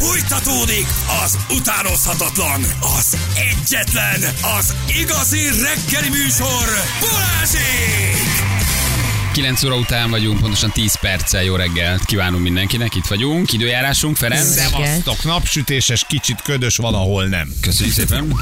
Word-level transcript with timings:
Fújtatódik 0.00 0.86
az 1.24 1.38
utánozhatatlan, 1.56 2.60
az 2.98 3.16
egyetlen, 3.34 4.22
az 4.58 4.74
igazi 5.02 5.38
reggeli 5.38 6.08
műsor, 6.08 6.66
Balázsék! 7.00 8.50
9 9.32 9.64
óra 9.64 9.76
után 9.76 10.10
vagyunk, 10.10 10.40
pontosan 10.40 10.70
10 10.70 10.98
perccel 11.00 11.42
jó 11.42 11.56
reggelt 11.56 12.04
kívánunk 12.04 12.42
mindenkinek, 12.42 12.94
itt 12.94 13.06
vagyunk, 13.06 13.52
időjárásunk, 13.52 14.16
Ferenc. 14.16 14.46
Szevasztok, 14.46 15.24
napsütéses, 15.24 16.04
kicsit 16.08 16.42
ködös, 16.42 16.76
valahol 16.76 17.26
nem. 17.26 17.52
Köszönjük 17.60 17.94
szépen. 17.94 18.34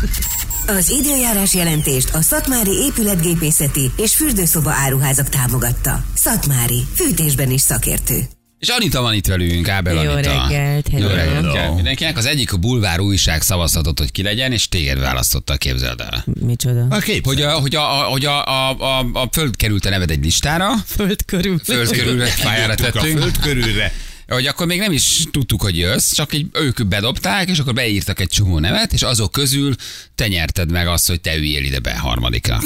Az 0.67 0.91
időjárás 0.91 1.55
jelentést 1.55 2.15
a 2.15 2.23
Szatmári 2.23 2.73
épületgépészeti 2.73 3.91
és 3.97 4.15
fürdőszoba 4.15 4.71
áruházak 4.71 5.29
támogatta. 5.29 6.05
Szatmári, 6.15 6.87
fűtésben 6.95 7.51
is 7.51 7.61
szakértő. 7.61 8.38
És 8.59 8.69
Anita 8.69 9.01
van 9.01 9.15
itt 9.15 9.27
velünk, 9.27 9.69
Ábel 9.69 9.95
Jó 10.05 10.11
Anita. 10.11 10.47
reggelt, 10.49 10.89
Jó 10.93 11.07
reggelt 11.09 11.57
Hello. 11.57 11.75
mindenkinek. 11.75 12.17
Az 12.17 12.27
egyik 12.27 12.53
a 12.53 12.57
bulvár 12.57 13.01
újság 13.01 13.43
szavazhatott, 13.43 13.99
hogy 13.99 14.13
ki 14.13 14.23
legyen, 14.23 14.53
és 14.53 14.69
téged 14.69 14.99
választotta, 14.99 15.57
képzeld 15.57 16.01
el. 16.01 16.25
Micsoda? 16.41 16.87
A 16.91 16.99
kép. 16.99 17.25
Hogy 17.25 17.43
a, 17.43 17.51
hogy 17.51 17.75
a, 17.75 18.01
a, 18.01 18.03
hogy 18.11 18.25
a, 18.25 18.45
a, 18.47 18.77
a, 18.79 19.11
a 19.13 19.29
föld 19.33 19.57
került 19.57 19.85
a 19.85 19.89
neved 19.91 20.11
egy 20.11 20.25
listára, 20.25 20.69
Föld 20.87 21.25
körül. 21.25 21.59
föld 21.65 21.91
körül 21.91 22.25
pályára 22.43 22.73
a 22.73 22.77
tettünk. 22.77 23.19
föld 23.19 23.39
körülre. 23.39 23.93
hogy 24.29 24.47
akkor 24.47 24.67
még 24.67 24.79
nem 24.79 24.93
is 24.93 25.23
tudtuk, 25.31 25.63
hogy 25.63 25.79
jössz, 25.79 26.13
csak 26.13 26.33
így 26.35 26.47
ők 26.53 26.87
bedobták, 26.87 27.49
és 27.49 27.59
akkor 27.59 27.75
beírtak 27.75 28.21
egy 28.21 28.29
csomó 28.29 28.59
nevet, 28.59 28.93
és 28.93 29.03
azok 29.03 29.33
közül 29.33 29.75
te 30.15 30.29
nyerted 30.29 30.71
meg 30.71 30.87
azt, 30.87 31.07
hogy 31.09 31.21
te 31.21 31.37
üljél 31.37 31.65
ide 31.65 31.79
be 31.79 31.97
harmadiknak. 31.99 32.63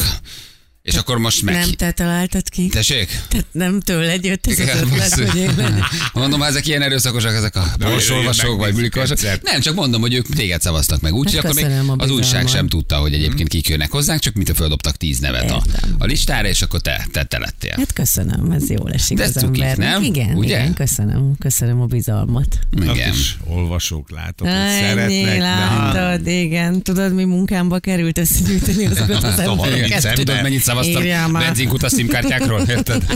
És 0.82 0.94
akkor 0.94 1.18
most 1.18 1.42
meg... 1.42 1.54
Nem 1.54 1.70
te 1.70 1.90
találtad 1.90 2.48
ki? 2.48 2.66
Tessék? 2.68 3.20
Tehát 3.28 3.46
nem 3.52 3.80
tőled 3.80 4.24
jött 4.24 4.46
ez 4.46 4.52
az 4.52 4.58
Igen, 4.58 4.76
ötlet, 4.76 4.98
basszus. 4.98 5.30
hogy 5.30 5.40
én 5.40 5.50
Mondom, 6.12 6.42
ezek 6.42 6.66
ilyen 6.66 6.82
erőszakosak, 6.82 7.34
ezek 7.34 7.56
a 7.56 7.72
borsolvasók 7.78 8.58
vagy 8.58 8.90
egyszer. 8.92 9.40
Nem, 9.42 9.60
csak 9.60 9.74
mondom, 9.74 10.00
hogy 10.00 10.14
ők 10.14 10.26
téged 10.34 10.60
szavaztak 10.60 11.00
meg. 11.00 11.14
Úgyhogy 11.14 11.34
Hát 11.34 11.44
akkor 11.44 11.62
még 11.62 11.90
az 11.96 12.10
újság 12.10 12.46
sem 12.48 12.68
tudta, 12.68 12.96
hogy 12.96 13.14
egyébként 13.14 13.48
kik 13.48 13.68
jönnek 13.68 13.90
hozzánk, 13.90 14.20
csak 14.20 14.34
mit 14.34 14.48
a 14.48 14.54
földobtak 14.54 14.96
tíz 14.96 15.18
nevet 15.18 15.50
a, 15.50 15.62
a 15.98 16.04
listára, 16.04 16.48
és 16.48 16.62
akkor 16.62 16.80
te, 16.80 17.06
te, 17.12 17.24
te 17.24 17.38
lettél. 17.38 17.74
Hát 17.76 17.92
köszönöm, 17.92 18.50
ez 18.50 18.70
jó 18.70 18.86
esik 18.88 19.16
De 19.16 19.24
az 19.24 19.32
cukik, 19.32 19.62
embernek. 19.62 19.92
nem? 19.92 20.02
Igen, 20.02 20.36
Ugye? 20.36 20.58
igen, 20.60 20.74
köszönöm, 20.74 21.34
köszönöm 21.38 21.80
a 21.80 21.86
bizalmat. 21.86 22.58
Igen. 22.82 23.14
olvasók 23.44 24.10
látok, 24.10 24.46
hogy 24.48 24.56
Ennyi, 24.56 25.22
szeretnek. 25.24 25.38
látod, 25.38 26.26
igen. 26.26 26.82
Tudod, 26.82 27.14
mi 27.14 27.24
munkámba 27.24 27.78
került 27.78 28.18
összegyűjteni 28.18 28.86
azokat 28.92 29.22
az 29.22 29.38
embereket. 29.38 30.14
Tudod, 30.14 30.42
mennyit 30.42 30.62
szavaztam 30.72 31.02
Írjál 31.02 31.28
már. 31.28 31.44
benzinkuta 31.44 31.88
szimkártyákról? 31.88 32.60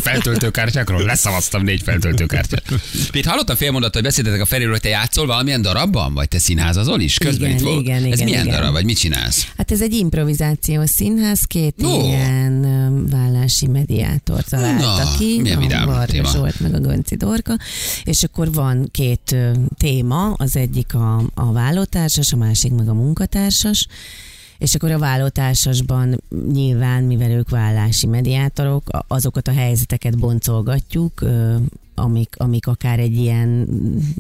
Feltöltőkártyákról? 0.01 1.03
Leszavaztam 1.03 1.63
négy 1.63 1.83
feltöltőkártyát. 1.83 2.63
Itt 3.13 3.25
hallottam 3.25 3.57
félmondat, 3.57 3.95
hogy 3.95 4.03
beszéltetek 4.03 4.41
a 4.41 4.45
Feriről, 4.47 4.71
hogy 4.73 4.81
te 4.81 4.89
játszol 4.89 5.27
valamilyen 5.27 5.63
darabban? 5.63 6.15
Vagy 6.15 6.29
te 6.29 6.39
színházazol 6.39 7.01
is? 7.01 7.19
Közben 7.19 7.49
Igen, 7.49 7.61
itt 7.61 7.65
volt. 7.67 7.81
igen, 7.81 7.97
Ez 7.97 8.05
igen, 8.05 8.25
milyen 8.25 8.47
igen. 8.47 8.59
darab? 8.59 8.73
Vagy 8.73 8.85
mit 8.85 8.99
csinálsz? 8.99 9.47
Hát 9.57 9.71
ez 9.71 9.81
egy 9.83 9.93
improvizációs 9.93 10.91
színház, 10.91 11.43
két 11.45 11.75
Ó. 11.85 12.05
ilyen 12.07 12.67
vállási 13.11 13.67
mediátor 13.67 14.43
találta 14.43 15.03
Na, 15.05 15.17
ki, 15.19 15.39
milyen 15.41 15.57
a 15.57 15.61
vidám 15.61 15.87
Varga 15.87 16.05
téma. 16.05 16.29
Zsolt 16.33 16.61
meg 16.61 16.75
a 16.75 16.79
Gönci 16.79 17.17
Dorka, 17.17 17.57
és 18.05 18.23
akkor 18.23 18.53
van 18.53 18.89
két 18.91 19.37
téma, 19.79 20.33
az 20.33 20.57
egyik 20.57 20.95
a, 20.95 21.23
a 21.35 21.53
vállótársas, 21.53 22.33
a 22.33 22.37
másik 22.37 22.73
meg 22.73 22.89
a 22.89 22.95
munkatársas, 22.95 23.87
és 24.59 24.75
akkor 24.75 24.91
a 24.91 24.99
vállótársasban 24.99 26.21
nyilván, 26.53 27.03
mivel 27.03 27.31
ők 27.31 27.51
vállási 27.51 28.07
mediátorok, 28.07 28.83
azokat 29.09 29.49
a 29.49 29.53
helyzeteket 29.53 30.19
boncolgatjuk, 30.19 31.25
amik, 31.97 32.35
amik 32.37 32.67
akár 32.67 32.99
egy 32.99 33.17
ilyen 33.17 33.69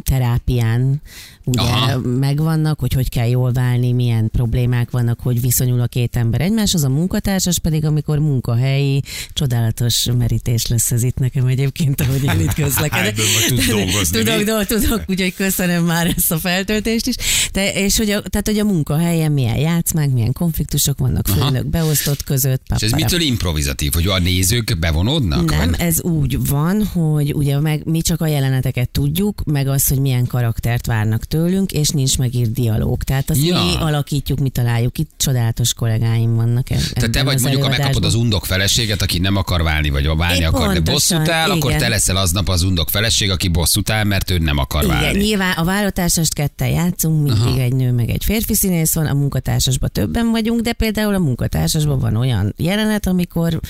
terápián 0.04 1.00
ugye 1.44 1.60
Aha. 1.60 1.98
megvannak, 1.98 2.80
hogy 2.80 2.92
hogy 2.92 3.08
kell 3.08 3.28
jól 3.28 3.52
válni, 3.52 3.92
milyen 3.92 4.30
problémák 4.30 4.90
vannak, 4.90 5.20
hogy 5.20 5.40
viszonyul 5.40 5.80
a 5.80 5.86
két 5.86 6.16
ember 6.16 6.40
egymáshoz, 6.40 6.84
a 6.84 6.88
munkatársas 6.88 7.58
pedig, 7.58 7.84
amikor 7.84 8.18
munkahelyi, 8.18 9.02
csodálatos 9.32 10.08
merítés 10.18 10.66
lesz 10.66 10.90
ez 10.90 11.02
itt 11.02 11.18
nekem 11.18 11.46
egyébként, 11.46 12.00
ahogy 12.00 12.24
én 12.24 12.40
itt 12.40 12.54
közlekedek. 12.54 13.14
Tudsz 13.48 13.66
dolgozni, 13.66 14.18
Tudok, 14.18 14.42
do, 14.42 14.64
tudok, 14.64 15.02
úgyhogy 15.06 15.34
köszönöm 15.34 15.84
már 15.84 16.14
ezt 16.16 16.32
a 16.32 16.38
feltöltést 16.38 17.06
is. 17.06 17.14
Te, 17.50 17.72
és 17.72 17.96
hogy 17.96 18.10
a, 18.10 18.20
tehát, 18.20 18.46
hogy 18.46 18.58
a 18.58 18.64
munkahelyen 18.64 19.32
milyen 19.32 19.56
játszmák, 19.56 20.10
milyen 20.10 20.32
konfliktusok 20.32 20.98
vannak 20.98 21.28
Aha. 21.28 21.46
főnök 21.46 21.66
beosztott 21.66 22.24
között. 22.24 22.62
És 22.76 22.82
ez 22.82 22.90
papara. 22.90 23.04
mitől 23.04 23.20
improvizatív? 23.20 23.92
Hogy 23.92 24.06
a 24.06 24.18
nézők 24.18 24.78
bevonódnak? 24.78 25.50
Nem, 25.50 25.70
Vagy? 25.70 25.80
ez 25.80 26.02
úgy 26.02 26.46
van, 26.48 26.84
hogy 26.84 27.34
ugye 27.34 27.60
meg 27.66 27.84
mi 27.84 28.00
csak 28.00 28.20
a 28.20 28.26
jeleneteket 28.26 28.88
tudjuk, 28.88 29.42
meg 29.44 29.68
az, 29.68 29.88
hogy 29.88 29.98
milyen 30.00 30.26
karaktert 30.26 30.86
várnak 30.86 31.24
tőlünk, 31.24 31.72
és 31.72 31.88
nincs 31.88 32.18
megírt 32.18 32.52
dialóg. 32.52 33.02
Tehát 33.02 33.30
azt 33.30 33.44
Ja. 33.44 33.64
mi 33.64 33.74
alakítjuk, 33.78 34.38
mi 34.38 34.48
találjuk. 34.48 34.98
Itt 34.98 35.10
csodálatos 35.16 35.74
kollégáim 35.74 36.34
vannak. 36.34 36.70
eb- 36.70 36.92
Tehát 36.92 37.10
te 37.10 37.22
vagy 37.22 37.34
az 37.34 37.40
mondjuk, 37.42 37.62
ha 37.62 37.68
megkapod 37.68 38.04
az 38.04 38.14
undok 38.14 38.46
feleséget, 38.46 39.02
aki 39.02 39.18
nem 39.18 39.36
akar 39.36 39.62
válni, 39.62 39.90
vagy 39.90 40.06
válni 40.16 40.38
É, 40.38 40.44
akar, 40.44 40.60
de 40.66 40.72
pontosan, 40.74 40.92
bosszút 41.18 41.28
áll, 41.28 41.50
akkor 41.50 41.72
te 41.74 41.88
leszel 41.88 42.16
aznap 42.16 42.48
az 42.48 42.62
undok 42.62 42.90
feleség, 42.90 43.30
aki 43.30 43.48
bosszút 43.48 43.90
áll, 43.90 44.04
mert 44.04 44.30
ő 44.30 44.38
nem 44.38 44.58
akar 44.58 44.84
Igen, 44.84 44.96
válni. 45.00 45.18
nyilván 45.18 45.52
a 45.52 45.64
vállótársast 45.64 46.34
ketten 46.34 46.68
játszunk, 46.68 47.22
mindig 47.22 47.40
Aha. 47.42 47.50
Aha. 47.50 47.60
egy 47.60 47.74
nő 47.74 47.92
meg 47.92 48.08
egy 48.10 48.24
férfi 48.24 48.54
színész 48.54 48.94
van, 48.94 49.06
a 49.06 49.14
munkatársasban 49.14 49.90
többen 49.92 50.30
vagyunk, 50.30 50.60
de 50.60 50.72
például 50.72 51.14
a 51.14 51.18
munkatársasban 51.18 51.98
van 51.98 52.16
olyan 52.16 52.54
jelenet, 52.56 53.06
amikor 53.06 53.60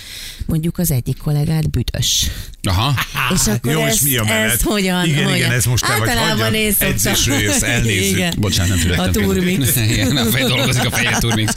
mondjuk 0.47 0.79
az 0.79 0.91
egyik 0.91 1.17
kollégát 1.19 1.71
büdös. 1.71 2.31
Aha. 2.63 2.95
És 3.35 3.47
akkor 3.47 3.73
Jó, 3.73 3.86
és 3.93 4.01
mi 4.01 4.17
a 4.17 4.25
menet? 4.25 4.53
ezt 4.53 4.63
hogyan, 4.63 5.05
Igen, 5.07 5.23
hogyan? 5.23 5.37
igen, 5.37 5.51
ez 5.51 5.65
most 5.65 5.85
te 5.87 5.97
vagy, 5.99 6.09
hagyjam. 6.09 6.55
én. 6.55 6.75
Edzésről 6.79 7.39
jössz, 7.39 7.63
elnézzük. 7.63 8.17
Igen. 8.17 8.35
Bocsánat, 8.39 8.69
nem 8.69 8.79
fülektem. 8.79 9.09
A 9.09 9.11
turmix. 9.11 9.77
Igen, 9.91 10.17
a 10.17 10.25
fej 10.25 10.43
dolgozik 10.43 10.85
a 10.85 10.91
feje 10.91 11.17
turmix. 11.19 11.53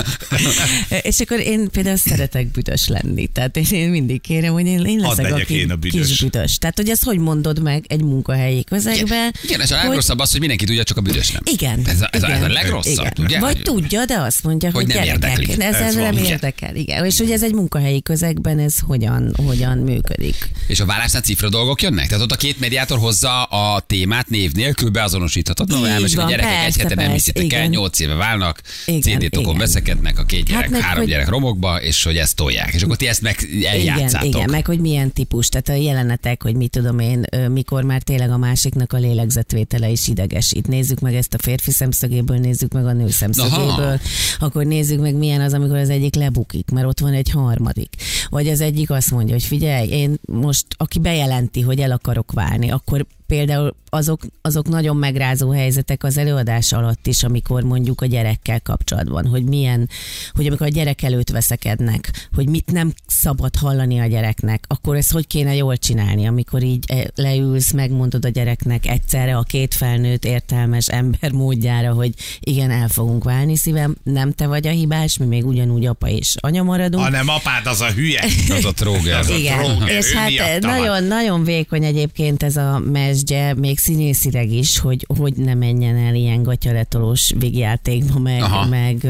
És 1.02 1.20
akkor 1.20 1.38
én 1.40 1.70
például 1.70 1.96
szeretek 1.96 2.50
büdös 2.50 2.88
lenni. 2.88 3.26
Tehát 3.26 3.56
én, 3.56 3.64
én 3.70 3.88
mindig 3.90 4.20
kérem, 4.20 4.52
hogy 4.52 4.66
én, 4.66 4.84
én 4.84 4.98
leszek 4.98 5.32
a 5.32 5.36
ki, 5.36 5.54
én 5.58 5.70
a 5.70 5.76
büdös. 5.76 6.06
kis 6.08 6.20
büdös. 6.20 6.58
Tehát, 6.58 6.76
hogy 6.76 6.88
ezt 6.88 7.04
hogy 7.04 7.18
mondod 7.18 7.62
meg 7.62 7.84
egy 7.88 8.02
munkahelyi 8.02 8.64
közegben? 8.64 9.34
Igen, 9.42 9.60
és 9.60 9.70
a 9.70 9.76
legrosszabb 9.76 10.18
az, 10.18 10.30
hogy 10.30 10.40
mindenki 10.40 10.64
tudja, 10.64 10.82
csak 10.84 10.96
a 10.96 11.00
büdös 11.00 11.30
nem. 11.30 11.42
Igen. 11.44 11.82
Ez 11.86 12.00
a, 12.00 12.08
ez 12.12 12.22
a, 12.22 12.26
ez 12.26 12.32
a 12.32 12.36
igen, 12.36 12.50
legrosszabb, 12.50 12.94
igen. 12.96 13.24
ugye? 13.24 13.38
Vagy 13.38 13.62
tudja, 13.62 14.04
de 14.04 14.14
azt 14.18 14.42
mondja, 14.42 14.70
Hogy 14.70 14.84
hogy, 14.84 14.94
nem 14.94 15.04
gyerekek, 15.04 15.58
ez, 15.58 15.74
Ez 15.74 15.94
nem 15.94 16.12
igen. 16.12 16.24
érdekel. 16.24 16.76
Igen. 16.76 17.04
És 17.04 17.18
hogy 17.18 17.30
ez 17.30 17.42
egy 17.42 17.52
munkahelyi 17.54 18.02
közegben, 18.02 18.58
ez 18.58 18.74
hogyan, 18.86 19.34
hogyan 19.46 19.78
működik. 19.78 20.50
És 20.66 20.80
a 20.80 20.84
vállásnál 20.86 21.22
cifra 21.30 21.48
dolgok 21.48 21.82
jönnek? 21.82 22.06
Tehát 22.06 22.22
ott 22.22 22.32
a 22.32 22.36
két 22.36 22.60
mediátor 22.60 22.98
hozza 22.98 23.42
a 23.42 23.80
témát 23.80 24.28
név 24.28 24.52
nélkül 24.52 24.90
beazonosíthatatlan. 24.90 25.80
Így 25.80 25.86
Elmesél, 25.86 26.20
a 26.20 26.28
gyerekek 26.28 26.50
egy 26.52 26.60
persze, 26.62 26.82
hete 26.82 26.94
nem 26.94 27.12
hiszitek 27.12 27.42
el, 27.42 27.48
igen. 27.48 27.68
nyolc 27.70 27.98
éve 27.98 28.14
válnak, 28.14 28.60
CD-tokon 29.00 29.58
veszekednek, 29.58 30.18
a 30.18 30.24
két 30.24 30.44
gyerek, 30.44 30.70
Hát 30.70 30.80
három 30.80 30.98
hogy- 31.00 31.08
gyerek 31.10 31.28
romokba, 31.28 31.82
és 31.82 32.02
hogy 32.04 32.16
ezt 32.16 32.36
tolják. 32.36 32.72
És 32.74 32.82
akkor 32.82 32.96
ti 32.96 33.06
ezt 33.08 33.22
meg 33.22 33.48
eljátszátok. 33.64 34.26
Igen, 34.28 34.40
igen, 34.40 34.50
meg 34.50 34.66
hogy 34.66 34.78
milyen 34.80 35.12
típus, 35.12 35.48
tehát 35.48 35.68
a 35.68 35.72
jelenetek, 35.72 36.42
hogy 36.42 36.54
mit 36.54 36.70
tudom 36.70 36.98
én, 36.98 37.24
mikor 37.48 37.82
már 37.82 38.02
tényleg 38.02 38.30
a 38.30 38.36
másiknak 38.36 38.92
a 38.92 38.96
lélegzetvétele 38.98 39.88
is 39.88 40.08
idegesít. 40.08 40.66
Nézzük 40.66 41.00
meg 41.00 41.14
ezt 41.14 41.34
a 41.34 41.38
férfi 41.42 41.70
szemszögéből, 41.70 42.38
nézzük 42.38 42.72
meg 42.72 42.86
a 42.86 42.92
nő 42.92 43.10
szemszögéből, 43.10 43.60
Aha. 43.68 43.98
akkor 44.38 44.64
nézzük 44.64 45.00
meg 45.00 45.14
milyen 45.14 45.40
az, 45.40 45.52
amikor 45.52 45.76
az 45.76 45.90
egyik 45.90 46.14
lebukik, 46.14 46.70
mert 46.70 46.86
ott 46.86 47.00
van 47.00 47.12
egy 47.12 47.30
harmadik. 47.30 47.94
Vagy 48.28 48.48
az 48.48 48.60
egyik 48.60 48.90
azt 48.90 49.10
mondja, 49.10 49.34
hogy 49.34 49.44
figyelj, 49.44 49.88
én 49.88 50.14
most, 50.26 50.64
aki 50.76 50.98
bejelenti, 51.20 51.60
hogy 51.60 51.80
el 51.80 51.90
akarok 51.90 52.32
válni, 52.32 52.70
akkor 52.70 53.06
például 53.30 53.74
azok, 53.88 54.20
azok 54.42 54.68
nagyon 54.68 54.96
megrázó 54.96 55.50
helyzetek 55.50 56.04
az 56.04 56.16
előadás 56.16 56.72
alatt 56.72 57.06
is, 57.06 57.22
amikor 57.22 57.62
mondjuk 57.62 58.00
a 58.00 58.06
gyerekkel 58.06 58.60
kapcsolatban, 58.60 59.26
hogy 59.26 59.44
milyen, 59.44 59.88
hogy 60.32 60.46
amikor 60.46 60.66
a 60.66 60.70
gyerek 60.70 61.02
előtt 61.02 61.30
veszekednek, 61.30 62.28
hogy 62.34 62.48
mit 62.48 62.72
nem 62.72 62.92
szabad 63.06 63.56
hallani 63.56 64.00
a 64.00 64.06
gyereknek, 64.06 64.64
akkor 64.68 64.96
ezt 64.96 65.12
hogy 65.12 65.26
kéne 65.26 65.54
jól 65.54 65.76
csinálni, 65.76 66.26
amikor 66.26 66.62
így 66.62 66.84
eh, 66.86 67.02
leülsz, 67.14 67.72
megmondod 67.72 68.24
a 68.24 68.28
gyereknek 68.28 68.86
egyszerre 68.86 69.36
a 69.36 69.42
két 69.42 69.74
felnőtt 69.74 70.24
értelmes 70.24 70.88
ember 70.88 71.32
módjára, 71.32 71.92
hogy 71.92 72.12
igen, 72.40 72.70
el 72.70 72.88
fogunk 72.88 73.24
válni 73.24 73.56
szívem, 73.56 73.96
nem 74.02 74.32
te 74.32 74.46
vagy 74.46 74.66
a 74.66 74.70
hibás, 74.70 75.16
mi 75.16 75.26
még 75.26 75.46
ugyanúgy 75.46 75.86
apa 75.86 76.08
és 76.08 76.34
anya 76.40 76.62
maradunk. 76.62 77.04
Hanem 77.04 77.28
apád 77.28 77.66
az 77.66 77.80
a 77.80 77.90
hülye. 77.90 78.24
Az 78.58 78.64
a 78.64 78.72
tróger. 78.72 79.18
Az 79.18 79.30
a 79.30 79.34
Igen, 79.36 79.64
tróger, 79.64 79.96
és 79.96 80.12
ő 80.12 80.14
hát 80.14 80.62
van. 80.62 80.76
nagyon, 80.76 81.04
nagyon 81.04 81.44
vékony 81.44 81.84
egyébként 81.84 82.42
ez 82.42 82.56
a 82.56 82.78
mesdje, 83.20 83.54
még 83.54 83.78
színészileg 83.78 84.52
is, 84.52 84.78
hogy 84.78 85.06
hogy 85.18 85.34
ne 85.36 85.54
menjen 85.54 85.96
el 85.96 86.14
ilyen 86.14 86.42
gatyaletolós 86.42 87.32
végjátékba, 87.38 88.18
meg, 88.18 88.42
Aha. 88.42 88.66
meg, 88.66 89.02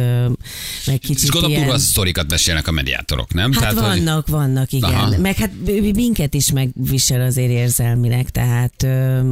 meg 0.87 0.99
És 1.01 1.07
kicsit 1.07 1.31
gondolom, 1.31 1.57
ilyen... 1.57 1.79
sztorikat 1.79 2.31
mesélnek 2.31 2.69
a 2.69 2.71
mediátorok, 2.71 3.35
nem? 3.35 3.53
Hát 3.53 3.73
hogy- 3.73 3.83
vannak, 3.83 4.27
vannak, 4.29 4.73
igen. 4.73 4.91
Aha. 4.91 5.19
Meg 5.19 5.37
hát 5.37 5.51
minket 5.95 6.35
is 6.35 6.53
megvisel 6.53 7.21
azért 7.21 7.51
érzelmileg, 7.51 8.31
tehát 8.31 8.87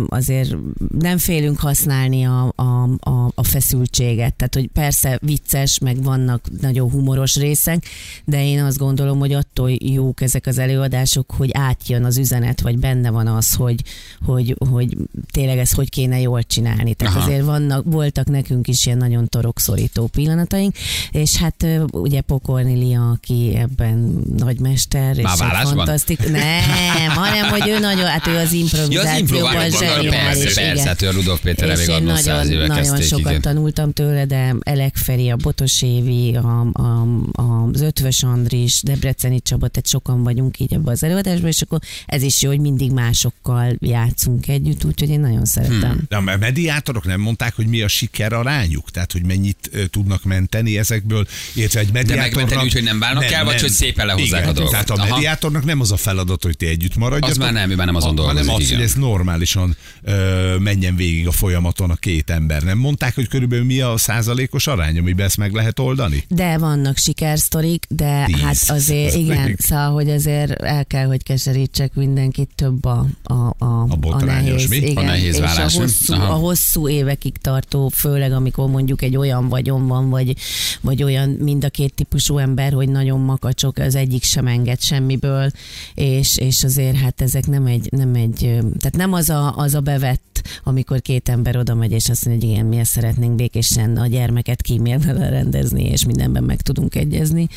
azért 0.08 0.56
nem 0.98 1.18
félünk 1.18 1.58
használni 1.58 2.24
a, 2.24 2.52
a, 2.56 2.82
a, 3.00 3.30
a 3.34 3.42
feszültséget. 3.42 4.34
Tehát, 4.34 4.54
hogy 4.54 4.68
persze 4.72 5.18
vicces, 5.22 5.78
meg 5.78 6.02
vannak 6.02 6.46
nagyon 6.60 6.90
humoros 6.90 7.36
részek, 7.36 7.84
de 8.24 8.44
én 8.46 8.62
azt 8.62 8.78
gondolom, 8.78 9.18
hogy 9.18 9.32
attól 9.32 9.70
jók 9.78 10.20
ezek 10.20 10.46
az 10.46 10.58
előadások, 10.58 11.32
hogy 11.36 11.50
átjön 11.52 12.04
az 12.04 12.18
üzenet, 12.18 12.60
vagy 12.60 12.78
benne 12.78 13.10
van 13.10 13.26
az, 13.26 13.54
hogy, 13.54 13.82
hogy, 14.24 14.56
hogy 14.68 14.96
tényleg 15.30 15.58
ezt 15.58 15.74
hogy 15.74 15.90
kéne 15.90 16.20
jól 16.20 16.42
csinálni. 16.42 16.94
Tehát 16.94 17.14
Aha. 17.14 17.24
azért 17.24 17.44
vannak, 17.44 17.84
voltak 17.86 18.26
nekünk 18.26 18.68
is 18.68 18.86
ilyen 18.86 18.98
nagyon 18.98 19.28
torokszorító 19.28 20.06
pillanataink, 20.06 20.74
és 21.10 21.36
hát 21.36 21.66
ugye 21.92 22.20
Pokornilia, 22.20 23.10
aki 23.10 23.54
ebben 23.56 24.24
nagymester, 24.36 25.16
és 25.18 25.22
Már 25.22 25.60
egy 25.60 25.68
fantasztik... 25.68 26.30
Nem, 26.30 27.10
hanem, 27.10 27.48
hogy 27.48 27.68
ő 27.68 27.78
nagyon, 27.78 28.06
hát 28.06 28.26
ő 28.26 28.36
az 28.36 28.52
Ja, 28.52 28.64
az 28.64 29.18
improvizációban 29.18 29.48
improvációban, 29.48 30.02
zseniális. 30.02 30.42
persze, 30.42 30.60
persze, 30.60 30.88
hát 30.88 31.02
ő 31.02 31.08
a 31.08 31.12
Rudolf 31.12 31.40
Péterrel 31.40 31.80
És 31.80 31.88
én 31.88 32.02
nagyon, 32.02 32.66
nagyon 32.66 33.00
sokat 33.00 33.30
igen. 33.30 33.40
tanultam 33.40 33.92
tőle, 33.92 34.24
de 34.24 34.54
Elek 34.60 34.96
Feri, 34.96 35.30
a 35.30 35.36
Botos 35.36 35.82
Évi, 35.82 36.34
a, 36.36 36.68
a, 36.72 37.06
a, 37.32 37.68
az 37.72 37.80
Ötvös 37.80 38.22
Andris, 38.22 38.82
Debreceni 38.82 39.40
Csaba, 39.40 39.68
tehát 39.68 39.86
sokan 39.86 40.22
vagyunk 40.22 40.60
így 40.60 40.72
ebben 40.72 40.92
az 40.92 41.02
előadásban, 41.02 41.48
és 41.48 41.62
akkor 41.62 41.78
ez 42.06 42.22
is 42.22 42.42
jó, 42.42 42.48
hogy 42.48 42.60
mindig 42.60 42.92
másokkal 42.92 43.76
játszunk 43.78 44.48
együtt, 44.58 44.84
úgyhogy 44.84 45.08
én 45.08 45.20
nagyon 45.20 45.44
szeretem. 45.44 45.90
Hmm. 45.90 46.04
De 46.08 46.16
a 46.16 46.36
mediátorok 46.36 47.04
nem 47.04 47.20
mondták, 47.20 47.54
hogy 47.54 47.66
mi 47.66 47.80
a 47.80 47.88
siker 47.88 48.32
arányuk? 48.32 48.90
Tehát, 48.90 49.12
hogy 49.12 49.24
mennyit 49.24 49.70
tudnak 49.90 50.24
menteni 50.24 50.78
ezekből, 50.78 51.26
illetve 51.54 51.80
egy 51.80 51.92
mediátornak... 51.92 52.26
megmenteni 52.26 52.62
úgy, 52.62 52.72
hogy 52.72 52.82
nem 52.82 52.98
válnak 52.98 53.24
el, 53.24 53.44
vagy 53.44 53.60
hogy 53.60 53.70
szépen 53.70 54.06
lehozzák 54.06 54.40
igen, 54.40 54.48
a 54.48 54.52
dolgot? 54.52 54.72
Tehát 54.72 54.90
a 54.90 54.94
Aha. 54.94 55.14
mediátornak 55.14 55.64
nem 55.64 55.80
az 55.80 55.92
a 55.92 55.96
feladat, 55.96 56.42
hogy 56.42 56.56
ti 56.56 56.66
együtt 56.66 56.96
maradjatok. 56.96 57.30
Az 57.30 57.36
már 57.36 57.52
nem, 57.52 57.70
már 57.70 57.86
nem 57.86 57.94
azon 57.94 58.16
hanem 58.16 58.34
dolgozik, 58.34 58.52
az, 58.52 58.60
igen. 58.60 58.74
hogy 58.74 58.84
ez 58.84 58.94
normálisan 58.94 59.76
ö, 60.02 60.56
menjen 60.58 60.96
végig 60.96 61.26
a 61.26 61.32
folyamaton 61.32 61.90
a 61.90 61.94
két 61.94 62.30
ember. 62.30 62.62
Nem 62.62 62.78
mondták, 62.78 63.14
hogy 63.14 63.28
körülbelül 63.28 63.64
mi 63.64 63.80
a 63.80 63.96
százalékos 63.96 64.66
arány, 64.66 64.98
amiben 64.98 65.26
ezt 65.26 65.36
meg 65.36 65.52
lehet 65.52 65.78
oldani? 65.78 66.24
De 66.28 66.58
vannak 66.58 66.96
sikersztorik, 66.96 67.86
de 67.88 68.24
Tíz. 68.24 68.40
hát 68.40 68.56
azért, 68.66 69.06
Ez 69.08 69.14
igen, 69.14 69.56
szóval, 69.58 69.92
hogy 69.92 70.10
azért 70.10 70.50
el 70.50 70.86
kell, 70.86 71.06
hogy 71.06 71.22
keserítsek 71.22 71.94
mindenkit 71.94 72.50
több 72.54 72.84
a, 72.84 73.06
a, 73.22 73.34
a, 73.58 73.86
A 73.88 73.96
botrányos, 73.96 74.47
nehéz, 74.52 74.68
mi? 74.68 74.76
A 74.76 74.80
igen, 74.80 75.04
nehéz 75.04 75.36
és 75.38 75.58
a 75.58 75.80
hosszú, 75.80 76.14
Aha. 76.14 76.32
a 76.32 76.36
hosszú 76.36 76.88
évekig 76.88 77.36
tartó, 77.36 77.88
főleg 77.88 78.32
amikor 78.32 78.68
mondjuk 78.68 79.02
egy 79.02 79.16
olyan 79.16 79.48
vagyon 79.48 79.86
van, 79.86 80.10
vagy, 80.10 80.36
vagy 80.80 81.02
olyan 81.02 81.28
mind 81.28 81.64
a 81.64 81.68
két 81.68 81.94
típusú 81.94 82.38
ember, 82.38 82.72
hogy 82.72 82.88
nagyon 82.88 83.20
makacsok, 83.20 83.78
az 83.78 83.94
egyik 83.94 84.22
sem 84.22 84.46
enged 84.46 84.80
semmiből, 84.80 85.50
és, 85.94 86.36
és 86.36 86.64
azért 86.64 86.96
hát 86.96 87.20
ezek 87.20 87.46
nem 87.46 87.66
egy, 87.66 87.88
nem 87.90 88.14
egy 88.14 88.38
tehát 88.78 88.96
nem 88.96 89.12
az 89.12 89.30
a, 89.30 89.56
az 89.56 89.74
a 89.74 89.80
bevett, 89.80 90.27
amikor 90.64 91.00
két 91.00 91.28
ember 91.28 91.56
oda 91.56 91.74
megy, 91.74 91.92
és 91.92 92.08
azt 92.08 92.24
mondja, 92.24 92.46
hogy 92.46 92.56
igen, 92.56 92.66
mi 92.68 92.78
ezt 92.78 92.90
szeretnénk 92.90 93.34
békésen 93.34 93.96
a 93.96 94.06
gyermeket 94.06 94.62
kímélve 94.62 95.28
rendezni, 95.28 95.84
és 95.84 96.04
mindenben 96.04 96.42
meg 96.42 96.60
tudunk 96.60 96.94
egyezni. 96.94 97.48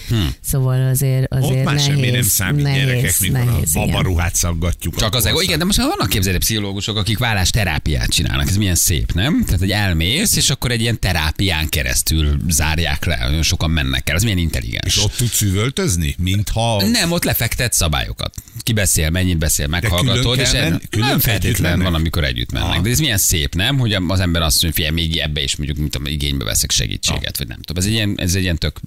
Szóval 0.41 0.87
azért, 0.87 1.33
azért 1.33 1.57
Ott 1.57 1.63
már 1.63 1.75
nehéz, 1.75 1.85
semmi 1.85 2.09
nem 2.09 2.21
számít 2.21 2.63
nehéz, 2.63 2.85
gyerekek, 2.85 3.19
mikor 3.19 3.43
nehéz, 3.45 3.75
a 3.75 3.85
babaruhát 3.85 4.35
szaggatjuk. 4.35 4.95
Csak 4.95 5.15
az 5.15 5.25
ego. 5.25 5.41
Igen, 5.41 5.59
de 5.59 5.65
most 5.65 5.77
vannak 5.77 6.09
képzeli 6.09 6.37
pszichológusok, 6.37 6.97
akik 6.97 7.17
vállásterápiát 7.17 8.09
csinálnak. 8.09 8.47
Ez 8.47 8.57
milyen 8.57 8.75
szép, 8.75 9.13
nem? 9.13 9.43
Tehát, 9.45 9.59
hogy 9.59 9.71
elmész, 9.71 10.35
és 10.35 10.49
akkor 10.49 10.71
egy 10.71 10.81
ilyen 10.81 10.99
terápián 10.99 11.69
keresztül 11.69 12.39
zárják 12.49 13.05
le. 13.05 13.17
Nagyon 13.21 13.43
sokan 13.43 13.69
mennek 13.69 14.09
el. 14.09 14.15
Ez 14.15 14.23
milyen 14.23 14.37
intelligens. 14.37 14.95
És 14.95 15.03
ott 15.03 15.15
tudsz 15.15 15.41
üvöltözni, 15.41 16.15
mintha... 16.17 16.83
Nem, 16.91 17.11
ott 17.11 17.23
lefektet 17.23 17.73
szabályokat. 17.73 18.33
Ki 18.59 18.73
beszél, 18.73 19.09
mennyit 19.09 19.37
beszél, 19.37 19.67
meghallgatod, 19.67 20.39
és 20.39 20.49
kell 20.49 20.61
en- 20.63 20.69
menni? 20.69 20.83
Külön 20.89 21.07
nem 21.07 21.19
feltétlen 21.19 21.81
van, 21.81 21.93
amikor 21.93 22.23
együtt 22.23 22.51
mennek. 22.51 22.80
De 22.81 22.89
ez 22.89 22.99
milyen 22.99 23.17
szép, 23.17 23.55
nem? 23.55 23.77
Hogy 23.77 23.93
az 24.07 24.19
ember 24.19 24.41
azt 24.41 24.63
mondja, 24.63 24.83
figyelj, 24.83 25.07
még 25.07 25.17
ebbe 25.17 25.41
is 25.41 25.55
mondjuk, 25.55 25.77
mint 25.77 26.09
igénybe 26.09 26.43
veszek 26.43 26.71
segítséget, 26.71 27.37
vagy 27.37 27.47
nem 27.47 27.61
tudom. 27.61 27.83
Ez 27.83 27.89
egy 27.89 27.95
ilyen, 27.95 28.13
ez 28.17 28.35
egy 28.35 28.41
ilyen 28.41 28.57
tök 28.57 28.79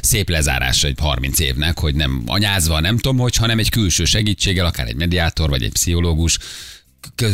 szép 0.00 0.28
lezárás 0.28 0.84
egy 0.84 0.98
30 0.98 1.38
évnek, 1.38 1.78
hogy 1.78 1.94
nem 1.94 2.22
anyázva, 2.26 2.80
nem 2.80 2.96
tudom, 2.96 3.18
hogy, 3.18 3.36
hanem 3.36 3.58
egy 3.58 3.70
külső 3.70 4.04
segítséggel, 4.04 4.66
akár 4.66 4.86
egy 4.86 4.96
mediátor, 4.96 5.48
vagy 5.48 5.62
egy 5.62 5.72
pszichológus, 5.72 6.38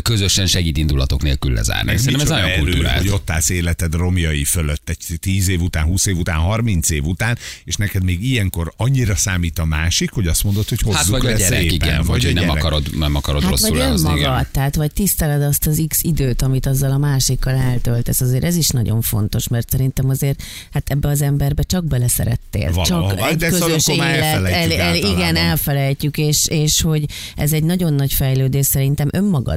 közösen 0.03 0.47
segít 0.47 0.77
indulatok 0.77 1.23
nélkül 1.23 1.53
lezárni. 1.53 1.97
Szerintem 1.97 2.21
ez 2.21 2.29
nagyon 2.29 2.49
erő, 2.49 2.63
kultúrált. 2.63 2.99
hogy 2.99 3.09
ott 3.11 3.31
állsz 3.31 3.49
életed 3.49 3.95
romjai 3.95 4.45
fölött 4.45 4.89
egy 4.89 5.19
10 5.21 5.49
év 5.49 5.61
után, 5.61 5.85
20 5.85 6.07
év 6.07 6.17
után, 6.17 6.37
30 6.37 6.91
év 6.91 7.05
után, 7.05 7.39
és 7.65 7.77
neked 7.77 8.05
még 8.05 8.25
ilyenkor 8.25 8.73
annyira 8.77 9.17
számít 9.17 9.59
a 9.59 9.65
másik, 9.65 10.11
hogy 10.11 10.27
azt 10.27 10.45
mondod, 10.45 10.69
hogy 10.69 10.81
hozzuk 10.81 10.97
Hát 10.97 11.07
vagy 11.07 11.21
a 11.27 11.31
le 11.31 11.37
gyerek, 11.37 11.61
szépen, 11.61 11.75
igen, 11.75 12.03
vagy, 12.05 12.21
a 12.25 12.27
hogy 12.27 12.35
nem 12.35 12.45
gyerek. 12.45 12.59
akarod, 12.59 12.99
nem 12.99 13.15
akarod 13.15 13.43
Hát 13.43 13.51
rosszul 13.51 13.69
vagy 13.69 13.79
lehozni. 13.79 14.11
igen. 14.11 14.23
önmagad, 14.25 14.47
tehát 14.47 14.75
vagy 14.75 14.93
tiszteled 14.93 15.43
azt 15.43 15.67
az 15.67 15.85
x 15.89 16.03
időt, 16.03 16.43
amit 16.43 16.67
azzal 16.67 16.91
a 16.91 16.99
másikkal 16.99 17.55
eltöltesz. 17.55 18.21
Azért 18.21 18.45
ez 18.45 18.57
is 18.57 18.69
nagyon 18.69 19.01
fontos, 19.01 19.49
mert 19.49 19.71
szerintem 19.71 20.09
azért 20.09 20.43
hát 20.73 20.91
ebbe 20.91 21.09
az 21.09 21.23
emberbe 21.23 21.63
csak 21.63 21.85
beleszerettél. 21.85 22.73
Valahova, 22.73 23.15
csak 23.17 23.31
egy 23.31 23.37
de 23.37 23.49
közös 23.49 23.89
élet. 23.89 24.07
elfelejtjük 24.23 25.05
igen, 25.05 25.13
általában. 25.21 25.37
elfelejtjük, 25.37 26.17
és, 26.19 26.47
és 26.49 26.81
hogy 26.81 27.05
ez 27.37 27.53
egy 27.53 27.65
nagyon 27.65 27.95
nagy 27.95 28.13
fejlődés 28.13 28.67
szerintem 28.67 29.09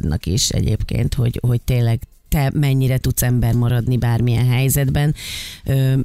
önmagadnak 0.05 0.25
is 0.25 0.49
egyébként, 0.49 1.13
hogy, 1.13 1.39
hogy 1.41 1.61
tényleg 1.61 1.99
te 2.29 2.51
mennyire 2.53 2.97
tudsz 2.97 3.21
ember 3.21 3.53
maradni 3.53 3.97
bármilyen 3.97 4.47
helyzetben. 4.47 5.15
Ö, 5.65 5.97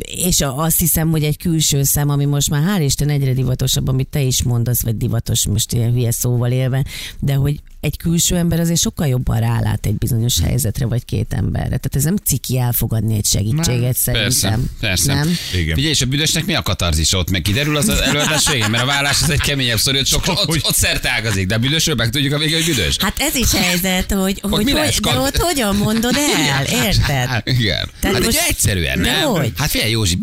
és 0.00 0.40
azt 0.40 0.78
hiszem, 0.78 1.10
hogy 1.10 1.24
egy 1.24 1.38
külső 1.38 1.82
szem, 1.82 2.08
ami 2.08 2.24
most 2.24 2.50
már 2.50 2.62
hál' 2.62 2.82
Isten 2.84 3.08
egyre 3.08 3.32
divatosabb, 3.32 3.88
amit 3.88 4.08
te 4.08 4.20
is 4.20 4.42
mondasz, 4.42 4.82
vagy 4.82 4.96
divatos 4.96 5.46
most 5.46 5.72
ilyen 5.72 5.92
hülye 5.92 6.10
szóval 6.10 6.50
élve, 6.50 6.84
de 7.20 7.34
hogy 7.34 7.60
egy 7.86 7.96
külső 7.96 8.36
ember 8.36 8.60
azért 8.60 8.80
sokkal 8.80 9.06
jobban 9.06 9.40
rálát 9.40 9.86
egy 9.86 9.94
bizonyos 9.94 10.40
helyzetre, 10.40 10.86
vagy 10.86 11.04
két 11.04 11.32
emberre. 11.32 11.66
Tehát 11.66 11.96
ez 11.96 12.04
nem 12.04 12.16
ciki 12.16 12.58
elfogadni 12.58 13.16
egy 13.16 13.24
segítséget 13.26 13.80
Persze, 13.80 14.00
szerintem. 14.00 14.70
persze. 14.80 15.14
Nem? 15.14 15.36
Igen. 15.52 15.74
Figyelj, 15.74 15.92
és 15.92 16.00
a 16.00 16.06
büdösnek 16.06 16.44
mi 16.46 16.54
a 16.54 16.62
katarzis 16.62 17.12
ott? 17.12 17.30
Meg 17.30 17.42
kiderül 17.42 17.76
az 17.76 17.88
előadás 17.88 18.48
végén, 18.48 18.70
mert 18.70 18.82
a 18.82 18.86
vállás 18.86 19.22
az 19.22 19.30
egy 19.30 19.40
keményebb 19.40 19.78
sztori, 19.78 19.98
ott, 19.98 20.06
sok, 20.06 20.22
ott, 20.26 20.64
ott 20.64 20.74
szerte 20.74 21.10
ágazik, 21.10 21.46
de 21.46 21.54
a 21.54 21.58
büdösről 21.58 21.94
meg 21.94 22.10
tudjuk 22.10 22.32
a 22.32 22.38
végén, 22.38 22.56
hogy 22.56 22.74
büdös. 22.74 22.96
Hát 23.00 23.18
ez 23.18 23.34
is 23.34 23.52
helyzet, 23.52 24.12
hogy, 24.12 24.40
hogy, 24.42 24.64
mi 24.64 24.70
hogy 24.70 24.80
lesz? 24.80 25.00
de 25.00 25.18
ott 25.18 25.36
hogyan 25.36 25.76
mondod 25.76 26.16
el, 26.48 26.64
érted? 26.64 27.26
Hát, 27.28 27.48
igen. 27.48 27.90
Tehát 28.00 28.16
hát 28.16 28.24
most- 28.24 28.44
egyszerűen, 28.48 28.98
nem? 28.98 29.22
hogy? 29.28 29.52
Hát 29.56 29.70
figyelj, 29.70 29.90
Józsi, 29.90 30.18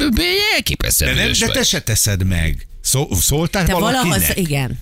elképesztően 0.55 1.15
De, 1.15 1.23
nem, 1.23 1.31
de 1.39 1.47
te 1.47 1.63
se 1.63 1.79
teszed 1.79 2.25
meg. 2.25 2.67
Szó, 2.81 3.07
szóltál 3.21 3.65
Te 3.65 3.73
valakinek? 3.73 4.17
valaha, 4.17 4.33
igen, 4.35 4.79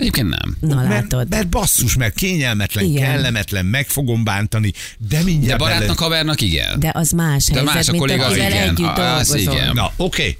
Egyébként 0.00 0.28
nem. 0.28 0.56
na 0.60 0.74
mert, 0.74 0.88
látod. 0.88 1.28
mert 1.28 1.48
basszus, 1.48 1.96
mert 1.96 2.14
kényelmetlen, 2.14 2.84
Igen. 2.84 3.02
kellemetlen, 3.04 3.66
meg 3.66 3.88
fogom 3.88 4.24
bántani, 4.24 4.72
de 4.98 5.16
De 5.18 5.24
mindjárt 5.24 5.58
barátnak, 5.58 5.86
bele... 5.86 5.98
havernak 6.00 6.40
igen. 6.40 6.80
De 6.80 6.90
az 6.94 7.10
más 7.10 7.44
De 7.44 7.54
helyzet, 7.54 7.74
más 7.74 7.88
a 7.88 7.90
mint 7.92 8.04
kolléga, 8.04 8.24
az 8.24 8.30
akivel 8.30 8.50
igen. 8.50 8.68
együtt 8.68 8.98
Az 8.98 9.28
dolgozol. 9.28 9.54
igen. 9.54 9.74
Na, 9.74 9.92
oké. 9.96 10.22
Okay. 10.22 10.38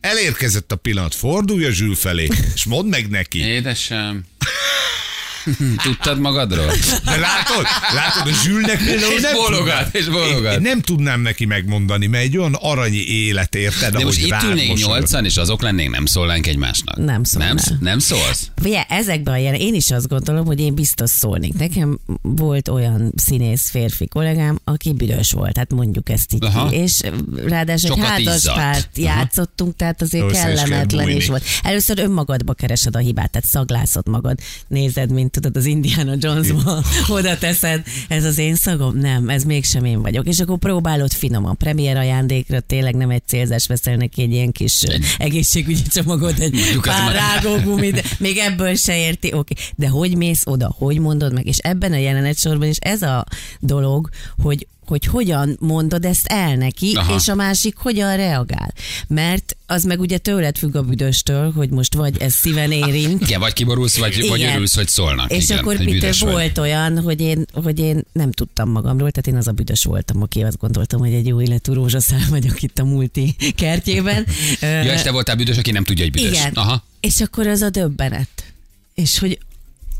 Elérkezett 0.00 0.72
a 0.72 0.76
pillanat, 0.76 1.14
fordulj 1.14 1.64
a 1.64 1.70
zsűl 1.70 1.94
felé, 1.94 2.28
és 2.54 2.64
mondd 2.64 2.88
meg 2.88 3.08
neki. 3.08 3.38
Édesem. 3.38 4.24
Tudtad 5.82 6.18
magadról? 6.20 6.66
De 7.04 7.16
látod? 7.16 7.64
Látod, 7.94 8.32
a 8.32 8.36
zsűlnek 8.44 8.84
például 8.84 9.12
És 9.12 9.20
nem 9.22 9.34
tudnám- 9.34 9.94
és 9.94 10.04
bólogat. 10.08 10.50
Én, 10.52 10.56
én 10.56 10.60
nem 10.60 10.80
tudnám 10.80 11.20
neki 11.20 11.44
megmondani, 11.44 12.06
mert 12.06 12.24
egy 12.24 12.36
olyan 12.38 12.54
aranyi 12.60 13.04
élet, 13.08 13.54
érted? 13.54 13.92
De 13.92 14.04
most 14.04 14.18
itt 14.26 14.42
ülnénk 14.44 14.78
nyolcan, 14.78 15.24
és 15.24 15.36
azok 15.36 15.62
lennénk, 15.62 15.90
nem 15.90 16.06
szólnánk 16.06 16.46
egymásnak. 16.46 16.96
Nem 16.96 17.24
szólnál. 17.24 17.54
Nem, 17.54 17.78
nem 17.80 17.98
szólsz? 17.98 18.50
Ugye, 18.64 18.82
ezekben 18.88 19.34
a 19.34 19.36
jelen, 19.36 19.60
én 19.60 19.74
is 19.74 19.90
azt 19.90 20.08
gondolom, 20.08 20.46
hogy 20.46 20.60
én 20.60 20.74
biztos 20.74 21.10
szólnék. 21.10 21.54
Nekem 21.58 21.98
volt 22.22 22.68
olyan 22.68 23.12
színész 23.16 23.70
férfi 23.70 24.06
kollégám, 24.08 24.58
aki 24.64 24.92
büdös 24.92 25.32
volt, 25.32 25.56
hát 25.56 25.72
mondjuk 25.72 26.08
ezt 26.08 26.32
így 26.34 26.44
Aha. 26.44 26.70
És 26.72 27.00
ráadásul 27.46 27.90
egy 27.90 27.96
Sokat 27.96 28.10
házaspárt 28.10 28.88
izzadt. 28.94 29.08
Aha. 29.08 29.18
játszottunk, 29.18 29.76
tehát 29.76 30.02
azért 30.02 30.32
kell 30.32 30.42
kellemetlen 30.54 31.08
is 31.08 31.26
volt. 31.26 31.44
Először 31.62 31.98
önmagadba 31.98 32.54
keresed 32.54 32.96
a 32.96 32.98
hibát, 32.98 33.30
tehát 33.30 33.46
szaglászod 33.48 34.08
magad. 34.08 34.38
Nézed, 34.68 35.10
mint 35.12 35.35
tudod, 35.36 35.56
az 35.56 35.64
Indiana 35.64 36.14
Jonesban 36.18 36.84
oda 37.08 37.38
teszed, 37.38 37.82
ez 38.08 38.24
az 38.24 38.38
én 38.38 38.54
szagom? 38.54 38.98
Nem, 38.98 39.28
ez 39.28 39.44
mégsem 39.44 39.84
én 39.84 40.02
vagyok. 40.02 40.26
És 40.26 40.40
akkor 40.40 40.58
próbálod 40.58 41.12
finoman. 41.12 41.56
Premier 41.56 41.96
ajándékra 41.96 42.60
tényleg 42.60 42.94
nem 42.94 43.10
egy 43.10 43.22
célzás 43.26 43.66
veszel 43.66 43.96
neki 43.96 44.22
egy 44.22 44.32
ilyen 44.32 44.52
kis 44.52 44.78
egészségügyi 45.18 45.82
csomagot, 45.82 46.38
egy 46.38 46.78
pár 46.80 47.12
rágógumit, 47.12 48.18
még 48.18 48.36
ebből 48.36 48.74
se 48.74 48.98
érti, 48.98 49.32
oké. 49.32 49.54
De 49.74 49.88
hogy 49.88 50.16
mész 50.16 50.42
oda, 50.44 50.74
hogy 50.78 50.98
mondod 50.98 51.32
meg, 51.32 51.46
és 51.46 51.58
ebben 51.58 51.92
a 51.92 51.96
jelenetsorban 51.96 52.68
is 52.68 52.76
ez 52.76 53.02
a 53.02 53.24
dolog, 53.60 54.08
hogy 54.42 54.66
hogy 54.88 55.04
hogyan 55.04 55.56
mondod 55.60 56.04
ezt 56.04 56.26
el 56.26 56.54
neki, 56.54 56.92
Aha. 56.94 57.14
És 57.14 57.28
a 57.28 57.34
másik 57.34 57.76
hogyan 57.76 58.16
reagál. 58.16 58.72
Mert 59.08 59.56
az 59.66 59.84
meg 59.84 60.00
ugye 60.00 60.18
tőled 60.18 60.58
függ 60.58 60.76
a 60.76 60.82
büdöstől, 60.82 61.52
hogy 61.52 61.70
most 61.70 61.94
vagy 61.94 62.16
ez 62.18 62.32
szíven 62.34 62.72
érint, 62.72 63.22
Igen, 63.22 63.40
vagy 63.40 63.52
kiborulsz, 63.52 63.98
vagy, 63.98 64.28
vagy 64.28 64.38
Igen. 64.38 64.54
örülsz, 64.54 64.74
hogy 64.74 64.88
szólnak. 64.88 65.30
és 65.30 65.44
igen, 65.44 65.58
akkor 65.58 65.76
vagy. 65.76 66.18
volt 66.20 66.58
olyan, 66.58 67.00
hogy 67.00 67.20
én, 67.20 67.46
hogy 67.52 67.78
én 67.78 68.04
nem 68.12 68.30
tudtam 68.30 68.70
magamról, 68.70 69.10
tehát 69.10 69.26
én 69.26 69.36
az 69.36 69.46
a 69.46 69.52
büdös 69.52 69.84
voltam, 69.84 70.22
aki 70.22 70.42
azt 70.42 70.58
gondoltam, 70.58 71.00
hogy 71.00 71.12
egy 71.12 71.26
jó 71.26 71.40
életű 71.40 71.72
rózsaszál 71.72 72.26
vagyok 72.28 72.62
itt 72.62 72.78
a 72.78 72.84
multi 72.84 73.36
kertjében. 73.56 74.26
Ja, 74.60 74.92
és 74.92 75.02
te 75.02 75.10
voltál 75.10 75.36
büdös, 75.36 75.56
aki 75.56 75.70
nem 75.70 75.84
tudja, 75.84 76.04
hogy 76.04 76.12
büdös. 76.12 76.38
Igen. 76.38 76.52
Aha. 76.54 76.84
És 77.00 77.20
akkor 77.20 77.46
az 77.46 77.60
a 77.60 77.70
döbbenet. 77.70 78.28
És 78.94 79.18
hogy 79.18 79.38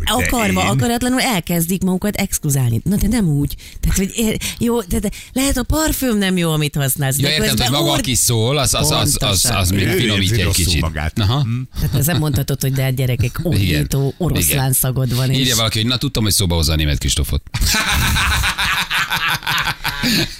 akarva, 0.04 0.60
én? 0.60 0.66
akaratlanul 0.66 1.20
elkezdik 1.20 1.82
magukat 1.82 2.16
exkluzálni. 2.16 2.80
Na 2.84 2.96
de 2.96 3.08
nem 3.08 3.28
úgy. 3.28 3.54
Tehát, 3.80 3.96
hogy 3.96 4.12
ér, 4.14 4.36
jó, 4.58 4.80
de, 4.80 4.98
de 4.98 5.10
lehet 5.32 5.56
a 5.56 5.62
parfüm 5.62 6.18
nem 6.18 6.36
jó, 6.36 6.50
amit 6.52 6.76
használsz. 6.76 7.18
Ja, 7.18 7.28
de 7.28 7.34
értem, 7.34 7.72
hogy 7.72 7.82
maga, 7.82 7.92
aki 7.92 8.14
szól, 8.14 8.58
az, 8.58 8.74
az, 8.74 8.90
az, 8.90 9.16
az, 9.20 9.50
az 9.54 9.70
még 9.70 9.88
finomítja 9.88 10.46
egy 10.46 10.54
kicsit. 10.54 10.80
magát. 10.80 11.18
Aha. 11.18 11.46
Tehát 11.80 11.96
ez 11.96 12.06
nem 12.06 12.18
mondhatod, 12.18 12.60
hogy 12.60 12.72
de 12.72 12.82
hát 12.82 12.94
gyerekek, 12.94 13.40
ordító, 13.42 14.14
oroszlán 14.18 14.56
Igen. 14.56 14.72
szagod 14.72 15.14
van. 15.14 15.30
És... 15.30 15.38
Írja 15.38 15.56
valaki, 15.56 15.78
hogy 15.78 15.88
na 15.88 15.96
tudtam, 15.96 16.22
hogy 16.22 16.32
szóba 16.32 16.54
hozza 16.54 16.72
a 16.72 16.76
német 16.76 16.98
Kristófot. 16.98 17.42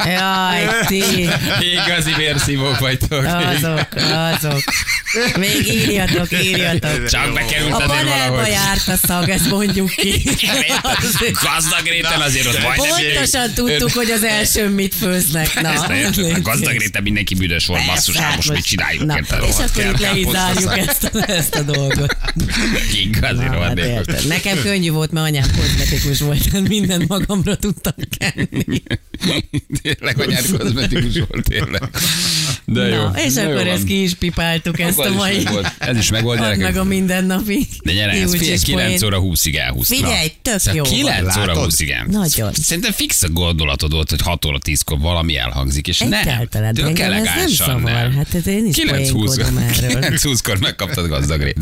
Jaj, 0.04 0.68
ti, 0.86 1.02
Igazi 1.60 2.12
vérszívók 2.16 2.78
vagytok. 2.78 3.24
azok, 3.24 3.88
azok. 3.94 4.62
Még 5.38 5.66
írjatok, 5.66 6.28
írjatok. 6.44 7.08
Csak 7.08 7.32
bekerült 7.34 7.72
A 7.72 7.84
panelba 7.86 8.46
járt 8.46 8.88
a 8.88 8.96
szag, 9.06 9.28
ezt 9.28 9.50
mondjuk 9.50 9.90
ki. 9.90 10.22
Gazdag 11.42 11.86
réten 11.86 12.20
azért 12.20 12.46
ott 12.46 12.62
majdnem. 12.62 12.90
Pontosan 12.90 13.52
tudtuk, 13.54 13.92
hogy 13.92 14.10
az 14.10 14.24
első 14.24 14.68
mit 14.68 14.94
főznek. 14.94 15.60
Na? 15.60 15.68
A 15.68 15.92
légy 15.92 16.42
gazdag 16.42 16.76
réten 16.78 17.02
mindenki 17.02 17.34
büdös 17.34 17.66
volt, 17.66 17.86
basszus, 17.86 18.14
Persze, 18.14 18.28
hát 18.28 18.36
most 18.36 18.52
mit 18.52 18.64
csináljuk? 18.64 19.04
Na, 19.04 19.18
és 19.18 19.54
akkor 19.54 19.84
itt 19.84 19.98
le 20.00 20.16
is 20.16 20.24
kell 20.24 20.32
zárjuk 20.32 20.74
posztasztani. 20.74 21.22
ezt 21.28 21.30
a, 21.30 21.32
ezt 21.32 21.54
a 21.54 21.62
dolgot. 21.62 22.16
Igazi 23.04 23.44
Na, 23.44 23.60
hát. 23.60 24.24
Nekem 24.28 24.58
könnyű 24.62 24.90
volt, 24.90 25.12
mert 25.12 25.26
anyám 25.26 25.48
kozmetikus 25.56 26.20
volt, 26.20 26.50
tehát 26.50 26.68
mindent 26.68 27.08
magamra 27.08 27.56
tudtam 27.56 27.94
kenni. 28.18 28.82
Tényleg 29.82 30.20
anyád 30.20 30.58
kozmetikus 30.58 31.14
volt, 31.28 31.44
tényleg. 31.48 31.82
De 32.64 32.86
jó. 32.86 33.08
És 33.26 33.36
akkor 33.36 33.66
ezt 33.66 33.84
ki 33.84 34.02
is 34.02 34.14
pipáltuk, 34.14 34.80
ezt 34.80 34.96
a 35.06 35.08
ez 35.08 35.12
is 35.14 35.18
mai... 35.18 35.42
megvolt. 35.42 35.72
Ez 35.78 35.96
is 35.96 36.10
megvolt, 36.10 36.38
Add 36.38 36.46
meg 36.48 36.58
gyerekek. 36.58 36.80
a 36.80 36.84
mindennapi 36.84 37.66
De 37.82 37.92
gyere, 37.92 38.12
ez 38.12 38.34
és 38.34 38.62
9 38.62 39.00
poén. 39.00 39.04
óra 39.04 39.20
20-ig 39.22 39.56
elhúzta. 39.56 39.94
Figyelj, 39.94 40.32
tök 40.42 40.74
jó 40.74 40.82
9 40.82 41.36
óra 41.36 41.46
Látod? 41.46 41.72
20-ig 41.72 41.90
el. 41.90 42.06
Nagyon. 42.06 42.52
Szerintem 42.52 42.92
fix 42.92 43.22
a 43.22 43.28
gondolatod 43.28 43.92
volt, 43.92 44.10
hogy 44.10 44.20
6 44.22 44.44
óra 44.44 44.58
10-kor 44.64 44.98
valami 44.98 45.36
elhangzik, 45.36 45.88
és 45.88 45.98
nem. 45.98 46.48
Tök 46.74 46.98
elegánsan 46.98 47.80
nem. 47.80 48.12
Hát 48.16 48.34
ez 48.34 48.46
én 48.46 48.66
is 48.66 48.74
9 48.74 49.10
poénkodom 49.10 49.56
erről. 49.56 50.00
9-20-kor 50.00 50.58
megkaptad 50.58 51.08
gazdag 51.08 51.44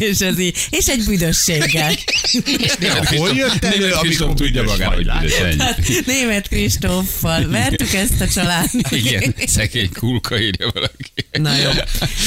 és, 0.00 0.18
ez 0.18 0.38
így, 0.38 0.56
és 0.70 0.86
egy 0.86 1.04
büdösséggel. 1.06 1.92
Hol 3.16 3.30
jött 3.34 3.64
elő, 3.64 3.78
Német 3.78 3.94
amikor 3.94 4.34
tudja 4.34 4.62
magára. 4.62 5.12
Hát, 5.58 5.78
német 6.06 6.48
Kristóffal 6.48 7.48
vertük 7.48 7.92
ezt 7.92 8.20
a 8.20 8.28
családot. 8.28 8.90
Igen, 8.90 9.34
szegény 9.46 9.90
kulka 9.92 10.40
írja 10.40 10.70
valaki. 10.72 11.12
Na 11.32 11.56
jó. 11.56 11.70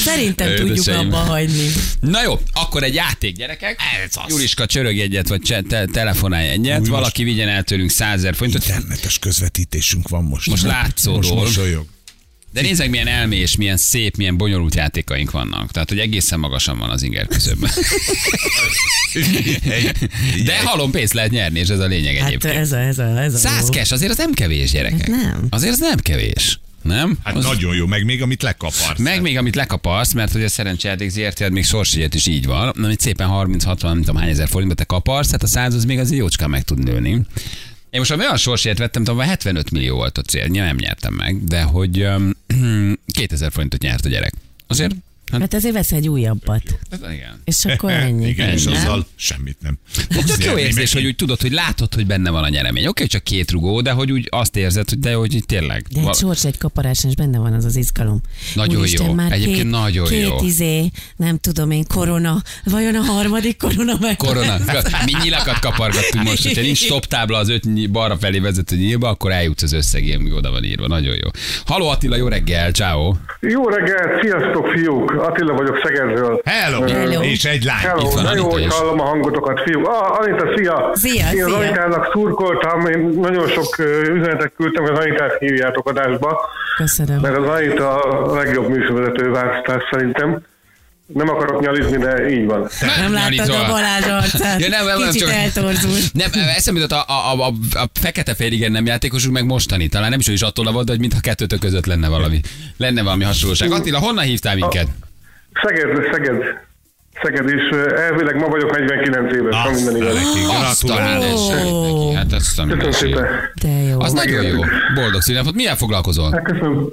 Szerintem 0.04 0.56
tudjuk 0.56 0.88
abba 0.88 1.18
hagyni. 1.18 1.68
Na 2.00 2.24
jó, 2.24 2.40
akkor 2.54 2.84
egy 2.84 2.94
játék, 2.94 3.36
gyerekek. 3.36 3.80
Juliska 4.28 4.66
csörög 4.66 5.00
egyet, 5.00 5.28
vagy 5.28 5.42
cse- 5.42 5.68
te- 5.68 5.86
telefonálj 5.86 6.50
egyet. 6.50 6.80
Új, 6.80 6.88
Valaki 6.90 7.24
vigyen 7.24 7.48
el 7.50 7.64
tőlünk 7.64 7.90
100 7.90 8.14
ezer 8.18 8.36
forintot. 8.36 8.66
Internetes 8.68 9.20
közvetítésünk 9.20 10.08
van 10.08 10.24
most. 10.24 10.48
Most 10.50 10.64
látszódol. 10.64 11.18
Most 11.22 11.34
mosolyog. 11.34 11.86
De 12.54 12.62
nézzek, 12.62 12.90
milyen 12.90 13.08
elmés, 13.08 13.56
milyen 13.56 13.78
szép, 13.78 14.16
milyen 14.18 14.38
bonyolult 14.38 14.76
játékaink 14.76 15.32
vannak. 15.32 15.72
Tehát, 15.72 15.90
hogy 15.90 16.00
egészen 16.00 16.40
magasan 16.40 16.78
van 16.78 16.90
az 16.90 17.04
inger 17.04 17.28
küszöbben. 17.28 17.72
De 20.46 20.58
halom 20.64 20.92
pénzt 20.92 21.14
lehet 21.14 21.32
nyerni, 21.32 21.60
és 21.60 21.68
ez 21.68 21.80
a 21.80 21.86
lényeg 21.86 22.16
Hát 22.16 22.28
egyébként. 22.28 22.56
ez 22.56 22.72
a, 22.72 22.78
ez 22.80 23.00
a, 23.00 23.22
ez 23.22 23.34
a 23.34 23.38
Száz 23.38 23.62
jó. 23.62 23.70
cash, 23.74 23.94
azért 23.94 24.12
az 24.12 24.18
nem 24.18 24.34
kevés, 24.34 24.72
gyerekek. 24.72 25.00
Hát 25.00 25.22
nem. 25.22 25.48
Azért 25.50 25.72
az 25.72 25.80
nem 25.80 25.98
kevés. 25.98 26.60
Nem? 26.88 27.18
Hát 27.24 27.36
az... 27.36 27.46
nagyon 27.46 27.76
jó, 27.76 27.86
meg 27.86 28.06
még 28.06 28.22
amit 28.22 28.42
lekaparsz. 28.42 29.00
Meg 29.00 29.22
még 29.22 29.38
amit 29.38 29.56
lekaparsz, 29.56 30.14
mert 30.14 30.32
hogy 30.32 30.44
a 30.44 30.50
szerencsejáték 30.50 31.10
ZRT 31.10 31.50
még 31.50 31.66
sorsjegyet 31.66 32.16
is 32.16 32.28
így 32.28 32.46
van, 32.46 32.70
amit 32.70 33.00
szépen 33.00 33.30
30-60, 33.32 33.82
nem 33.82 34.00
tudom 34.00 34.16
hány 34.16 34.30
ezer 34.30 34.48
forintba 34.48 34.76
te 34.76 34.84
kaparsz, 34.84 35.32
hát 35.32 35.44
a 35.44 35.48
száz 35.48 35.74
az 35.74 35.86
még 35.86 36.00
azért 36.00 36.20
jócskán 36.20 36.50
meg 36.50 36.64
tud 36.64 36.84
nőni. 36.84 37.10
Én 37.90 38.00
most 38.00 38.12
olyan 38.12 38.38
sorsjegyet 38.38 38.80
vettem, 38.80 39.04
tudom, 39.04 39.20
75 39.20 39.72
millió 39.72 39.96
volt 39.96 40.18
a 40.18 40.22
cél, 40.22 40.48
nem 40.48 40.76
nyertem 40.76 41.14
meg, 41.14 41.44
de 41.44 41.62
hogy 41.62 42.04
um, 42.04 42.32
2000 43.06 43.52
forintot 43.54 43.82
nyert 43.82 44.06
a 44.06 44.10
gyerek. 44.10 44.34
Azért, 44.68 44.96
hát, 45.32 45.40
Mert 45.40 45.54
ezért 45.54 45.74
vesz 45.74 45.92
egy 45.92 46.08
újabbat. 46.08 46.62
hát 46.92 47.12
igen. 47.14 47.42
És 47.44 47.66
akkor 47.66 47.92
ennyi. 48.08 48.28
Igen, 48.28 48.50
és 48.50 48.66
azzal 48.66 49.06
semmit 49.16 49.58
nem. 49.62 49.78
De 50.10 50.22
tök 50.24 50.44
jó 50.44 50.58
érzés, 50.58 50.94
hogy 50.94 51.06
úgy 51.06 51.16
tudod, 51.16 51.42
hogy 51.42 51.52
látod, 51.52 51.94
hogy 51.94 52.06
benne 52.08 52.30
van 52.30 52.44
a 52.44 52.50
nyeremény. 52.50 52.88
Oké, 52.88 53.06
csak 53.06 53.24
két 53.24 53.52
rugó, 53.52 53.82
de 53.82 53.92
hogy 53.92 54.12
úgy 54.12 54.28
azt 54.32 54.56
érzed, 54.56 54.90
hogy 54.90 55.00
de 55.00 55.14
hogy 55.14 55.34
így 55.36 55.46
tényleg. 55.46 55.86
De 55.90 56.00
egy 56.00 56.06
val- 56.06 56.18
sors, 56.18 56.46
egy 56.46 56.58
kaparáson 56.58 57.10
is 57.10 57.16
benne 57.16 57.38
van 57.40 57.54
az 57.54 57.66
az 57.66 57.76
izgalom. 57.76 58.22
Nagyon 58.56 58.86
jó. 58.92 59.14
Már 59.14 59.32
Egyébként 59.32 59.62
két, 59.62 59.70
nagyon 59.70 60.08
két 60.08 60.22
jó. 60.28 60.38
izé, 60.44 60.90
nem 61.16 61.38
tudom 61.38 61.72
én, 61.72 61.86
korona. 61.88 62.42
Vajon 62.64 62.96
a 62.96 63.02
harmadik 63.02 63.58
korona 63.58 63.94
meg? 64.02 64.16
Korona. 64.16 64.58
Mi 65.06 65.12
nyilakat 65.24 65.60
kapargattunk 65.60 66.24
most, 66.24 66.44
hogyha 66.48 66.62
nincs 66.62 66.78
stop 66.86 67.06
tábla 67.06 67.38
az 67.38 67.50
öt 67.50 67.92
balra 67.92 68.18
felé 68.18 68.40
vezető 68.40 68.76
nyílba, 68.76 69.10
akkor 69.10 69.32
eljutsz 69.32 69.64
az 69.64 69.74
összegé, 69.74 70.14
ami 70.14 70.32
oda 70.32 70.52
van 70.52 70.64
írva. 70.64 70.88
Nagyon 70.88 71.14
jó. 71.24 71.30
Haló 71.66 71.88
Attila, 71.88 72.16
jó 72.16 72.28
reggel, 72.28 72.72
ciao. 72.72 73.16
Jó 73.42 73.70
reggelt, 73.70 74.22
sziasztok 74.24 74.66
fiúk! 74.68 75.17
Attila 75.20 75.54
vagyok 75.54 75.80
Szegedről. 75.84 76.42
Hello. 76.46 76.88
Hello. 76.88 77.22
És 77.22 77.46
egy 77.46 77.64
lány. 77.64 77.78
Itt 77.80 77.86
Hello, 77.88 78.10
van 78.10 78.24
de 78.24 78.34
jó, 78.36 78.52
hogy 78.52 78.66
hallom 78.74 79.00
a 79.00 79.04
hangotokat, 79.04 79.62
fiúk. 79.66 79.88
Ah, 79.88 80.20
Anita, 80.20 80.46
szia! 80.56 80.92
Szia, 80.94 81.32
Én 81.34 81.44
az 81.44 81.50
szia. 81.52 81.58
Anitának 81.58 82.10
szurkoltam, 82.14 82.86
én 82.86 83.00
nagyon 83.00 83.48
sok 83.50 83.78
üzenetet 84.14 84.52
küldtem, 84.58 84.84
hogy 84.84 84.92
az 84.92 85.00
Anitát 85.00 85.38
hívjátok 85.40 85.90
adásba, 85.90 86.40
Köszönöm. 86.78 87.20
mert 87.22 87.38
az 87.38 87.48
Anita 87.48 88.00
a 88.02 88.36
legjobb 88.36 88.70
műsorvezető 88.70 89.32
választás 89.32 89.84
szerintem. 89.92 90.42
Nem 91.14 91.30
akarok 91.30 91.62
nyalizni, 91.62 91.98
de 91.98 92.30
így 92.30 92.46
van. 92.46 92.68
Nem 93.00 93.14
láttad 93.14 93.32
Nyalizol. 93.36 93.56
a 93.64 93.68
Balázs 93.68 94.06
arcát? 94.08 94.60
Ja, 94.62 94.68
nem, 94.70 94.86
nem, 94.86 94.98
nem, 95.00 95.08
Kicsit 95.10 95.22
csak- 95.28 95.36
eltorzult. 95.36 96.14
Nem, 96.14 96.30
eszembe 96.56 96.80
jutott 96.80 96.98
a, 97.08 97.12
a, 97.14 97.34
a, 97.34 97.48
a, 97.48 97.54
a 97.80 97.90
fekete 98.00 98.36
féligen 98.36 98.72
nem 98.72 98.86
játékosunk 98.86 99.34
meg 99.34 99.46
mostani. 99.46 99.88
Talán 99.88 100.10
nem 100.10 100.20
is 100.20 100.28
ő 100.28 100.32
is 100.32 100.42
attól 100.42 100.72
volt, 100.72 100.86
de 100.86 100.92
hogy 100.92 101.00
mintha 101.00 101.20
kettőtök 101.20 101.60
között 101.60 101.86
lenne 101.86 102.08
valami. 102.08 102.40
Lenne 102.78 103.04
valami 103.04 103.24
hasonlóság. 103.24 103.72
Attila, 103.72 104.00
honnan 104.00 104.24
hívtál 104.24 104.56
minket? 104.56 104.88
Szeged, 105.64 106.08
Szeged. 106.12 106.44
Szeged 107.24 107.50
is. 107.50 107.70
ö, 107.72 107.96
Elvileg 108.02 108.36
ma 108.36 108.48
vagyok 108.48 108.78
49 108.78 109.34
éves, 109.34 109.56
ha 109.56 109.70
minden 109.72 109.96
igaz. 109.96 110.14
Gratulálok. 110.48 111.24
mindenségét 111.24 111.82
neki. 111.82 112.14
Hát 112.14 112.32
azt 112.34 112.60
a 112.60 112.92
szépen. 112.92 113.28
De 113.64 113.68
jó. 113.70 114.00
Az 114.02 114.14
nagyon 114.14 114.44
jó. 114.44 114.62
Boldog 114.96 115.22
színepot. 115.22 115.54
Milyen 115.54 115.76
foglalkozol? 115.76 116.32
Hát 116.32 116.44
köszönöm. 116.44 116.88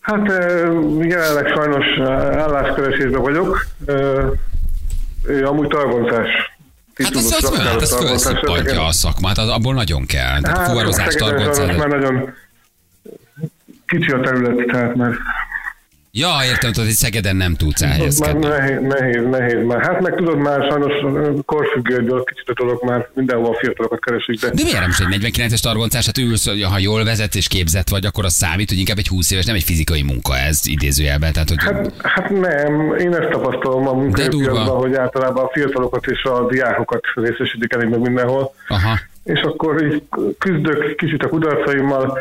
Hát 0.00 0.28
ö, 0.30 1.02
jelenleg 1.02 1.46
sajnos 1.56 1.86
ö, 1.98 2.02
álláskeresésben 2.12 3.22
vagyok. 3.22 3.66
Ö, 3.86 4.26
Amúgy 5.44 5.66
targoncás. 5.68 6.28
Hát 7.02 7.14
az, 7.14 7.24
az, 7.24 7.34
Titulus 7.36 7.58
hát 7.66 7.80
az 7.80 7.88
targoncás 7.88 8.22
felszippantja 8.22 8.86
a 8.86 8.92
szakmát, 8.92 9.38
az, 9.38 9.48
abból 9.48 9.74
nagyon 9.74 10.06
kell. 10.06 10.40
Tehát 10.40 10.58
Hát, 10.58 10.66
fuvarozás, 10.68 11.14
targoncás. 11.14 11.76
már 11.76 11.88
nagyon 11.88 12.34
kicsi 13.86 14.10
a 14.10 14.20
terület, 14.20 14.66
tehát 14.66 14.94
már, 14.94 15.12
Ja, 16.10 16.28
értem, 16.44 16.72
tudod, 16.72 16.86
hogy 16.86 16.94
Szegeden 16.94 17.36
nem 17.36 17.54
tudsz 17.54 17.80
már 17.80 17.90
elhelyezkedni. 17.90 18.46
nehéz, 18.46 18.78
nehéz, 18.80 19.24
nehéz 19.30 19.66
már. 19.66 19.80
Hát 19.82 20.00
meg 20.00 20.14
tudod 20.14 20.38
már 20.38 20.60
sajnos 20.70 20.92
korfüggő 21.44 22.02
dolog, 22.04 22.28
kicsit 22.28 22.48
a 22.48 22.52
dolog 22.52 22.84
már 22.84 23.08
mindenhol 23.14 23.54
a 23.54 23.58
fiatalokat 23.58 24.00
keresik, 24.04 24.40
de 24.40 24.48
De 24.48 24.62
miért 24.62 24.80
nem 24.80 24.88
is 24.90 24.98
egy 24.98 25.32
49-es 25.32 25.60
targoncás? 25.60 26.06
Hát 26.06 26.18
ülsz, 26.18 26.62
ha 26.62 26.78
jól 26.78 27.04
vezetsz 27.04 27.34
és 27.36 27.48
képzett 27.48 27.88
vagy, 27.88 28.06
akkor 28.06 28.24
az 28.24 28.32
számít, 28.32 28.68
hogy 28.68 28.78
inkább 28.78 28.98
egy 28.98 29.08
20 29.08 29.30
éves, 29.30 29.44
nem 29.44 29.54
egy 29.54 29.62
fizikai 29.62 30.02
munka 30.02 30.36
ez 30.36 30.60
idézőjelben. 30.64 31.32
Tehát, 31.32 31.48
hogy 31.48 31.58
Hát, 31.62 31.92
hát 32.02 32.30
nem, 32.30 32.94
én 32.98 33.14
ezt 33.14 33.28
tapasztalom 33.30 33.88
a 33.88 33.92
munkaerőpiacban, 33.92 34.76
hogy 34.78 34.94
általában 34.94 35.44
a 35.44 35.50
fiatalokat 35.52 36.06
és 36.06 36.22
a 36.22 36.46
diákokat 36.50 37.04
részesítik 37.14 37.72
elég 37.72 37.88
meg 37.88 38.00
mindenhol. 38.00 38.54
aha. 38.68 38.98
és 39.24 39.40
akkor 39.40 39.82
így 39.84 40.02
küzdök 40.38 40.96
kicsit 40.96 41.22
a 41.22 41.28
kudarcaimmal, 41.28 42.18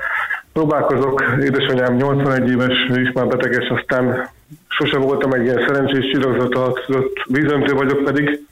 próbálkozok, 0.57 1.23
édesanyám 1.41 1.95
81 1.95 2.49
éves, 2.49 2.73
ő 2.89 3.01
is 3.01 3.11
már 3.13 3.27
beteges, 3.27 3.67
aztán 3.69 4.29
sose 4.67 4.97
voltam 4.97 5.33
egy 5.33 5.43
ilyen 5.43 5.63
szerencsés 5.67 6.11
csillagzatot, 6.11 6.79
vízöntő 7.25 7.73
vagyok 7.73 8.03
pedig, 8.03 8.45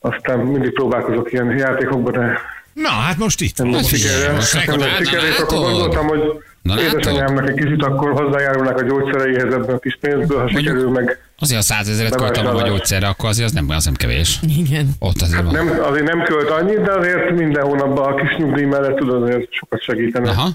aztán 0.00 0.38
mindig 0.38 0.72
próbálkozok 0.72 1.32
ilyen 1.32 1.56
játékokban, 1.58 2.12
de 2.12 2.38
Na, 2.72 2.88
hát 2.88 3.18
most 3.18 3.40
itt 3.40 3.58
nem 3.58 3.82
sikerre. 3.82 4.32
most 4.32 4.54
Nem 4.54 4.62
megoldál- 4.66 4.98
lett 5.12 5.22
és 5.22 5.38
akkor 5.38 5.58
gondoltam, 5.58 6.06
hogy 6.06 6.20
Na 6.62 6.80
édesanyámnak 6.80 7.48
egy 7.48 7.54
kicsit 7.54 7.82
akkor 7.82 8.10
hozzájárulnak 8.22 8.80
a 8.80 8.84
gyógyszereihez 8.84 9.52
ebben 9.54 9.74
a 9.74 9.78
kis 9.78 9.98
pénzből, 10.00 10.40
ha 10.40 10.48
sikerül 10.48 10.90
meg. 10.90 11.18
Azért 11.38 11.60
a 11.60 11.62
100 11.62 11.88
ezeret 11.88 12.16
költem 12.16 12.46
a 12.46 12.62
gyógyszerre, 12.62 13.06
akkor 13.06 13.28
azért 13.28 13.46
az 13.48 13.52
nem, 13.52 13.66
az 13.68 13.84
nem 13.84 13.94
kevés. 13.94 14.40
Igen. 14.58 14.88
Ott 14.98 15.20
azért 15.20 15.42
van. 15.42 15.52
Nem, 15.52 15.80
azért 15.82 16.06
nem 16.12 16.22
költ 16.22 16.50
annyit, 16.50 16.80
de 16.80 16.92
azért 16.92 17.30
minden 17.30 17.62
hónapban 17.62 18.12
a 18.12 18.14
kis 18.14 18.36
nyugdíj 18.36 18.64
mellett 18.64 18.96
tudod 18.96 19.22
azért 19.22 19.52
sokat 19.52 19.82
segíteni. 19.82 20.28
Aha. 20.28 20.48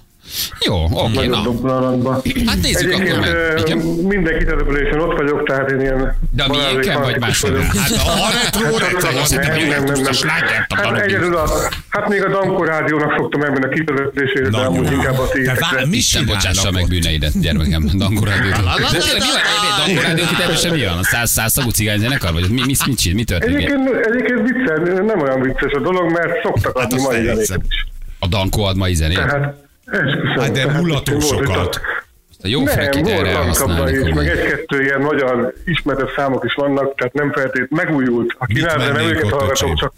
Jó, 0.65 0.83
oké, 0.93 1.27
doblalatban. 1.27 2.13
Hát 2.45 2.61
nézzük 2.61 2.91
akkor 2.93 3.01
Egyébként 3.01 3.19
meg. 3.19 3.33
ö, 3.33 3.57
Igen. 3.65 3.77
minden 4.07 4.37
kitelepülésen 4.37 4.99
ott 4.99 5.17
vagyok, 5.17 5.47
tehát 5.47 5.71
én 5.71 5.79
ilyen... 5.79 6.17
De 6.31 6.47
miénken 6.47 7.01
vagy 7.01 7.19
máshol? 7.19 7.51
vagyok. 7.51 7.65
Hát 7.65 7.91
a 7.91 8.27
retro 8.43 8.77
rendszer, 8.77 9.15
azt 9.21 9.31
hittem, 9.31 9.49
Nem, 9.49 9.59
hogy 9.59 9.67
nem, 9.69 9.83
nem, 9.83 10.01
nem. 10.01 10.83
Hát 10.83 10.99
egyedül 10.99 11.35
a, 11.35 11.49
hát 11.89 12.07
még 12.09 12.23
a 12.23 12.29
Dankor 12.29 12.67
rádiónak 12.67 13.13
szoktam 13.17 13.41
ebben 13.41 13.63
a 13.63 13.67
kitelepülésére, 13.67 14.49
de 14.49 14.57
amúgy 14.57 14.91
inkább 14.91 15.19
a 15.19 15.27
Te 15.27 15.33
tiétekre. 15.33 15.85
mit 15.85 15.95
Isten 15.95 16.25
bocsássa 16.25 16.71
meg 16.71 16.87
bűneidet, 16.87 17.39
gyermekem, 17.41 17.89
Dankó 17.97 18.23
Rádió. 18.23 18.49
De 18.49 18.57
tényleg, 18.91 19.21
mi 19.21 19.27
van? 19.31 19.41
Egy 19.55 19.93
Dankó 19.95 20.01
Rádió 20.07 20.25
kitelepülése 20.25 20.71
mi 20.71 20.83
van? 20.85 20.97
A 20.97 21.03
száz, 21.03 21.29
száz 21.31 21.53
tagú 21.53 21.69
cigányzenekar? 21.69 22.31
Vagy 22.33 22.49
mi, 22.49 22.61
mi, 22.65 22.75
mit 22.85 22.97
csinál? 22.97 23.15
Mi 23.15 23.23
történik? 23.23 23.55
Egyébként, 23.57 24.05
egyébként 24.05 24.39
viccel, 24.49 25.03
nem 25.03 25.21
olyan 25.21 25.41
vicces 25.41 25.71
a 25.71 25.79
dolog, 25.79 26.11
mert 26.11 26.41
szoktak 26.43 26.79
Hát 26.79 26.93
adni 26.93 27.03
mai 27.03 27.23
zenéket 27.25 27.61
is. 27.69 27.85
A 28.19 28.27
Dankó 28.27 28.63
ad 28.63 28.77
mai 28.77 28.93
zenét? 28.93 29.15
Tehát, 29.17 29.69
esküszöm. 29.91 30.39
Hát 30.39 30.51
de 30.51 30.61
itt 30.61 31.81
A 32.43 32.47
jó 32.47 32.65
frekit 32.65 33.01
Nem, 33.03 33.13
erre 33.13 33.33
volt 33.33 33.47
használni. 33.47 33.73
Lankabda 33.79 34.07
is, 34.07 34.13
meg 34.13 34.27
egy-kettő 34.27 34.81
ilyen 34.83 35.01
magyar 35.01 35.53
ismertebb 35.65 36.09
számok 36.15 36.45
is 36.45 36.53
vannak, 36.53 36.95
tehát 36.95 37.13
nem 37.13 37.31
feltét 37.31 37.69
megújult. 37.69 38.35
A 38.37 38.45
kínál, 38.45 38.77
de 38.77 38.91
nem 38.91 39.05
őket 39.05 39.29
hallgatom, 39.29 39.75
csak 39.75 39.93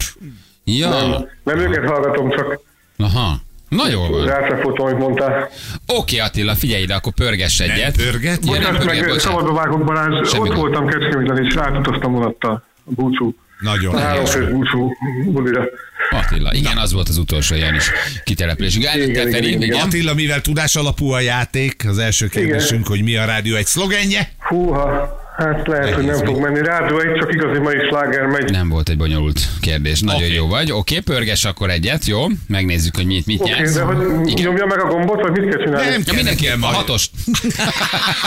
Ja, 0.64 0.88
nem, 0.88 1.28
nem 1.42 1.58
őket 1.58 1.88
hallgatom, 1.90 2.30
csak 2.30 2.60
aha. 2.98 3.36
Na 3.68 3.88
jól 3.88 4.08
van. 4.10 4.26
rátrafotom, 4.26 4.86
amit 4.86 4.98
mondtál. 4.98 5.48
Oké 5.86 6.18
Attila, 6.18 6.54
figyelj 6.54 6.82
ide, 6.82 6.94
akkor 6.94 7.12
pörgess 7.12 7.60
egyet. 7.60 7.96
pörget? 7.96 8.38
Ja, 8.44 8.52
nem 8.60 8.60
pörget, 8.76 8.84
meg 8.84 8.98
bocsánat. 8.98 9.20
szabadba 9.20 9.52
vágok 9.52 9.84
Balázs, 9.84 10.28
Semmi 10.28 10.40
ott 10.48 10.54
gond. 10.54 10.58
voltam 10.60 10.86
Kecskeméten, 10.86 11.44
és 11.44 11.54
rátutaztam 11.54 12.12
vonattal 12.12 12.62
a 12.84 12.90
búcsú. 12.94 13.34
Nagyon 13.60 13.94
A 13.94 13.98
három 13.98 14.14
helyes. 14.14 14.30
fős 14.30 14.48
búcsú 14.48 14.92
bulira. 15.32 15.64
Attila, 16.10 16.54
igen, 16.54 16.76
az 16.76 16.92
volt 16.92 17.08
az 17.08 17.18
utolsó 17.18 17.54
ilyen 17.54 17.74
is 17.74 17.90
kitelepülésünk. 18.24 18.84
Előtte 18.84 19.10
Igen, 19.10 19.30
Feri, 19.30 19.46
igen, 19.46 19.62
igen. 19.62 19.74
igen. 19.74 19.86
Attila, 19.86 20.14
mivel 20.14 20.40
tudás 20.40 20.76
alapú 20.76 21.10
a 21.10 21.20
játék, 21.20 21.88
az 21.88 21.98
első 21.98 22.28
kérdésünk, 22.28 22.86
hogy 22.86 23.02
mi 23.02 23.16
a 23.16 23.24
rádió 23.24 23.56
egy 23.56 23.66
szlogenje? 23.66 24.32
Húha, 24.38 25.22
hát 25.36 25.66
lehet, 25.66 25.94
hogy 25.94 26.04
nem 26.04 26.24
fog 26.24 26.40
menni. 26.40 26.62
Rádió 26.62 26.98
egy, 26.98 27.18
csak 27.20 27.32
igazi 27.34 27.58
mai 27.58 27.76
sláger 27.88 28.26
megy. 28.26 28.50
Nem 28.50 28.68
volt 28.68 28.88
egy 28.88 28.96
bonyolult 28.96 29.40
kérdés. 29.60 30.00
Nagyon 30.00 30.22
Oké. 30.22 30.32
jó 30.34 30.48
vagy. 30.48 30.72
Oké, 30.72 30.98
pörges 31.00 31.44
akkor 31.44 31.70
egyet, 31.70 32.04
jó? 32.04 32.26
Megnézzük, 32.48 32.96
hogy 32.96 33.06
mit, 33.06 33.26
mit 33.26 33.40
Oké, 33.40 33.50
nyersz. 33.50 33.74
de 33.74 33.82
hogy 33.82 33.96
Igen. 34.28 34.44
nyomja 34.46 34.66
meg 34.66 34.80
a 34.80 34.86
gombot, 34.86 35.20
vagy 35.20 35.30
mit 35.30 35.48
kell 35.54 35.64
csinálni? 35.64 35.88
Nem. 35.90 36.02
Ja, 36.06 36.12
mindenki 36.14 36.44
a 36.46 36.48
Nekem 36.48 36.60
majd. 36.60 36.74
hatost. 36.74 37.10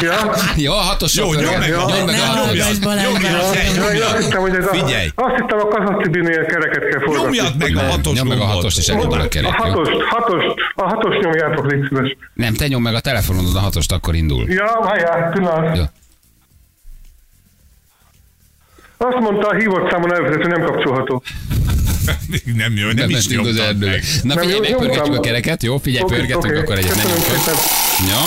Ja? 0.02 0.34
Jó, 0.56 0.72
a 0.72 0.76
hatos 0.76 1.16
Jó, 1.16 1.34
nyomj 1.34 1.56
meg 1.60 1.74
a 1.74 1.86
Nyomj 1.90 2.04
meg 2.06 2.16
a 2.20 2.24
hatost. 2.24 2.62
azt 2.62 4.24
hittem, 4.24 4.42
hogy 4.42 4.56
ez 4.56 4.66
a, 4.66 4.74
Figyelj. 4.74 5.08
azt 5.16 5.36
hittem 5.36 5.60
a 5.60 5.68
Kazatibinél 5.68 6.46
kereket 6.46 6.84
kell 6.90 7.00
forgatni. 7.06 7.36
Nyomjad 7.38 7.58
meg 7.58 7.76
a 7.76 7.80
hatos 7.92 8.14
Nyomd 8.18 8.30
meg 8.30 8.40
a 8.40 8.46
hatost, 8.46 8.78
és 8.78 8.88
elindul 8.88 9.20
a 9.20 9.24
A 9.24 9.28
kerék. 9.28 9.50
jó? 9.50 9.64
hatost, 9.66 9.92
hatost, 10.10 10.48
a 10.76 10.84
hatost 10.84 11.20
nyomjátok, 11.22 11.72
légy. 11.72 12.18
Nem, 12.34 12.54
te 12.54 12.68
nyom 12.68 12.82
meg 12.82 12.94
a 12.94 13.00
telefonodon 13.00 13.56
a 13.56 13.60
hatost, 13.60 13.92
akkor 13.92 14.16
indul. 14.16 14.46
Ja, 14.52 14.80
várjál, 14.84 15.32
pillanat. 15.32 15.92
Azt 18.98 19.20
mondta 19.20 19.48
a 19.48 19.56
hívott 19.56 19.92
számon 19.92 20.10
hogy 20.28 20.48
nem 20.48 20.64
kapcsolható. 20.64 21.24
Nem 22.56 22.76
jó, 22.76 22.86
nem, 22.88 22.96
Nem 22.96 23.10
is 23.10 23.28
mentünk 23.28 23.48
az 23.48 23.58
erdőbe. 23.60 23.92
meg. 23.92 24.04
Na 24.24 24.34
Nem, 24.34 24.44
figyelj, 24.44 24.60
megpörgetjük 24.60 24.96
nyomtam. 24.96 25.18
a 25.18 25.20
kereket, 25.20 25.64
jó? 25.64 25.78
Figyelj, 25.78 26.04
Oké, 26.04 26.16
pörgetünk 26.16 26.46
oké. 26.46 26.58
akkor 26.58 26.78
egyet, 26.78 26.96
nem. 26.96 27.06
Jó? 28.10 28.22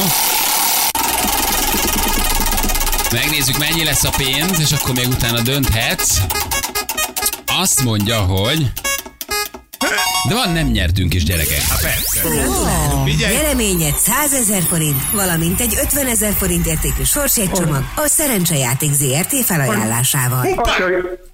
Megnézzük, 3.13 3.59
mennyi 3.59 3.85
lesz 3.85 4.05
a 4.05 4.11
pénz, 4.17 4.61
és 4.61 4.73
akkor 4.73 4.95
még 4.95 5.07
utána 5.09 5.41
dönthetsz. 5.41 6.19
Azt 7.47 7.83
mondja, 7.85 8.17
hogy... 8.19 8.71
De 10.29 10.35
van, 10.35 10.53
nem 10.53 10.67
nyertünk 10.67 11.15
is, 11.15 11.25
gyerekek. 11.25 11.59
Persze. 11.81 12.21
Figyelj, 13.05 13.35
Nyereményed 13.35 13.95
100 13.95 14.33
ezer 14.33 14.63
forint, 14.63 15.11
valamint 15.13 15.61
egy 15.61 15.75
50 15.83 16.07
ezer 16.07 16.33
forint 16.33 16.67
értékű 16.67 17.03
sorsjegycsomag 17.03 17.83
a 17.97 18.07
Szerencsejáték 18.07 18.91
ZRT 18.93 19.45
felajánlásával. 19.45 20.47
Atya, 20.57 20.85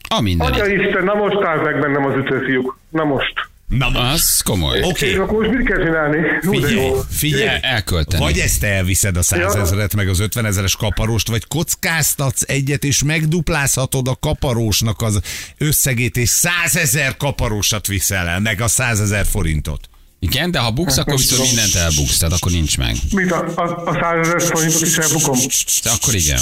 A 0.08 0.20
minden. 0.20 0.52
atya 0.52 0.66
Isten, 0.66 1.04
na 1.04 1.14
most 1.14 1.44
állt 1.44 1.62
meg 1.64 1.80
bennem 1.80 2.04
az 2.04 2.14
ütőfiúk. 2.16 2.78
Na 2.90 3.04
most. 3.04 3.45
Na 3.68 3.88
most. 3.88 4.12
Az 4.12 4.40
komoly. 4.40 4.82
Oké, 4.82 5.10
És 5.10 5.16
akkor 5.16 5.38
most 5.38 5.58
mit 5.58 5.66
kell 5.66 5.84
csinálni? 5.84 6.18
Hú, 6.40 6.52
figyelj, 6.52 6.90
figyelj. 7.10 7.58
Elkölteni. 7.62 8.22
Vagy 8.22 8.38
ezt 8.38 8.64
elviszed 8.64 9.16
a 9.16 9.22
százezeret, 9.22 9.94
meg 9.94 10.08
az 10.08 10.20
ötvenezeres 10.20 10.76
kaparost, 10.76 11.28
vagy 11.28 11.46
kockáztatsz 11.46 12.42
egyet, 12.46 12.84
és 12.84 13.02
megduplázhatod 13.02 14.08
a 14.08 14.16
kaparósnak 14.20 15.02
az 15.02 15.20
összegét, 15.58 16.16
és 16.16 16.28
százezer 16.28 17.16
kaparósat 17.16 17.86
viszel 17.86 18.28
el, 18.28 18.40
meg 18.40 18.60
a 18.60 18.68
százezer 18.68 19.24
forintot. 19.24 19.88
Igen, 20.18 20.50
de 20.50 20.58
ha 20.58 20.70
buksz, 20.70 20.96
akkor 20.98 21.14
viszont 21.16 21.42
mindent 21.46 21.74
elbuksz, 21.74 22.18
tehát 22.18 22.34
akkor 22.34 22.52
nincs 22.52 22.78
meg. 22.78 22.94
Mit 23.14 23.32
a, 23.32 23.44
a, 23.56 23.62
a 23.86 23.98
százezer 24.00 24.42
forintot 24.42 24.80
is 24.80 24.96
elbukom? 24.98 25.38
De 25.82 25.90
akkor 25.90 26.14
igen. 26.14 26.38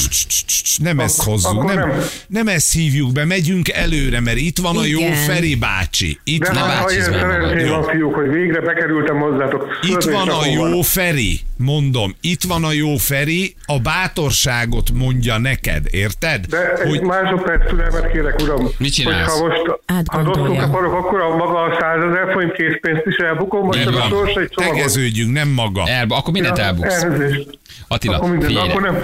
Nem 0.82 1.00
ezt 1.00 1.18
Ak- 1.18 1.26
hozzuk, 1.28 1.64
nem, 1.64 1.78
nem. 1.78 1.92
nem 2.28 2.48
ezt 2.48 2.72
hívjuk 2.72 3.12
be, 3.12 3.24
megyünk 3.24 3.68
előre, 3.68 4.20
mert 4.20 4.36
itt 4.36 4.58
van 4.58 4.76
a 4.76 4.84
jó 4.84 4.98
Igen. 4.98 5.14
Feri 5.14 5.54
bácsi. 5.54 6.18
Itt 6.24 6.42
De 6.42 6.52
Ne 6.52 6.60
van, 6.60 6.68
hát, 6.68 6.82
ha 6.82 6.88
szerencsém 6.88 7.66
jó? 7.66 7.74
van, 7.74 7.82
fiúk, 7.84 8.14
hogy 8.14 8.28
végre 8.28 8.60
bekerültem 8.60 9.18
hozzátok. 9.20 9.78
itt 9.82 10.02
van 10.02 10.28
a 10.28 10.46
jó 10.46 10.80
Feri, 10.82 11.40
mondom, 11.56 12.14
itt 12.20 12.42
van 12.42 12.64
a 12.64 12.72
jó 12.72 12.96
Feri, 12.96 13.54
a 13.66 13.78
bátorságot 13.80 14.90
mondja 14.92 15.38
neked, 15.38 15.86
érted? 15.90 16.46
De 16.46 16.72
egy 16.72 17.00
másodperc 17.00 17.68
türelmet 17.68 18.12
kérek, 18.12 18.40
uram. 18.42 18.68
Mit 18.78 18.92
csinálsz? 18.92 19.30
Hogyha 19.32 19.46
most, 19.46 19.66
ha 19.66 19.80
Átgondolja. 19.94 20.38
rosszul 20.42 20.56
kaparok, 20.56 20.92
akkor 20.94 21.20
a 21.20 21.36
maga 21.36 21.60
a 21.62 21.76
százezer 21.80 22.32
forint 22.32 22.52
készpénzt 22.52 23.06
is 23.06 23.16
elbukom, 23.16 23.63
Így 23.76 23.82
csak 23.84 23.94
a 23.96 24.06
sors 24.08 24.34
egy 24.34 24.48
csomagot. 24.48 24.74
Tegeződjünk, 24.76 25.32
nem 25.32 25.48
maga. 25.48 25.82
El, 25.88 26.06
akkor 26.08 26.32
mindent 26.32 26.58
elbuksz. 26.58 27.02
Elnézést. 27.02 27.58
Attila, 27.88 28.16
Akkor, 28.16 28.30
minden, 28.30 28.56
akkor, 28.56 28.82
nem, 28.82 28.96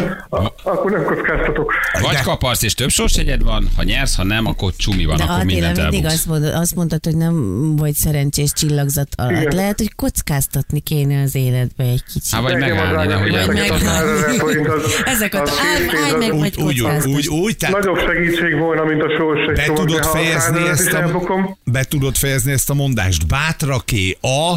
akkor 0.63 0.91
nem 0.91 1.05
kockáztatok. 1.05 1.73
vagy 2.03 2.13
De- 2.15 2.21
kaparsz 2.21 2.63
és 2.63 2.75
több 2.75 2.89
sorsjegyed 2.91 3.43
van, 3.43 3.69
ha 3.77 3.83
nyersz, 3.83 4.17
ha 4.17 4.25
nem, 4.25 4.47
akkor 4.47 4.73
csumi 4.77 5.05
van, 5.05 5.17
De 5.17 5.23
akkor 5.23 5.35
Attila 5.35 5.53
mindent 5.53 5.77
mindig 5.77 5.95
elbuksz. 5.95 6.15
azt 6.15 6.27
mondod, 6.27 6.55
azt 6.55 6.75
mondtad, 6.75 7.05
hogy 7.05 7.17
nem 7.17 7.37
vagy 7.77 7.95
szerencsés 7.95 8.53
csillagzat 8.53 9.09
alatt. 9.17 9.41
Igen. 9.41 9.55
Lehet, 9.57 9.79
hogy 9.79 9.95
kockáztatni 9.95 10.81
kéne 10.81 11.23
az 11.23 11.35
életbe 11.35 11.85
egy 11.85 12.03
kicsit. 12.13 12.31
Hát 12.31 12.43
vagy 12.43 12.57
megállni, 12.59 13.07
nehogy 13.13 13.31
pénzeket, 13.31 13.59
elbuksz. 13.59 13.83
a 13.83 13.87
100 13.87 14.11
ezer 14.11 14.39
forint 14.39 14.69
az- 14.69 15.03
Ezeket 15.15 15.41
az 15.49 15.59
állj, 15.75 16.17
meg, 16.19 16.39
vagy 16.39 16.57
Úgy, 16.57 16.81
úgy, 16.81 17.07
úgy, 17.07 17.29
úgy, 17.29 17.57
tehát 17.57 17.77
Nagyobb 17.79 17.99
segítség 17.99 18.59
volna, 18.59 18.85
mint 18.85 19.03
a 19.03 19.09
sors 19.19 19.41
egy 19.49 19.55
be 19.57 19.63
csomag, 19.63 19.79
tudod 19.87 20.01
de 20.01 20.07
ha 20.07 20.11
a 20.11 20.17
fejezni 20.17 20.59
100 20.59 20.69
ezt 20.69 20.87
is 20.89 20.93
a, 20.93 21.01
elbukom. 21.01 21.59
be 21.65 21.85
tudod 21.85 22.17
fejezni 22.17 22.53
ezt 22.53 22.71
a 22.71 22.75
mondást. 22.75 23.27
Bátraké 23.27 24.17
a... 24.21 24.50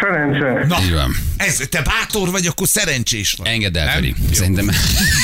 Szerencse. 0.00 0.64
Na, 0.68 0.76
Így 0.84 0.92
van. 0.94 1.10
ez, 1.36 1.56
te 1.70 1.82
bátor 1.82 2.30
vagy, 2.30 2.46
akkor 2.46 2.66
szerencsés 2.66 3.34
vagy. 3.38 3.46
Engedd 3.48 3.76
el? 3.78 3.86
Feri. 3.88 4.14
Szerintem 4.32 4.68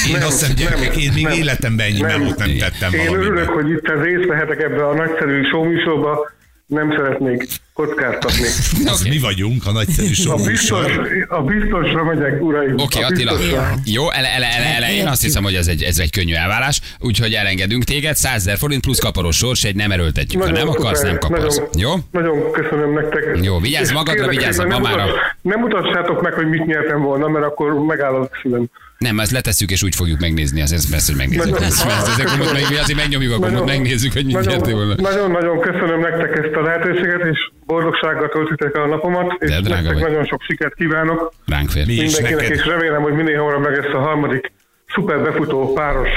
Én 0.06 0.12
Nem, 0.12 0.22
azt 0.22 0.38
hiszem, 0.40 0.54
gyerekek, 0.54 0.96
én 0.96 1.12
még 1.12 1.22
nem, 1.24 1.32
életemben 1.32 1.86
ennyi 1.86 2.00
nem. 2.00 2.20
melót 2.20 2.38
nem 2.38 2.56
tettem 2.58 2.92
Én 2.92 3.14
örülök, 3.14 3.48
hogy 3.48 3.70
itt 3.70 3.88
részt 4.02 4.26
vehetek 4.28 4.60
ebbe 4.60 4.86
a 4.86 4.94
nagyszerű 4.94 5.42
showműsorba. 5.44 6.30
Nem 6.68 6.90
szeretnék 6.90 7.46
kockáztatni. 7.72 8.44
Az 8.86 9.00
Oké. 9.00 9.08
mi 9.08 9.18
vagyunk, 9.18 9.66
a 9.66 9.72
nagyszerű 9.72 10.08
A, 10.10 10.14
show 10.14 10.44
biztos, 10.44 10.86
a 11.28 11.42
biztosra 11.42 12.04
megyek, 12.04 12.42
uraim. 12.42 12.74
Oké, 12.78 13.02
A 13.02 13.06
Attila. 13.06 13.36
biztosra. 13.36 13.74
Jó, 13.84 14.10
ele, 14.10 14.28
ele, 14.34 14.46
ele, 14.46 14.74
ele, 14.74 14.92
én 14.92 15.06
azt 15.06 15.22
hiszem, 15.22 15.42
hogy 15.42 15.54
ez 15.54 15.66
egy, 15.66 15.82
ez 15.82 15.98
egy 15.98 16.10
könnyű 16.10 16.34
elválás, 16.34 16.80
úgyhogy 17.00 17.32
elengedünk 17.32 17.84
téged, 17.84 18.14
100 18.16 18.34
ezer 18.34 18.56
forint 18.58 18.80
plusz 18.80 18.98
kaparos 18.98 19.36
sors, 19.36 19.64
egy 19.64 19.74
nem 19.74 19.90
erőltetjük. 19.90 20.42
Ha 20.42 20.50
nem 20.50 20.68
akarsz, 20.68 21.02
nem 21.02 21.18
kapsz. 21.18 21.56
Nagyon, 21.56 21.68
Jó? 21.78 21.90
nagyon 22.10 22.50
köszönöm 22.52 22.92
nektek. 22.92 23.38
Jó, 23.42 23.58
vigyázz 23.58 23.92
magadra, 23.92 24.28
vigyázz 24.28 24.58
a 24.58 24.66
mamára. 24.66 25.04
Nem 25.42 25.60
mutassátok 25.60 26.22
meg, 26.22 26.32
hogy 26.32 26.48
mit 26.48 26.66
nyertem 26.66 27.02
volna, 27.02 27.28
mert 27.28 27.44
akkor 27.44 27.72
megáll 27.74 28.14
a 28.14 28.28
szívem. 28.42 28.70
Nem, 28.98 29.20
ezt 29.20 29.30
letesszük, 29.30 29.70
és 29.70 29.82
úgy 29.82 29.94
fogjuk 29.94 30.20
megnézni, 30.20 30.60
az 30.62 30.72
ez 30.72 30.90
persze, 30.90 31.12
hogy 31.12 31.20
megnézzük. 31.20 31.44
Nagyon- 31.50 31.62
Ez, 31.66 31.84
ez, 31.86 32.08
ez, 32.08 32.32
akkor 32.32 32.52
meg, 32.52 32.62
azért 32.82 32.94
megnyomjuk, 32.98 33.32
akkor 33.32 33.50
Nagyon- 33.50 33.64
megnézzük, 33.66 34.12
hogy 34.12 34.24
mit 34.24 34.40
nyertél 34.46 34.74
volna. 34.74 34.94
nagyon, 34.94 35.02
nagyon-nagyon 35.30 35.60
köszönöm 35.60 36.00
nektek 36.00 36.44
ezt 36.44 36.54
a 36.54 36.60
lehetőséget, 36.62 37.20
és 37.32 37.38
boldogsággal 37.66 38.28
töltitek 38.28 38.76
el 38.76 38.82
a 38.82 38.86
napomat, 38.86 39.36
és 39.38 39.48
De 39.50 39.60
drága 39.60 39.82
nektek 39.82 39.92
vagy. 39.92 40.02
nagyon 40.02 40.24
sok 40.24 40.42
sikert 40.48 40.74
kívánok 40.74 41.32
Ránk 41.46 41.70
fér. 41.70 41.86
Mi 41.86 41.94
mindenkinek, 41.94 42.34
neked. 42.40 42.56
és 42.56 42.64
remélem, 42.66 43.02
hogy 43.02 43.12
minél 43.12 43.38
hamarabb 43.38 43.62
meg 43.62 43.76
lesz 43.78 43.94
a 43.94 43.98
harmadik 43.98 44.52
szuper 44.94 45.22
befutó 45.22 45.72
páros. 45.72 46.08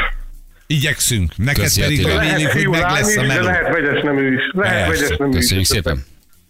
Igyekszünk. 0.68 1.32
Neked 1.38 1.64
Köszi, 1.64 1.82
pedig 1.82 2.02
reméljük, 2.06 2.38
Lehet 2.38 2.52
hogy 2.54 2.68
meg 2.70 2.82
lesz 2.82 3.18
a 3.18 3.22
de 3.22 3.28
meló. 3.28 3.44
lehet 3.46 3.74
vegyes 3.74 4.02
nemű 4.04 4.34
is. 4.36 4.42
Lehet 4.52 4.88
vegyes 4.90 5.18
nemű 5.18 5.30
is. 5.32 5.36
Köszönjük 5.38 5.66
szépen. 5.66 6.04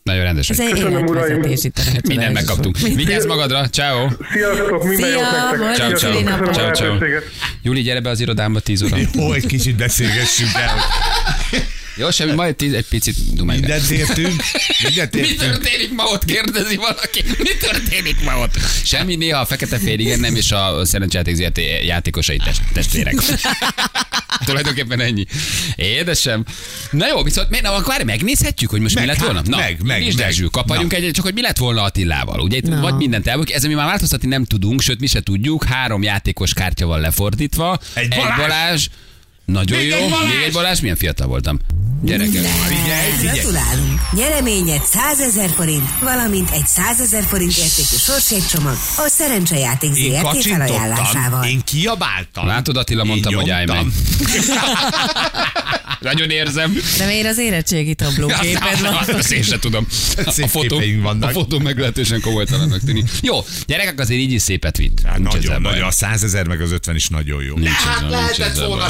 Nagyon 0.03 0.23
rendes 0.23 0.49
Ez 0.49 0.59
egy 0.59 0.69
Köszönöm, 0.69 1.05
uraim. 1.05 1.25
életvezetési 1.29 1.69
tanácsadás. 1.69 2.07
Mindent 2.15 2.33
megkaptunk. 2.33 2.77
Vigyázz 2.77 3.25
magadra, 3.25 3.69
ciao. 3.69 4.07
Sziasztok, 4.33 4.83
minden 4.83 5.09
Szia, 5.09 5.19
jót 5.19 5.75
Ciao, 5.75 5.91
ciao. 5.95 6.51
Ciao, 6.51 6.71
ciao. 6.71 6.95
Júli, 7.61 7.81
gyere 7.81 7.99
be 7.99 8.09
az 8.09 8.19
irodámba 8.19 8.59
10 8.59 8.83
óra. 8.83 8.97
Ó, 9.19 9.33
egy 9.33 9.45
kicsit 9.45 9.75
beszélgessünk 9.75 10.51
el. 10.53 10.75
Jó, 11.95 12.11
semmi, 12.11 12.31
majd 12.33 12.55
tíz, 12.55 12.73
egy 12.73 12.87
picit 12.87 13.35
dumáljuk. 13.35 13.65
Mindent 13.65 13.89
értünk. 13.89 14.43
Mindent 14.83 15.13
Mi 15.13 15.19
értünk. 15.19 15.39
történik 15.39 15.93
ma 15.93 16.03
ott? 16.03 16.25
Kérdezi 16.25 16.75
valaki. 16.75 17.23
Mi 17.37 17.49
történik 17.59 18.23
ma 18.23 18.37
ott? 18.37 18.57
Semmi, 18.83 19.15
néha 19.15 19.39
a 19.39 19.45
fekete 19.45 19.77
fél 19.77 19.99
igen, 19.99 20.19
nem, 20.19 20.35
és 20.35 20.51
a 20.51 20.85
szerencsejáték 20.85 21.51
játékosai 21.83 22.37
test, 22.37 22.61
testvérek. 22.73 23.15
Tulajdonképpen 24.45 24.99
ennyi. 24.99 25.25
Édesem. 25.75 26.45
Na 26.91 27.07
jó, 27.07 27.23
viszont 27.23 27.49
miért, 27.49 27.65
na, 27.65 27.71
akkor 27.73 28.03
megnézhetjük, 28.05 28.69
hogy 28.69 28.79
most 28.79 28.95
Meg, 28.95 29.03
mi 29.03 29.09
lett 29.09 29.19
hát, 29.19 29.25
volna? 29.25 29.41
Na, 29.45 29.57
meg, 29.57 29.77
meg, 29.83 30.03
meg. 30.03 30.13
Dezső, 30.13 30.45
kaparjunk 30.45 30.93
egyet, 30.93 31.13
csak 31.13 31.23
hogy 31.23 31.33
mi 31.33 31.41
lett 31.41 31.57
volna 31.57 31.81
Attilával. 31.81 32.39
Ugye 32.39 32.57
itt 32.57 32.67
Na. 32.67 32.79
vagy 32.79 32.93
mindent 32.93 33.27
elmondjuk, 33.27 33.57
ez, 33.57 33.63
ami 33.63 33.73
már 33.73 33.85
változtatni 33.85 34.27
nem 34.27 34.45
tudunk, 34.45 34.81
sőt 34.81 34.99
mi 34.99 35.07
se 35.07 35.21
tudjuk, 35.21 35.63
három 35.63 36.03
játékos 36.03 36.53
kártya 36.53 36.85
van 36.85 36.99
lefordítva. 36.99 37.79
Egy 37.93 38.09
Balázs. 38.09 38.37
Balázs. 38.37 38.87
Nagyon 39.51 39.77
Még 39.77 39.87
jó. 39.87 39.95
egy 39.95 40.09
Balázs. 40.09 40.33
Még 40.33 40.43
egy 40.45 40.51
Balázs, 40.53 40.79
milyen 40.79 40.95
fiatal 40.95 41.27
voltam. 41.27 41.59
Gyerekek. 42.03 42.41
Gratulálunk! 43.21 43.99
Nyereményed 44.13 44.81
100 44.85 45.19
ezer 45.19 45.49
forint, 45.49 45.89
valamint 46.01 46.49
egy 46.51 46.67
100 46.67 46.99
ezer 46.99 47.23
forint 47.23 47.57
értékű 47.57 47.95
sorsjegycsomag 47.97 48.77
a 48.97 49.07
Szerencsejáték 49.07 49.95
Én 49.95 50.11
ZRT 50.21 50.41
felajánlásával. 50.41 51.45
én 51.45 51.61
kiabáltam. 51.63 52.45
Látod, 52.47 52.77
Attila, 52.77 53.01
Én 53.01 53.07
mondtam, 53.07 53.33
hogy 53.33 53.49
állj 53.49 53.65
meg. 53.65 53.85
Nagyon 55.99 56.29
érzem. 56.29 56.77
De 56.97 57.05
miért 57.05 57.27
az 57.27 57.37
érettségi 57.37 57.95
tablóképed 57.95 58.79
van? 58.81 58.93
Azt 58.93 59.31
én 59.31 59.43
sem 59.43 59.59
tudom. 59.59 59.87
Szép 60.27 60.45
A 60.45 60.47
fotó, 60.47 60.81
a 61.19 61.27
fotó 61.27 61.59
meglehetősen 61.59 62.21
komolytalannak 62.21 62.79
tűnik. 62.85 63.09
Jó, 63.21 63.45
gyerekek 63.65 63.99
azért 63.99 64.19
így 64.19 64.31
is 64.31 64.41
szépet 64.41 64.77
vitt. 64.77 64.97
Hát 65.05 65.19
nagyon, 65.19 65.61
nagyon. 65.61 65.83
A 65.83 65.91
százezer 65.91 66.47
meg 66.47 66.61
az 66.61 66.71
ötven 66.71 66.95
is 66.95 67.07
nagyon 67.07 67.43
jó. 67.43 67.55
Nincs 67.55 67.69
hát 67.69 68.09
lehetett 68.09 68.55
volna 68.57 68.75
baj. 68.75 68.89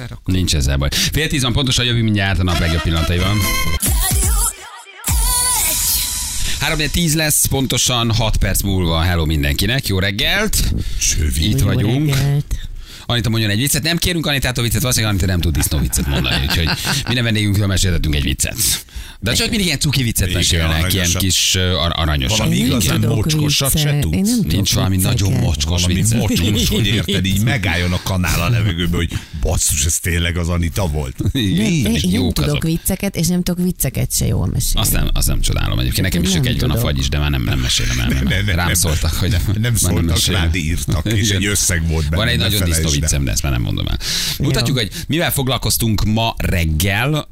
Százezer. 0.00 0.12
akkor. 0.12 0.34
Nincs 0.34 0.54
ezzel 0.54 0.76
baj. 0.76 0.88
Fél 0.90 1.28
tíz 1.28 1.42
van 1.42 1.52
pontosan 1.52 1.84
jövő 1.84 2.02
mindjárt 2.02 2.38
a 2.38 2.42
nap 2.42 2.58
legjobb 2.58 2.82
pillanataiban. 2.82 3.36
3 6.60 6.78
10 6.92 7.14
lesz, 7.14 7.46
pontosan 7.46 8.12
6 8.14 8.36
perc 8.36 8.62
múlva. 8.62 9.00
Hello 9.00 9.24
mindenkinek, 9.24 9.86
jó 9.86 9.98
reggelt! 9.98 10.72
Csövi. 11.00 11.48
Itt 11.48 11.60
Jó 11.60 11.66
vagyunk. 11.66 12.14
reggelt. 12.14 12.54
Anita 13.06 13.28
mondjon 13.28 13.50
egy 13.50 13.58
viccet. 13.58 13.82
Nem 13.82 13.96
kérünk 13.96 14.26
Anitától 14.26 14.64
viccet, 14.64 14.80
valószínűleg 14.80 15.14
Anita 15.14 15.30
nem 15.30 15.40
tud 15.40 15.54
disznó 15.54 15.78
viccet 15.78 16.06
mondani, 16.06 16.46
úgyhogy 16.48 16.68
minden 17.06 17.24
vendégünkről 17.24 17.66
meséltetünk 17.66 18.14
egy 18.14 18.22
viccet. 18.22 18.84
De 19.22 19.32
csak 19.32 19.48
mindig 19.48 19.66
ilyen 19.66 19.78
cuki 19.78 20.02
viccet 20.02 20.32
mesélnek, 20.32 20.92
ilyen 20.92 21.10
kis 21.18 21.54
ar- 21.54 21.96
aranyosan. 21.98 22.36
Valami 22.38 22.56
igazán 22.56 23.00
tudok 23.00 23.14
mocskosat 23.16 23.78
se 23.78 23.98
tudsz. 23.98 24.38
Nincs 24.46 24.74
valami 24.74 24.96
nagyon 24.96 25.32
mocskos 25.32 25.86
viccet. 25.86 26.18
mocskos, 26.18 26.68
hogy 26.68 26.86
érted, 26.86 27.24
így 27.24 27.42
megálljon 27.42 27.92
a 27.92 28.00
kanál 28.02 28.40
a 28.40 28.48
levegőbe, 28.48 28.96
hogy 28.96 29.12
basszus, 29.40 29.84
ez 29.84 29.98
tényleg 29.98 30.36
az 30.36 30.48
Anita 30.48 30.86
volt. 30.88 31.16
Én, 31.32 31.98
nem 32.10 32.32
tudok 32.32 32.62
vicceket, 32.62 33.16
és 33.16 33.26
nem 33.26 33.42
tudok 33.42 33.64
vicceket 33.64 34.12
se 34.14 34.26
jól 34.26 34.46
mesélni. 34.46 34.80
Azt 34.80 34.92
nem, 34.92 35.08
azt 35.12 35.26
nem 35.26 35.40
csodálom 35.40 35.78
egyébként. 35.78 36.02
Nekem 36.02 36.22
is 36.22 36.32
csak 36.32 36.46
egy 36.46 36.60
van 36.60 36.70
a 36.70 36.76
fagy 36.76 36.98
is, 36.98 37.08
de 37.08 37.18
már 37.18 37.30
nem, 37.30 37.42
nem 37.42 37.58
mesélem 37.58 38.00
el. 38.00 38.44
Rám 38.54 38.74
szóltak, 38.74 39.12
hogy 39.12 39.36
nem, 39.60 39.76
szóltak 39.76 40.24
rád, 40.24 40.54
írtak, 40.54 41.12
és 41.12 41.30
egy 41.30 41.46
összeg 41.46 41.88
volt 41.88 42.04
benne. 42.08 42.16
Van 42.16 42.28
egy 42.28 42.38
nagyon 42.38 42.64
disznó 42.64 42.90
viccem, 42.90 43.24
de 43.24 43.30
ezt 43.30 43.42
már 43.42 43.52
nem 43.52 43.62
mondom 43.62 43.86
el. 43.86 43.98
Mutatjuk, 44.38 44.78
hogy 44.78 44.90
mivel 45.06 45.32
foglalkoztunk 45.32 46.04
ma 46.04 46.34
reggel. 46.38 47.28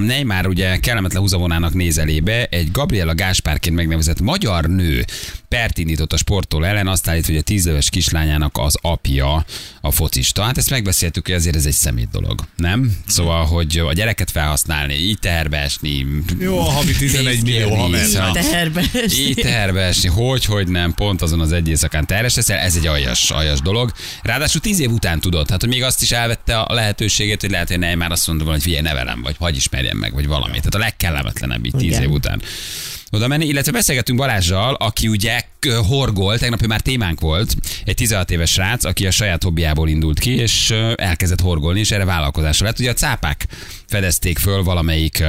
Neymar 0.00 0.46
ugye 0.46 0.76
kellemetlen 0.76 1.21
húzavonának 1.22 1.74
néz. 1.74 1.98
Egy 2.50 2.70
Gabriela 2.70 3.14
Gáspárként 3.14 3.76
megnevezett 3.76 4.20
magyar 4.20 4.66
nő 4.66 5.04
pert 5.52 5.78
indított 5.78 6.12
a 6.12 6.16
sportól 6.16 6.66
ellen, 6.66 6.86
azt 6.88 7.08
állít, 7.08 7.26
hogy 7.26 7.36
a 7.36 7.40
tíz 7.42 7.66
éves 7.66 7.90
kislányának 7.90 8.58
az 8.58 8.76
apja 8.80 9.44
a 9.80 9.90
focista. 9.90 10.42
Hát 10.42 10.58
ezt 10.58 10.70
megbeszéltük, 10.70 11.26
hogy 11.26 11.34
azért 11.34 11.56
ez 11.56 11.66
egy 11.66 11.72
szemét 11.72 12.08
dolog, 12.10 12.40
nem? 12.56 12.96
Szóval, 13.06 13.44
hogy 13.44 13.78
a 13.78 13.92
gyereket 13.92 14.30
felhasználni, 14.30 14.94
így 14.94 15.18
teherbe 15.18 15.58
esni. 15.58 16.06
Jó, 16.38 16.58
a 16.58 16.62
havi 16.62 16.92
11 16.92 17.24
pénzt 17.24 17.42
millió 17.42 17.74
haver. 17.74 18.04
szóval- 18.04 18.32
Terbe. 18.32 18.82
így 19.18 19.34
teherbe 19.34 19.80
esni, 19.80 20.08
hogy, 20.08 20.44
hogy 20.44 20.68
nem, 20.68 20.94
pont 20.94 21.22
azon 21.22 21.40
az 21.40 21.52
egy 21.52 21.68
éjszakán 21.68 22.06
terhes 22.06 22.34
leszel, 22.34 22.58
ez 22.58 22.76
egy 22.76 22.86
aljas, 22.86 23.30
aljas 23.30 23.60
dolog. 23.60 23.92
Ráadásul 24.22 24.60
tíz 24.60 24.80
év 24.80 24.90
után 24.90 25.20
tudod, 25.20 25.50
hát 25.50 25.60
hogy 25.60 25.70
még 25.70 25.82
azt 25.82 26.02
is 26.02 26.10
elvette 26.10 26.58
a 26.58 26.74
lehetőségét, 26.74 27.40
hogy 27.40 27.50
lehet, 27.50 27.68
hogy 27.68 27.78
ne, 27.78 27.94
már 27.94 28.10
azt 28.10 28.26
volna, 28.26 28.44
hogy 28.44 28.62
figyelj, 28.62 28.82
nevelem, 28.82 29.22
vagy 29.22 29.36
hagy 29.38 29.56
ismerjem 29.56 29.96
meg, 29.96 30.12
vagy 30.12 30.26
valami. 30.26 30.56
Tehát 30.56 30.74
a 30.74 30.78
legkellemetlenebb 30.78 31.66
így 31.66 31.74
tíz 31.76 31.98
év 31.98 32.10
után 32.10 32.42
oda 33.14 33.26
menni, 33.26 33.46
illetve 33.46 33.72
beszélgettünk 33.72 34.18
Balázsjal, 34.18 34.74
aki 34.74 35.08
ugye 35.08 35.40
horgol, 35.88 36.38
tegnap 36.38 36.66
már 36.66 36.80
témánk 36.80 37.20
volt, 37.20 37.54
egy 37.84 37.94
16 37.94 38.30
éves 38.30 38.50
srác, 38.50 38.84
aki 38.84 39.06
a 39.06 39.10
saját 39.10 39.42
hobbiából 39.42 39.88
indult 39.88 40.18
ki, 40.18 40.34
és 40.36 40.70
elkezdett 40.94 41.40
horgolni, 41.40 41.80
és 41.80 41.90
erre 41.90 42.04
vállalkozásra 42.04 42.66
lett. 42.66 42.78
Ugye 42.78 42.90
a 42.90 42.94
cápák 42.94 43.46
fedezték 43.86 44.38
föl 44.38 44.62
valamelyik 44.62 45.24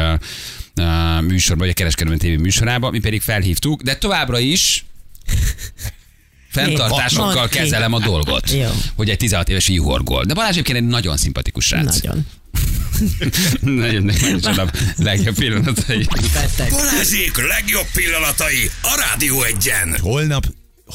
műsorban, 1.22 1.66
vagy 1.66 1.70
a 1.70 1.74
kereskedelmi 1.74 2.20
tévé 2.20 2.36
műsorában, 2.36 2.92
mi 2.92 3.00
pedig 3.00 3.22
felhívtuk, 3.22 3.82
de 3.82 3.96
továbbra 3.96 4.40
is 4.40 4.86
fenntartásokkal 6.54 7.48
kezelem 7.48 7.94
a 7.94 8.00
dolgot, 8.00 8.52
Jó. 8.52 8.70
hogy 8.96 9.10
egy 9.10 9.18
16 9.18 9.50
éves 9.50 9.68
így 9.68 9.80
horgol. 9.80 10.24
De 10.24 10.34
Balázs 10.34 10.52
egyébként 10.52 10.78
egy 10.78 10.84
nagyon 10.84 11.18
szimpatikus 11.18 11.66
srác. 11.66 12.02
Nagyon. 12.02 12.26
nagyon, 13.82 14.04
nagyon, 14.04 14.40
nagyon 14.42 14.70
legjobb 14.98 15.36
pillanatai. 15.36 16.08
Balázsék 16.70 17.48
legjobb 17.48 17.88
pillanatai 17.94 18.70
a 18.82 19.06
Rádió 19.10 19.44
egyen. 19.44 19.98
Holnap 20.02 20.46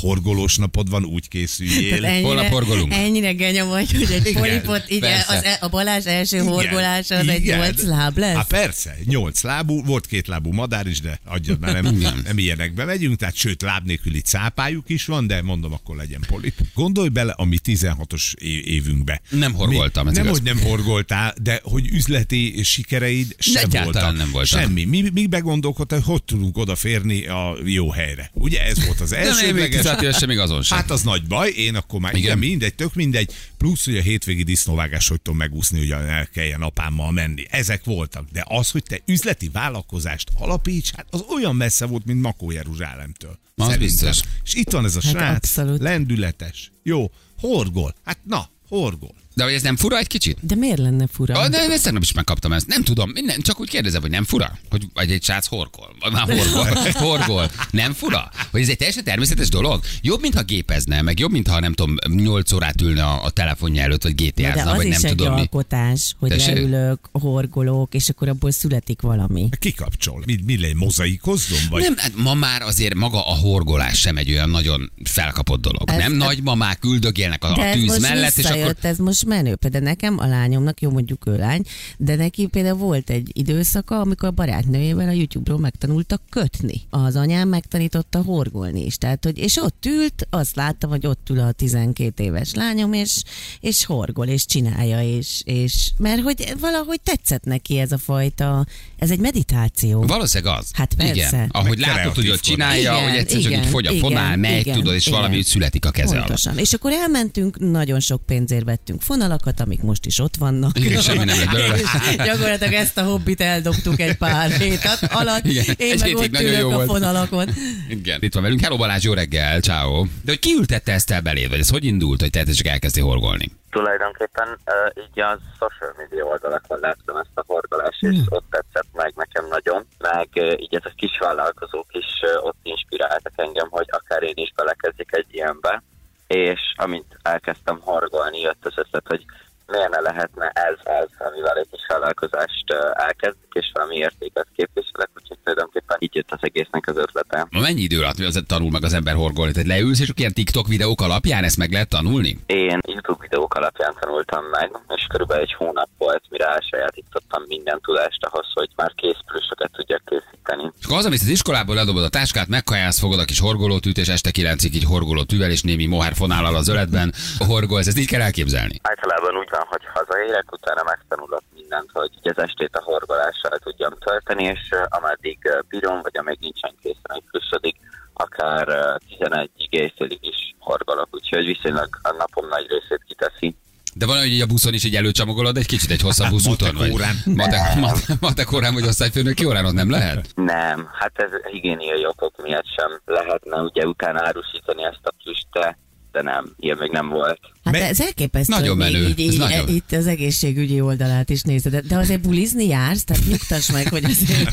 horgolós 0.00 0.56
napod 0.56 0.90
van, 0.90 1.04
úgy 1.04 1.28
készüljél. 1.28 2.00
Tehát 2.00 2.22
Holnap 2.22 2.46
horgolunk. 2.46 2.92
Ennyire 2.92 3.32
genya 3.32 3.64
vagy, 3.64 3.92
hogy 3.92 4.10
egy 4.12 4.26
Igen, 4.26 4.42
polipot, 4.42 4.84
igen, 4.88 5.10
persze. 5.10 5.36
az, 5.36 5.44
e- 5.44 5.58
a 5.60 5.68
Balázs 5.68 6.06
első 6.06 6.36
Igen, 6.36 6.48
horgolása 6.48 7.14
az 7.16 7.28
egy 7.28 7.40
igen. 7.40 7.58
nyolc 7.58 7.82
láb 7.82 8.18
lesz. 8.18 8.36
Hát 8.36 8.46
persze, 8.46 8.96
nyolc 9.04 9.42
lábú, 9.42 9.84
volt 9.84 10.06
két 10.06 10.26
lábú 10.26 10.52
madár 10.52 10.86
is, 10.86 11.00
de 11.00 11.20
adjad 11.24 11.60
már, 11.60 11.82
nem, 11.82 12.20
nem 12.24 12.38
ilyenekbe 12.38 12.84
megyünk, 12.84 13.16
tehát 13.18 13.34
sőt, 13.36 13.62
láb 13.62 13.86
nélküli 13.86 14.20
cápájuk 14.20 14.88
is 14.88 15.04
van, 15.04 15.26
de 15.26 15.42
mondom, 15.42 15.72
akkor 15.72 15.96
legyen 15.96 16.24
polip. 16.26 16.54
Gondolj 16.74 17.08
bele 17.08 17.32
a 17.32 17.44
mi 17.44 17.58
16-os 17.64 18.34
é- 18.34 18.66
évünkbe. 18.66 19.20
Nem 19.30 19.52
horgoltam, 19.54 20.08
ez 20.08 20.14
nem, 20.14 20.24
igaz. 20.24 20.38
hogy 20.38 20.46
nem 20.54 20.64
horgoltál, 20.66 21.34
de 21.42 21.60
hogy 21.62 21.86
üzleti 21.92 22.60
sikereid 22.62 23.34
sem 23.38 23.62
Egyáltalán 23.64 23.84
voltak. 23.92 24.16
nem 24.16 24.30
voltak. 24.30 24.60
Semmi. 24.60 24.84
Mi, 24.84 25.10
mi 25.12 25.26
begondolkodtál, 25.26 26.00
hogy 26.00 26.18
hogy 26.18 26.22
tudunk 26.36 26.58
odaférni 26.58 27.26
a 27.26 27.56
jó 27.64 27.90
helyre. 27.90 28.30
Ugye 28.34 28.64
ez 28.64 28.84
volt 28.84 29.00
az 29.00 29.10
nem, 29.10 29.20
még 29.20 29.28
elsődleges. 29.28 29.84
16 29.88 30.02
évesen 30.02 30.28
még 30.28 30.38
azon 30.38 30.62
sem. 30.62 30.78
Hát 30.78 30.90
az 30.90 31.02
nagy 31.02 31.26
baj, 31.26 31.50
én 31.50 31.74
akkor 31.74 32.00
már 32.00 32.12
Igen. 32.14 32.24
igen, 32.24 32.38
mindegy, 32.38 32.74
tök 32.74 32.94
mindegy. 32.94 33.32
Plusz, 33.56 33.84
hogy 33.84 33.96
a 33.96 34.02
hétvégi 34.02 34.42
disznóvágás 34.42 35.08
hogy 35.08 35.20
tudom 35.20 35.38
megúszni, 35.38 35.78
hogy 35.78 35.90
el 35.90 36.26
kelljen 36.26 36.62
apámmal 36.62 37.10
menni. 37.12 37.44
Ezek 37.50 37.84
voltak. 37.84 38.28
De 38.32 38.44
az, 38.48 38.70
hogy 38.70 38.82
te 38.82 38.98
üzleti 39.06 39.48
vállalkozást 39.52 40.30
alapíts, 40.34 40.90
hát 40.96 41.06
az 41.10 41.24
olyan 41.34 41.56
messze 41.56 41.86
volt, 41.86 42.04
mint 42.04 42.20
Makó 42.20 42.50
Jeruzsálemtől. 42.50 43.30
Az 43.30 43.64
Szerintem. 43.66 43.78
biztos. 43.88 44.20
És 44.44 44.54
itt 44.54 44.70
van 44.70 44.84
ez 44.84 44.96
a 44.96 45.00
Hát 45.02 45.10
srác, 45.12 45.36
abszolút. 45.36 45.80
lendületes, 45.80 46.70
jó, 46.82 47.10
horgol. 47.40 47.94
Hát 48.04 48.18
na, 48.24 48.48
horgol. 48.68 49.14
De 49.38 49.44
hogy 49.44 49.52
ez 49.52 49.62
nem 49.62 49.76
fura 49.76 49.98
egy 49.98 50.06
kicsit? 50.06 50.36
De 50.40 50.54
miért 50.54 50.78
lenne 50.78 51.06
fura? 51.12 51.34
Ah, 51.34 51.48
de 51.48 51.58
ezt 51.58 51.82
tegnap 51.84 52.02
is 52.02 52.12
megkaptam 52.12 52.52
ezt. 52.52 52.66
Nem 52.66 52.82
tudom, 52.82 53.10
minden, 53.10 53.40
csak 53.40 53.60
úgy 53.60 53.68
kérdezem, 53.68 54.00
hogy 54.00 54.10
nem 54.10 54.24
fura? 54.24 54.58
Hogy 54.70 54.86
vagy 54.94 55.10
egy 55.12 55.22
srác 55.22 55.46
horkol. 55.46 55.94
Vagy 56.00 56.12
Már 56.12 56.22
horgol. 56.38 56.66
horgol. 57.08 57.50
Nem 57.70 57.92
fura? 57.92 58.30
Hogy 58.50 58.60
ez 58.60 58.68
egy 58.68 58.76
teljesen 58.76 59.04
természetes 59.04 59.48
dolog? 59.48 59.80
Jobb, 60.02 60.20
mintha 60.20 60.42
gépezne, 60.42 61.02
meg 61.02 61.18
jobb, 61.18 61.30
mintha 61.30 61.60
nem 61.60 61.72
tudom, 61.72 61.94
8 62.08 62.52
órát 62.52 62.80
ülne 62.80 63.02
a, 63.04 63.24
a 63.24 63.30
telefonja 63.30 63.82
előtt, 63.82 64.02
vagy 64.02 64.14
Na, 64.14 64.24
de 64.34 64.48
GTA-zna, 64.50 64.70
az 64.70 64.76
vagy 64.76 64.86
is 64.86 64.94
nem 65.00 65.10
egy 65.10 65.16
tudom 65.16 65.32
mi. 65.34 65.40
alkotás, 65.40 66.14
hogy 66.18 66.28
Tessék? 66.28 66.54
leülök, 66.54 66.98
horgolok, 67.12 67.94
és 67.94 68.08
akkor 68.08 68.28
abból 68.28 68.50
születik 68.50 69.00
valami. 69.00 69.48
Kikapcsol. 69.58 70.22
Mi, 70.26 70.38
mi 70.46 70.60
legyen, 70.60 70.76
mozaikozzon? 70.76 71.58
Vagy? 71.70 71.82
Nem, 71.82 71.94
hát 71.96 72.12
ma 72.16 72.34
már 72.34 72.62
azért 72.62 72.94
maga 72.94 73.26
a 73.26 73.34
horgolás 73.34 73.98
sem 73.98 74.16
egy 74.16 74.30
olyan 74.30 74.50
nagyon 74.50 74.92
felkapott 75.04 75.60
dolog. 75.60 75.90
Ez- 75.90 75.98
nem 75.98 76.12
nagymamák 76.12 76.84
üldögélnek 76.84 77.44
a, 77.44 77.54
De 77.54 77.60
a 77.60 77.64
ez 77.64 77.74
tűz 77.74 77.86
most 77.86 78.00
mellett, 78.00 78.36
és 78.36 78.44
akkor 78.44 78.76
ez 78.80 78.98
most 78.98 79.24
menő. 79.28 79.54
Például 79.54 79.84
nekem, 79.84 80.18
a 80.18 80.26
lányomnak, 80.26 80.80
jó 80.80 80.90
mondjuk 80.90 81.26
ő 81.26 81.36
lány, 81.36 81.62
de 81.96 82.14
neki 82.16 82.46
például 82.46 82.76
volt 82.76 83.10
egy 83.10 83.30
időszaka, 83.32 84.00
amikor 84.00 84.28
a 84.28 84.32
barátnőjével 84.32 85.08
a 85.08 85.12
YouTube-ról 85.12 85.58
megtanultak 85.58 86.22
kötni. 86.30 86.80
Az 86.90 87.16
anyám 87.16 87.48
megtanította 87.48 88.22
horgolni 88.22 88.84
is. 88.84 88.96
Tehát, 88.96 89.24
hogy, 89.24 89.38
és 89.38 89.56
ott 89.56 89.86
ült, 89.86 90.26
azt 90.30 90.56
láttam, 90.56 90.90
hogy 90.90 91.06
ott 91.06 91.30
ül 91.30 91.40
a 91.40 91.52
12 91.52 92.24
éves 92.24 92.54
lányom, 92.54 92.92
és, 92.92 93.22
és 93.60 93.84
horgol, 93.84 94.26
és 94.26 94.46
csinálja, 94.46 95.02
és, 95.16 95.42
és 95.44 95.92
mert 95.96 96.20
hogy 96.20 96.54
valahogy 96.60 97.00
tetszett 97.00 97.44
neki 97.44 97.78
ez 97.78 97.92
a 97.92 97.98
fajta, 97.98 98.66
ez 98.96 99.10
egy 99.10 99.18
meditáció. 99.18 100.02
Valószínűleg 100.02 100.58
az. 100.58 100.70
Hát 100.72 100.94
persze. 100.94 101.12
Igen. 101.14 101.48
Ahogy 101.52 101.78
Meg 101.78 101.88
látod, 101.88 102.14
hogy 102.14 102.28
ott 102.28 102.40
csinálja, 102.40 102.92
Igen, 102.92 103.08
hogy 103.08 103.18
egyszer 103.18 103.40
csak 103.40 103.50
igen, 103.50 103.62
így 103.62 103.68
fogy 103.68 103.86
a 103.86 103.92
fonál, 103.92 104.36
megy, 104.36 104.70
tudod, 104.72 104.94
és 104.94 105.06
igen. 105.06 105.20
valami 105.20 105.42
születik 105.42 105.84
a 105.86 105.90
keze 105.90 106.08
alatt. 106.08 106.26
Pontosan. 106.26 106.58
És 106.58 106.72
akkor 106.72 106.92
elmentünk, 106.92 107.58
nagyon 107.58 108.00
sok 108.00 108.26
pénzért 108.26 108.64
vettünk 108.64 109.00
fonalakat, 109.18 109.60
amik 109.60 109.82
most 109.82 110.06
is 110.06 110.18
ott 110.18 110.36
vannak. 110.36 110.78
Igen, 110.78 111.00
semmi 111.00 111.24
nem 111.24 111.38
lett 111.38 111.50
belőle. 111.50 111.78
Gyakorlatilag 112.24 112.72
ezt 112.72 112.98
a 112.98 113.02
hobbit 113.02 113.40
eldobtuk 113.40 114.00
egy 114.00 114.16
pár 114.16 114.50
hét 114.50 114.80
alatt. 115.20 115.44
Igen, 115.44 115.64
Én 115.76 116.02
egy 116.02 116.14
meg 116.14 116.16
ott 116.16 116.40
ülök 116.40 116.58
jó 116.58 116.70
a 116.70 116.74
volt. 116.74 116.86
fonalakon. 116.86 117.48
Igen. 117.88 118.18
Itt 118.22 118.34
van 118.34 118.42
velünk. 118.42 118.60
Hello 118.60 118.76
Balázs, 118.76 119.04
jó 119.04 119.12
reggel, 119.12 119.60
ciao. 119.60 120.04
De 120.04 120.30
hogy 120.30 120.38
ki 120.38 120.54
ültette 120.58 120.92
ezt 120.92 121.10
el 121.10 121.20
beléd, 121.20 121.48
vagy 121.50 121.58
ez 121.58 121.70
hogy 121.70 121.84
indult, 121.84 122.20
hogy 122.20 122.30
te 122.30 122.44
csak 122.44 122.66
elkezdtél 122.66 123.04
horgolni? 123.04 123.50
Tulajdonképpen 123.70 124.48
uh, 124.48 125.02
így 125.04 125.20
a 125.20 125.38
social 125.58 125.92
media 125.96 126.24
oldalakon 126.24 126.78
láttam 126.80 127.16
ezt 127.16 127.34
a 127.34 127.42
horgolást, 127.46 128.02
és 128.02 128.18
ott 128.28 128.44
tetszett 128.50 128.88
meg 128.92 129.12
nekem 129.16 129.44
nagyon, 129.48 129.86
meg 129.98 130.28
uh, 130.34 130.60
így 130.60 130.74
ez 130.74 130.84
a 130.84 130.92
kis 130.96 131.18
vállalkozók 131.18 131.86
is 131.90 132.10
uh, 132.22 132.46
ott 132.46 132.58
inspiráltak 132.62 133.32
engem, 133.36 133.68
hogy 133.70 133.86
akár 133.88 134.22
én 134.22 134.36
is 134.44 134.52
belekezdjek 134.56 135.08
egy 135.10 135.26
ilyenbe, 135.30 135.82
és 136.28 136.74
amint 136.76 137.18
elkezdtem 137.22 137.80
horgolni, 137.80 138.40
jött 138.40 138.66
az 138.66 138.78
ötlet, 138.78 139.06
hogy 139.06 139.24
miért 139.72 139.90
ne 139.90 140.00
lehetne 140.00 140.46
ez 140.48 140.78
az, 141.00 141.10
amivel 141.18 141.56
egy 141.56 141.68
kis 141.70 141.86
vállalkozást 141.88 142.64
elkezdik, 142.92 143.52
és 143.52 143.70
valami 143.72 143.96
értéket 143.96 144.46
képviselek, 144.56 145.10
úgyhogy 145.16 145.38
tulajdonképpen 145.38 145.96
így 146.00 146.14
jött 146.14 146.30
az 146.30 146.38
egésznek 146.40 146.86
az 146.86 146.96
ötlete. 146.96 147.46
Ma 147.50 147.60
mennyi 147.60 147.80
idő 147.80 147.98
alatt 147.98 148.18
az 148.18 148.42
tanul 148.46 148.70
meg 148.70 148.84
az 148.84 148.92
ember 148.92 149.14
horgolni? 149.14 149.52
Tehát 149.52 149.68
leülsz, 149.68 150.00
és 150.00 150.10
ilyen 150.14 150.32
TikTok 150.32 150.66
videók 150.66 151.00
alapján 151.00 151.44
ezt 151.44 151.56
meg 151.56 151.72
lehet 151.72 151.88
tanulni? 151.88 152.38
Én 152.46 152.78
YouTube 152.86 153.18
videók 153.20 153.54
alapján 153.54 153.94
tanultam 154.00 154.44
meg, 154.44 154.70
és 154.96 155.06
körülbelül 155.08 155.42
egy 155.42 155.54
hónap 155.54 155.88
volt, 155.98 156.22
mire 156.30 156.46
elsajátítottam 156.46 157.42
minden 157.46 157.80
tudást 157.80 158.24
ahhoz, 158.24 158.46
hogy 158.54 158.68
már 158.76 158.92
készpülösöket 158.94 159.70
tudjak 159.72 160.02
készíteni. 160.04 160.62
És 160.78 160.84
akkor 160.84 160.96
hazamész 160.96 161.22
az 161.22 161.28
iskolából, 161.28 161.74
ledobod 161.74 162.02
a 162.02 162.08
táskát, 162.08 162.48
megkajálsz, 162.48 163.00
fogod 163.00 163.18
a 163.18 163.24
kis 163.24 163.40
horgolótűt, 163.40 163.98
és 163.98 164.08
este 164.08 164.30
kilencig 164.30 164.74
így 164.74 164.84
horgolótűvel, 164.84 165.50
és 165.50 165.62
némi 165.62 165.86
mohár 165.86 166.14
fonállal 166.14 166.54
az 166.56 166.68
öletben 166.68 167.12
horgolsz. 167.38 167.86
Ezt 167.86 167.98
így 167.98 168.08
kell 168.08 168.20
elképzelni. 168.20 168.80
Általában 168.82 169.36
úgy 169.36 169.48
van, 169.50 169.57
hogy 169.68 169.82
hazaérek, 169.94 170.52
utána 170.52 170.82
megtanulok 170.82 171.42
mindent, 171.54 171.90
hogy 171.92 172.10
így 172.18 172.28
az 172.28 172.38
estét 172.38 172.76
a 172.76 172.82
horgolással 172.82 173.58
tudjam 173.58 173.92
tölteni, 173.98 174.44
és 174.44 174.74
ameddig 174.88 175.38
bírom, 175.68 176.02
vagy 176.02 176.16
amíg 176.16 176.38
nincsen 176.40 176.74
készen 176.82 177.12
egy 177.14 177.24
pluszodik, 177.30 177.76
akár 178.12 178.68
uh, 178.68 178.96
11-ig 179.10 179.70
éjszélig 179.70 180.18
is 180.20 180.54
horgolok, 180.58 181.08
úgyhogy 181.10 181.46
viszonylag 181.46 181.88
a 182.02 182.12
napom 182.12 182.48
nagy 182.48 182.66
részét 182.68 183.02
kiteszi. 183.06 183.56
De 183.94 184.06
van, 184.06 184.18
hogy 184.18 184.40
a 184.40 184.46
buszon 184.46 184.74
is 184.74 184.84
így 184.84 184.96
előcsomagolod 184.96 185.56
egy 185.56 185.66
kicsit 185.66 185.90
egy 185.90 186.00
hosszabb 186.00 186.30
buszúton, 186.30 186.74
vagy 186.74 186.90
órán. 186.90 187.16
matek, 187.24 187.60
matek, 187.80 188.20
matek 188.20 188.52
órán, 188.52 188.74
vagy 188.74 188.86
osztályfőnöki 188.86 189.44
órán, 189.44 189.64
ott 189.64 189.72
nem 189.72 189.90
lehet? 189.90 190.30
Nem, 190.34 190.88
hát 190.92 191.12
ez 191.14 191.30
higiéniai 191.50 192.06
okok 192.06 192.42
miatt 192.42 192.66
sem 192.76 193.00
lehetne 193.04 193.60
ugye 193.60 193.86
utána 193.86 194.26
árusítani 194.26 194.84
ezt 194.84 195.02
a 195.02 195.12
plüst, 195.22 195.76
de, 196.22 196.30
nem, 196.30 196.54
ilyen 196.58 196.76
még 196.80 196.90
nem 196.90 197.08
volt. 197.08 197.38
Hát 197.64 197.72
Me- 197.74 197.82
ez 197.88 198.00
elképesztő. 198.00 198.52
Nagyon 198.54 198.68
hogy 198.68 198.92
menő, 198.92 199.04
Így, 199.06 199.10
ez 199.28 199.32
így, 199.32 199.38
nagyon. 199.38 199.68
Itt 199.68 199.92
az 199.92 200.06
egészségügyi 200.06 200.80
oldalát 200.80 201.30
is 201.30 201.42
nézed. 201.42 201.72
De- 201.72 201.80
De 201.80 201.96
azért 201.96 202.20
bulizni 202.20 202.66
jársz, 202.66 203.04
tehát 203.04 203.22
nyugtass 203.26 203.70
meg, 203.72 203.88
hogy 203.88 204.04
azért... 204.04 204.50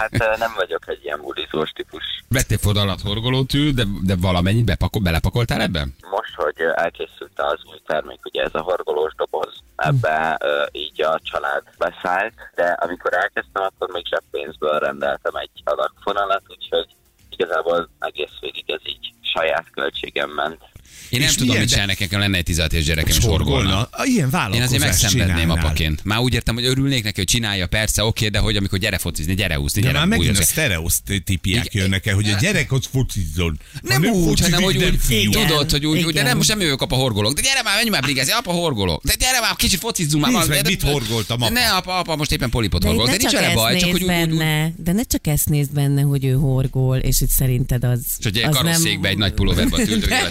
Hát 0.00 0.38
nem 0.38 0.52
vagyok 0.56 0.88
egy 0.88 1.00
ilyen 1.04 1.20
bulizós 1.20 1.70
típus. 1.70 2.02
Vettél 2.28 2.58
fonalat 2.58 3.00
horgolótű, 3.00 3.70
de, 3.72 3.84
de 4.02 4.16
valamennyit 4.16 4.64
bepakol, 4.64 5.02
belepakoltál 5.02 5.60
ebbe? 5.60 5.86
Most, 6.10 6.34
hogy 6.34 6.54
elkészült 6.74 7.32
az 7.34 7.60
új 7.70 7.78
termék, 7.86 8.20
ugye 8.24 8.42
ez 8.42 8.54
a 8.54 8.60
horgolós 8.60 9.12
doboz, 9.16 9.54
ebbe 9.76 10.38
ö, 10.40 10.64
így 10.72 11.02
a 11.02 11.20
család 11.22 11.62
beszállt, 11.78 12.34
de 12.54 12.64
amikor 12.64 13.12
elkezdtem, 13.14 13.62
akkor 13.62 13.88
még 13.92 14.06
zseppénzből 14.06 14.78
rendeltem 14.78 15.34
egy 15.34 15.50
adag 15.64 15.92
fonalat, 16.00 16.42
úgyhogy 16.48 16.86
igazából 17.30 17.88
egész 17.98 18.36
végig 18.40 18.64
ez 18.70 18.80
így 18.84 19.11
saját 19.32 19.70
költségem 19.70 20.30
ment. 20.30 20.71
Én 21.08 21.18
nem 21.20 21.28
És 21.28 21.34
tudom, 21.34 21.46
milyen, 21.48 21.60
mit 21.60 21.68
de- 21.68 21.74
csinálni, 21.74 21.96
nekem 21.98 22.20
lenne 22.20 22.36
egy 22.36 22.42
16 22.42 22.72
éves 22.72 22.84
gyerekem, 22.86 23.16
és 23.18 23.24
horgolna. 23.24 23.88
Ah, 23.90 24.08
Ilyen 24.08 24.30
Én 24.54 24.62
azért 24.62 24.82
megszenvedném 24.82 25.36
csinálnál. 25.36 25.64
apaként. 25.64 26.04
Már 26.04 26.18
úgy 26.18 26.34
értem, 26.34 26.54
hogy 26.54 26.64
örülnék 26.64 27.04
neki, 27.04 27.16
hogy 27.16 27.26
csinálja, 27.26 27.66
persze, 27.66 28.04
oké, 28.04 28.28
de 28.28 28.38
hogy 28.38 28.56
amikor 28.56 28.78
gyere 28.78 28.98
focizni, 28.98 29.34
gyere 29.34 29.58
úszni, 29.60 29.80
De 29.80 29.86
gyere 29.86 29.98
már 29.98 30.08
megint 30.08 30.38
a 30.38 30.42
sztereosztípiák 30.42 31.74
jönnek 31.74 32.06
el, 32.06 32.14
hogy 32.14 32.30
a 32.30 32.38
gyerek 32.40 32.72
ott 32.72 32.88
focizzon. 32.92 33.58
Nem 33.82 34.04
úgy, 34.04 34.40
hanem 34.40 34.62
hogy 34.62 34.76
nem 34.76 34.98
úgy, 35.08 35.28
tudod, 35.30 35.70
hogy 35.70 35.86
úgy, 35.86 36.04
de 36.04 36.22
nem, 36.22 36.36
most 36.36 36.48
nem 36.48 36.60
jövök 36.60 36.80
apa 36.82 36.96
horgolok. 36.96 37.34
De 37.34 37.40
gyere 37.40 37.62
már, 37.62 37.76
menj 37.76 37.88
már 37.88 38.02
brigázni, 38.02 38.32
apa 38.32 38.52
horgolok. 38.52 39.02
De 39.04 39.14
gyere 39.18 39.40
már, 39.40 39.56
kicsit 39.56 39.78
focizzunk 39.78 40.24
már. 40.24 40.32
Nézd 40.32 40.48
meg, 40.48 40.62
de- 40.62 40.68
mit 40.68 40.82
horgoltam, 40.82 41.42
apa. 41.42 41.52
Ne, 41.52 41.70
apa, 41.70 41.98
apa, 41.98 42.16
most 42.16 42.32
éppen 42.32 42.50
polipot 42.50 42.82
De, 42.82 42.88
itt 42.88 42.94
horgolok. 42.94 43.10
ne 43.12 43.16
De 43.16 43.22
nincs 43.28 43.32
csak 43.32 43.40
vele 43.42 43.54
baj, 43.54 43.78
csak 43.78 43.90
hogy 43.90 44.02
úgy, 44.02 44.74
de 44.76 44.92
ne 44.92 45.02
csak 45.02 45.26
ezt 45.26 45.48
nézd 45.48 45.72
benne, 45.72 46.00
hogy 46.02 46.24
ő 46.24 46.32
horgol, 46.32 46.96
és 46.96 47.18
hogy 47.18 47.28
szerinted 47.28 47.84
az, 47.84 48.00
hogy 48.22 48.36
egy 48.38 48.48
karosszékbe 48.48 49.08
egy 49.08 49.18
nagy 49.18 49.32
pulóverbe 49.32 49.76
De 49.84 50.28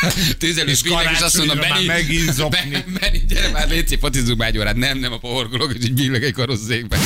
a 0.00 0.34
tűzelős 0.38 0.82
villag, 0.82 1.10
és 1.12 1.20
azt 1.20 1.36
mondom, 1.36 1.58
Benni, 1.58 1.84
megint 1.86 2.32
zokni. 2.32 2.58
Benni, 2.70 2.84
Benni, 3.00 3.24
gyere 3.28 3.50
már, 3.50 3.68
focizzunk 4.00 4.38
már 4.38 4.48
egy 4.48 4.58
órát. 4.58 4.76
Nem, 4.76 4.98
nem, 4.98 5.12
apa 5.12 5.28
horgolok, 5.28 5.74
és 5.78 5.84
így 5.84 5.94
billeg 5.94 6.24
egy 6.24 6.32
karosszékbe. 6.32 6.98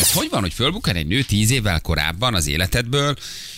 Ez 0.00 0.12
hogy 0.12 0.28
van, 0.30 0.40
hogy 0.40 0.52
fölbukkan 0.52 0.96
egy 0.96 1.06
nő 1.06 1.22
tíz 1.22 1.50
évvel 1.50 1.80
korábban 1.80 2.34
az 2.34 2.46
életedből, 2.46 3.16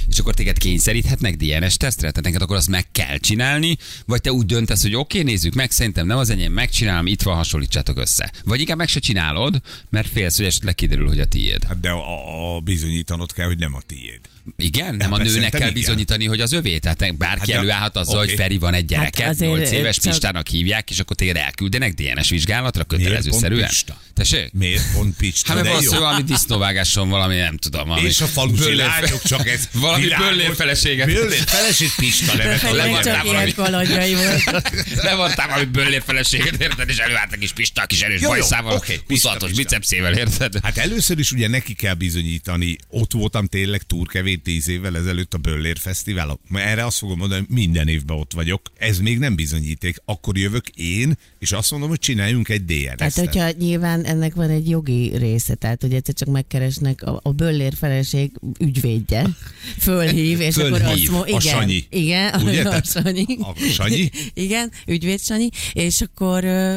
és 0.09 0.19
akkor 0.19 0.35
téged 0.35 0.59
kényszeríthetnek 0.59 1.37
DNS 1.37 1.77
tesztre, 1.77 2.11
tehát 2.11 2.23
neked 2.23 2.43
akkor 2.43 2.57
azt 2.57 2.69
meg 2.69 2.87
kell 2.93 3.17
csinálni, 3.17 3.77
vagy 4.07 4.21
te 4.21 4.33
úgy 4.33 4.47
döntesz, 4.47 4.83
hogy 4.83 4.95
oké, 4.95 5.23
nézzük 5.23 5.55
meg, 5.55 5.71
szerintem 5.71 6.07
nem 6.07 6.19
az 6.19 6.31
enyém, 6.31 6.53
megcsinálom, 6.53 7.07
itt 7.07 7.23
van, 7.23 7.37
hasonlítsátok 7.37 7.99
össze. 7.99 8.33
Vagy 8.45 8.61
inkább 8.61 8.77
meg 8.77 8.89
se 8.89 9.01
csinálod, 9.01 9.61
mert 9.91 10.09
félsz, 10.09 10.37
hogy 10.37 10.47
esetleg 10.47 10.75
kiderül, 10.75 11.07
hogy 11.07 11.21
a 11.21 11.27
tiéd. 11.27 11.65
Hát 11.65 11.81
de 11.81 11.91
a, 11.91 12.57
a 12.57 12.61
bizonyítanod 12.61 13.33
kell, 13.33 13.47
hogy 13.47 13.59
nem 13.59 13.75
a 13.75 13.81
tiéd. 13.87 14.21
Igen, 14.57 14.95
nem 14.95 15.13
a 15.13 15.17
persze, 15.17 15.33
nőnek 15.35 15.51
kell 15.51 15.61
igen. 15.61 15.73
bizonyítani, 15.73 16.27
hogy 16.27 16.41
az 16.41 16.53
övé. 16.53 16.79
Tehát 16.79 17.17
bárki 17.17 17.53
Hát 17.53 17.61
előállhat 17.61 17.97
azzal, 17.97 18.19
oké. 18.19 18.27
hogy 18.29 18.37
Feri 18.39 18.59
van 18.59 18.75
egy 18.75 18.85
gyereke, 18.85 19.23
Hát 19.23 19.33
azért, 19.33 19.51
8 19.51 19.71
éves 19.71 19.97
csak- 19.99 20.05
Pistának 20.13 20.49
hívják, 20.49 20.91
és 20.91 20.99
akkor 20.99 21.17
téged 21.17 21.37
elküldenek 21.37 21.95
DNS 21.95 22.29
vizsgálatra 22.31 22.85
kötelező 22.85 23.29
pont 23.31 23.43
szerűen. 23.43 23.69
Pista? 23.69 24.01
Tessék? 24.15 24.53
Miért 24.53 24.93
pont 24.93 25.17
Pista? 25.17 25.47
Hát 25.53 25.57
mert 25.57 25.69
valószínűleg 25.69 26.03
valami 26.03 26.23
disznóvágáson, 26.23 27.09
valami 27.09 27.37
nem 27.37 27.57
tudom. 27.57 27.89
Valami 27.89 28.07
És 28.09 28.21
a 28.21 28.27
falusi 28.27 28.63
böllér- 28.63 28.87
lányok 28.87 29.23
csak 29.23 29.49
ez 29.49 29.69
Valami 29.81 30.07
böllér 30.19 30.55
feleséget. 30.55 31.07
Böllér 31.07 31.43
feleség 31.47 31.89
Pista 31.97 32.37
nevet. 32.37 32.59
Feri 32.59 32.77
Le 32.77 32.83
meg 32.83 32.93
van 32.93 33.03
csak 33.03 33.15
rá 33.15 33.23
ilyen 33.23 33.53
valami. 33.57 33.87
Levartál 34.95 35.49
valami 35.49 35.65
böllér 35.65 36.03
feleséget, 36.07 36.61
érted? 36.61 36.89
És 36.89 36.97
előállt 36.97 37.33
a 37.33 37.37
kis 37.37 37.53
Pista, 37.53 37.83
a 37.83 37.87
kis 37.87 38.01
erős 38.01 38.21
bajszával, 38.21 38.75
oké, 38.75 39.01
Pista, 39.07 39.31
26-os 39.33 39.39
Pista. 39.47 39.63
bicepszével, 39.63 40.15
érted? 40.17 40.55
Hát 40.63 40.77
először 40.79 41.19
is 41.19 41.33
ugye 41.33 41.49
neki 41.49 41.75
kell 41.75 41.95
bizonyítani, 41.95 42.77
ott 42.89 43.13
voltam 43.13 43.47
tényleg 43.47 43.83
túrkevét 44.31 44.43
tíz 44.43 44.69
évvel 44.69 44.97
ezelőtt 44.97 45.35
a 45.35 45.39
Böllér 45.39 45.79
Fesztivál. 45.79 46.41
Erre 46.53 46.85
azt 46.85 46.99
fogom 46.99 47.19
mondani, 47.19 47.45
hogy 47.47 47.57
minden 47.57 47.89
évben 47.89 48.17
ott 48.19 48.33
vagyok. 48.33 48.63
Ez 48.79 48.99
még 48.99 49.19
nem 49.19 49.35
bizonyíték. 49.37 49.97
Akkor 50.05 50.39
jövök 50.39 50.69
én, 50.69 51.17
és 51.39 51.53
azt 51.53 51.71
mondom, 51.71 51.89
hogy 51.89 51.99
csináljunk 51.99 52.49
egy 52.49 52.65
DNS-t. 52.65 52.97
Tehát, 52.97 53.15
hogyha 53.15 53.51
nyilván 53.59 54.05
ennek 54.05 54.35
van 54.35 54.51
egy 54.51 54.69
jogi 54.69 55.17
része, 55.17 55.55
tehát 55.55 55.81
hogy 55.83 55.93
egyszer 55.95 56.15
csak 56.15 56.29
megkeresnek 56.29 57.03
a, 57.03 57.21
a 57.23 57.33
böllér 57.33 57.73
feleség 57.77 58.31
ügyvédje, 58.59 59.27
fölhív, 59.87 60.41
és 60.41 60.55
Fölhív. 60.55 60.75
akkor 60.75 60.87
azt 60.87 61.11
mondja, 61.11 61.37
A 61.37 61.41
igen, 61.41 61.41
Sanyi. 61.41 61.85
igen, 61.91 62.41
Ugye? 62.43 62.69
a, 62.69 62.83
Sanyi. 62.85 63.25
a 63.41 63.55
Sanyi? 63.79 64.11
Igen, 64.35 64.71
ügyvéd 64.87 65.21
Sanyi, 65.21 65.49
és 65.73 66.01
akkor 66.01 66.45
uh, 66.45 66.77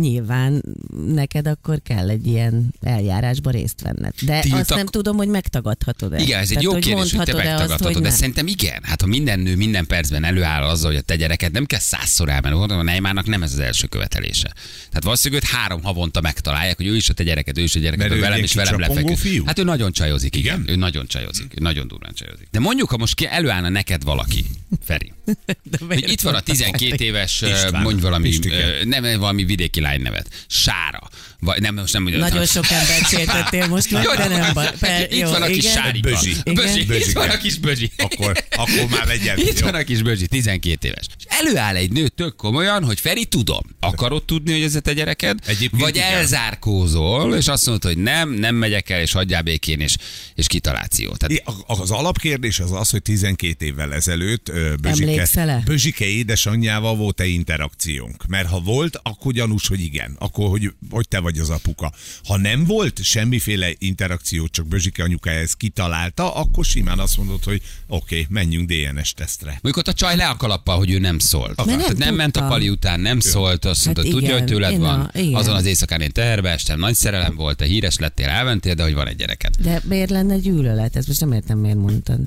nyilván 0.00 0.62
neked 1.06 1.46
akkor 1.46 1.82
kell 1.82 2.08
egy 2.10 2.26
ilyen 2.26 2.74
eljárásba 2.80 3.50
részt 3.50 3.80
venned. 3.80 4.14
De 4.22 4.40
Tiltak- 4.40 4.60
azt 4.60 4.74
nem 4.74 4.86
tudom, 4.86 5.16
hogy 5.16 5.28
megtagadhatod-e. 5.28 6.20
Igen, 6.22 6.38
ez 6.40 6.50
egy 6.50 6.58
Tehát, 6.58 6.62
jó 6.62 6.72
kérdés, 6.94 7.12
hogy 7.12 7.24
te 7.24 7.32
mondhatod-e 7.32 7.52
azt, 7.52 7.58
megtagadhatod, 7.58 7.92
hogy 7.92 8.02
de 8.02 8.08
nem? 8.08 8.18
szerintem 8.18 8.46
igen. 8.46 8.82
Hát 8.82 9.00
ha 9.00 9.06
minden 9.06 9.40
nő 9.40 9.56
minden 9.56 9.86
percben 9.86 10.24
előáll 10.24 10.62
azzal, 10.62 10.90
hogy 10.90 10.98
a 10.98 11.02
te 11.02 11.16
gyereked 11.16 11.52
nem 11.52 11.64
kell 11.64 11.78
százszor 11.78 12.28
elmenni, 12.28 12.56
mondom, 12.56 12.78
a 12.78 12.82
Neymarnak 12.82 13.26
nem 13.26 13.42
ez 13.42 13.52
az 13.52 13.58
első 13.58 13.86
követelése. 13.86 14.52
Tehát 14.88 15.04
valószínűleg 15.04 15.42
őt 15.42 15.50
három 15.50 15.82
havonta 15.82 16.20
megtalálják, 16.20 16.76
hogy 16.76 16.86
ő 16.86 16.96
is 16.96 17.08
a 17.08 17.12
te 17.12 17.22
gyereked, 17.22 17.58
ő 17.58 17.62
is 17.62 17.74
a 17.74 17.78
gyereked, 17.78 18.08
Mert 18.08 18.20
ő 18.20 18.20
velem 18.20 18.42
is 18.42 18.54
velem 18.54 19.14
fiú? 19.16 19.44
Hát 19.46 19.58
ő 19.58 19.64
nagyon 19.64 19.92
csajozik, 19.92 20.36
igen. 20.36 20.60
Igen? 20.60 20.74
Ő 20.74 20.78
nagyon 20.78 21.06
csajozik, 21.06 21.52
ő 21.54 21.62
nagyon 21.62 21.88
durván 21.88 22.14
csajozik. 22.14 22.48
De 22.50 22.58
mondjuk, 22.58 22.90
ha 22.90 22.96
most 22.96 23.14
ki 23.14 23.26
előállna 23.26 23.68
neked 23.68 24.02
valaki, 24.02 24.44
Feri, 24.84 25.12
itt 26.12 26.20
van 26.20 26.34
a 26.34 26.40
12 26.40 27.04
éves, 27.04 27.42
István. 27.54 27.82
mondj 27.82 28.00
valami, 28.00 28.28
Pistike. 28.28 28.78
nem 28.84 29.18
valami 29.18 29.44
vidéki 29.44 29.80
lány 29.80 30.00
nevet, 30.00 30.28
Sára, 30.46 31.08
vagy 31.40 31.60
nem, 31.60 31.74
most 31.74 31.92
nem 31.92 32.02
Nagyon 32.02 32.46
sok 32.46 32.70
embert 32.70 33.08
sértettél 33.08 33.66
most 33.66 33.90
meg, 33.92 34.04
de 34.16 34.28
nem 34.28 34.52
baj. 34.52 34.70
Itt 35.10 35.18
jó, 35.18 35.30
van 35.30 35.42
a 35.42 35.46
kis. 35.46 35.70
Sárika. 35.70 36.08
Bözsi. 36.08 36.34
Bözsi. 36.54 36.80
Itt 36.80 37.12
van 37.12 37.28
a 37.28 37.36
kis 37.36 37.58
Bözsi. 37.58 37.90
Akkor, 37.96 38.44
akkor 38.50 38.88
már 38.90 39.06
legyen. 39.06 39.38
Itt 39.38 39.58
Jó. 39.58 39.66
van 39.66 39.74
a 39.74 39.82
kis 39.82 40.02
Bözsi, 40.02 40.26
12 40.26 40.88
éves. 40.88 41.06
És 41.18 41.24
előáll 41.28 41.76
egy 41.76 41.92
nő 41.92 42.08
tök 42.08 42.36
komolyan, 42.36 42.84
hogy 42.84 43.00
Feri, 43.00 43.24
tudom, 43.24 43.62
akarod 43.80 44.24
tudni, 44.24 44.52
hogy 44.52 44.62
ez 44.62 44.74
a 44.74 44.80
te 44.80 44.92
gyereked? 44.92 45.38
Egyébként 45.46 45.82
Vagy 45.82 45.96
igen. 45.96 46.12
elzárkózol, 46.12 47.36
és 47.36 47.48
azt 47.48 47.66
mondod, 47.66 47.84
hogy 47.92 48.02
nem, 48.02 48.30
nem 48.30 48.54
megyek 48.54 48.90
el, 48.90 49.00
és 49.00 49.12
hagyjál 49.12 49.42
békén, 49.42 49.80
és, 49.80 49.96
és 50.34 50.46
kitaláció. 50.46 51.12
Tehát 51.16 51.42
Az 51.66 51.90
alapkérdés 51.90 52.60
az 52.60 52.72
az, 52.72 52.90
hogy 52.90 53.02
12 53.02 53.64
évvel 53.64 53.94
ezelőtt 53.94 54.48
ö, 54.48 54.74
Bözsike 54.80 55.13
Emlékszel-e? 55.14 55.62
Bözsike 55.64 56.04
édesanyjával 56.06 56.96
volt-e 56.96 57.26
interakciónk? 57.26 58.26
Mert 58.26 58.48
ha 58.48 58.60
volt, 58.60 59.00
akkor 59.02 59.32
gyanús, 59.32 59.68
hogy 59.68 59.80
igen. 59.80 60.16
Akkor, 60.18 60.48
hogy, 60.48 60.72
hogy 60.90 61.08
te 61.08 61.18
vagy 61.18 61.38
az 61.38 61.50
apuka. 61.50 61.92
Ha 62.24 62.36
nem 62.36 62.64
volt 62.64 63.02
semmiféle 63.02 63.72
interakció, 63.78 64.46
csak 64.46 64.66
Bözsike 64.66 65.02
anyukája 65.02 65.40
ezt 65.40 65.56
kitalálta, 65.56 66.34
akkor 66.34 66.64
simán 66.64 66.98
azt 66.98 67.16
mondod, 67.16 67.44
hogy 67.44 67.62
oké, 67.86 68.20
okay, 68.20 68.26
menjünk 68.30 68.70
DNS 68.70 69.12
tesztre. 69.12 69.50
Mondjuk 69.50 69.76
ott 69.76 69.88
a 69.88 69.92
csaj 69.92 70.16
le 70.16 70.28
a 70.28 70.36
kalappal, 70.36 70.76
hogy 70.76 70.90
ő 70.90 70.98
nem 70.98 71.18
szólt. 71.18 71.64
nem 71.64 71.78
Tehát 71.78 71.96
nem 71.96 72.14
ment 72.14 72.36
a 72.36 72.46
pali 72.46 72.68
után, 72.68 73.00
nem 73.00 73.20
szólt, 73.20 73.64
azt 73.64 73.84
mondta, 73.84 74.02
Hát 74.02 74.10
tudja, 74.12 74.28
igen, 74.28 74.38
hogy 74.40 74.48
tőled 74.48 74.72
én 74.72 74.80
van. 74.80 75.00
a- 75.00 75.18
igen. 75.18 75.34
Azon 75.34 75.54
az 75.54 75.64
éjszakán 75.64 76.00
én 76.00 76.12
teherbe 76.12 76.50
estem, 76.50 76.78
nagy 76.78 76.94
szerelem 76.94 77.34
volt, 77.34 77.56
te 77.56 77.64
híres 77.64 77.98
lettél, 77.98 78.28
elmentél, 78.28 78.74
de 78.74 78.82
hogy 78.82 78.94
van 78.94 79.08
egy 79.08 79.16
gyereked. 79.16 79.54
De 79.56 79.80
miért 79.84 80.10
lenne 80.10 80.36
gyűlölet? 80.36 80.96
Ezt 80.96 81.06
most 81.06 81.20
nem 81.20 81.32
értem, 81.32 81.58
miért 81.58 81.76
mondtad. 81.76 82.20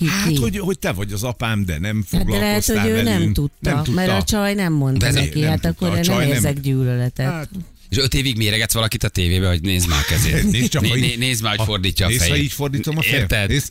Ki, 0.00 0.06
Hát, 0.08 0.28
ki? 0.28 0.36
hogy, 0.36 0.58
hogy 0.58 0.78
te 0.78 0.92
vagy 0.92 1.12
az 1.12 1.22
apám, 1.22 1.64
de 1.64 1.78
nem 1.78 2.04
Hát 2.12 2.24
de 2.24 2.38
lehet, 2.38 2.64
foglalkoztál 2.64 2.80
hogy 2.80 2.90
ő 2.90 2.94
velünk. 2.94 3.18
nem 3.24 3.32
tudta, 3.32 3.70
nem 3.74 3.76
tudta. 3.84 3.90
mert 4.00 4.10
a 4.10 4.22
csaj 4.22 4.54
nem 4.54 4.72
mondta 4.72 5.06
De 5.06 5.20
neki, 5.20 5.40
nem 5.40 5.48
hát 5.48 5.60
tudta, 5.60 5.68
akkor 5.86 5.94
a 5.94 5.96
én 5.96 6.02
csaj 6.02 6.16
nem 6.16 6.26
nem- 6.26 6.34
érzek 6.36 6.60
gyűlöletet. 6.60 7.26
Hát, 7.26 7.48
És 7.88 7.96
öt 7.96 8.14
évig 8.14 8.36
méregetsz 8.36 8.72
valakit 8.74 9.04
a 9.04 9.08
tévébe, 9.08 9.48
hogy 9.48 9.60
nézd 9.60 9.88
már 9.88 10.00
a 10.00 10.04
kezét. 10.08 10.50
Nézd 10.52 10.68
csak, 10.68 10.82
Né- 10.82 10.94
né- 11.00 11.18
nézd 11.18 11.42
már, 11.42 11.56
hogy 11.56 11.66
fordítja 11.66 12.06
a 12.06 12.08
nézd, 12.08 12.20
fejét. 12.20 12.36
ha 12.36 12.42
így 12.42 12.52
fordítom 12.52 12.98
a 12.98 13.02
fejem. 13.02 13.20
Érted? 13.20 13.48
Nézd. 13.50 13.70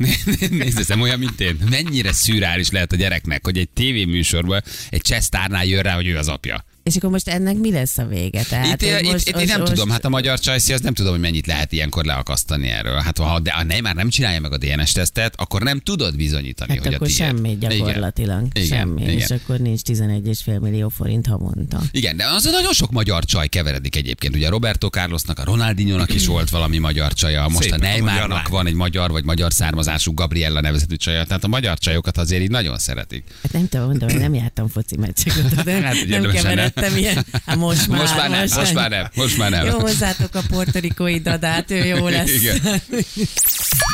Nézd, 0.51 0.77
ez 0.79 0.87
nem 0.87 1.01
olyan, 1.01 1.19
mint 1.19 1.41
én. 1.41 1.57
Mennyire 1.69 2.11
szürális 2.13 2.69
lehet 2.69 2.91
a 2.91 2.95
gyereknek, 2.95 3.45
hogy 3.45 3.57
egy 3.57 3.69
tévéműsorban 3.69 4.61
egy 4.89 5.01
csesztárnál 5.01 5.65
jön 5.65 5.81
rá, 5.81 5.95
hogy 5.95 6.07
ő 6.07 6.17
az 6.17 6.27
apja. 6.27 6.65
És 6.89 6.95
akkor 6.95 7.10
most 7.10 7.28
ennek 7.28 7.58
mi 7.58 7.71
lesz 7.71 7.97
a 7.97 8.06
vége? 8.06 8.43
Tehát, 8.43 8.82
itt, 8.82 8.88
itt, 9.02 9.12
most- 9.12 9.28
itt, 9.28 9.34
én 9.36 9.41
most- 9.41 9.47
nem 9.47 9.60
most- 9.60 9.71
tudom, 9.73 9.89
hát 9.89 10.06
a 10.06 10.10
magyar 10.10 10.39
csajszi, 10.39 10.73
az 10.73 10.82
nem 10.82 10.93
tudom, 10.93 11.12
hogy 11.12 11.21
mennyit 11.21 11.47
lehet 11.47 11.71
ilyenkor 11.71 12.06
leakasztani 12.06 12.67
erről. 12.67 12.95
Hát 12.99 13.17
ha 13.17 13.39
de, 13.39 13.52
ha 13.52 13.63
nem, 13.63 13.82
már 13.84 13.95
nem 13.95 14.10
csinálja 14.10 14.39
meg 14.39 14.52
a 14.54 14.58
DNS 14.58 14.91
tesztet, 14.91 15.34
akkor 15.38 15.62
nem 15.62 15.80
tudod 15.80 16.15
bizonyítani, 16.15 16.73
Hát 16.73 16.86
hogy 16.86 16.93
akkor 16.93 17.08
a 17.08 17.10
tiéd. 17.10 17.19
semmi 17.28 17.58
gyakorlatilag. 17.60 18.47
Igen, 18.54 18.67
semmi. 18.67 19.02
igen. 19.02 19.13
És 19.17 19.30
akkor 19.30 19.58
nincs 19.60 19.82
11,5 19.82 20.60
millió 20.60 20.89
forint 20.89 21.28
havonta. 21.28 21.82
Igen, 21.91 22.17
de 22.17 22.25
az 22.28 22.43
nagyon 22.43 22.73
sok 22.73 22.91
magyar 22.91 23.25
csaj 23.25 23.47
keveredik 23.47 23.95
egyébként. 23.95 24.36
Ugye 24.36 24.47
a 24.47 24.49
Roberto 24.49 24.88
Carlosnak, 24.88 25.39
a 25.39 25.43
Ronaldinho-nak 25.43 26.13
is 26.13 26.25
volt 26.25 26.49
valami 26.49 26.78
magyar 26.78 27.13
csaja, 27.13 27.47
most 27.47 27.62
Szép, 27.63 27.71
a 27.71 27.75
a 27.75 27.78
Neymarnak 27.78 28.30
lány. 28.30 28.45
van 28.49 28.67
egy 28.67 28.73
magyar 28.73 29.12
vagy 29.12 29.23
magyar 29.23 29.54
származású 29.54 30.13
Gabriella 30.13 30.62
nevezetű 30.62 30.95
csaja. 30.95 31.23
Tehát 31.23 31.43
a 31.43 31.47
magyar 31.47 31.78
csajokat 31.78 32.17
azért 32.17 32.41
így 32.41 32.49
nagyon 32.49 32.78
szeretik. 32.78 33.23
Hát 33.43 33.52
nem 33.52 33.67
tudom, 33.67 33.86
mondom, 33.88 34.10
hogy 34.10 34.19
nem 34.19 34.34
jártam 34.34 34.67
foci 34.67 34.97
meccseket, 34.97 35.63
de 35.63 35.71
Hát, 35.71 35.93
nem 36.08 36.23
érdemes 36.23 36.41
keveredtem 36.79 36.97
ilyen. 36.97 37.25
Hát 37.45 37.55
most 37.55 37.87
már, 37.87 37.99
Most 37.99 38.15
már 38.15 38.29
nem, 38.29 38.45
most 38.55 38.73
már 38.73 38.89
nem, 38.89 39.09
most 39.15 39.37
már 39.37 39.49
nem. 39.49 39.65
Jó, 39.65 39.79
hozzátok 39.79 40.35
a 40.35 40.41
portorikói 40.49 41.19
dadát, 41.19 41.71
ő 41.71 41.85
jó 41.85 42.07
lesz. 42.17 42.29
Igen. 42.31 42.59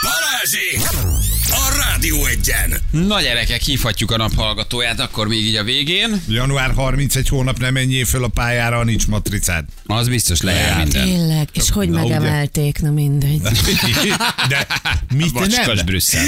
Balázsi! 0.04 0.80
A 1.50 1.78
Rádió 1.78 2.26
egyen! 2.26 2.74
Na 2.92 3.22
gyerekek, 3.22 3.62
hívhatjuk 3.62 4.12
a 4.12 4.18
naphallgatóját, 4.18 5.00
akkor 5.00 5.28
még 5.28 5.42
így 5.46 5.56
a 5.56 5.64
végén. 5.64 6.22
Január 6.28 6.74
31 6.74 7.28
hónap 7.30 7.60
nem 7.60 7.74
menjél 7.74 8.06
föl 8.06 8.24
a 8.24 8.28
pályára, 8.28 8.84
nincs 8.84 9.08
matricád. 9.08 9.66
Az 9.86 10.08
biztos 10.08 10.42
lejár 10.42 10.78
minden. 10.78 11.06
Tényleg, 11.06 11.48
és 11.54 11.70
hogy 11.70 11.90
Na, 11.90 12.04
ugye? 12.04 12.20
megemelték, 12.20 12.82
na 12.82 12.92
mindegy. 12.92 13.42
De 14.50 14.68
mit 15.16 15.32
Vacskas 15.32 15.76
nem? 15.76 15.86
Brüsszel. 15.86 16.24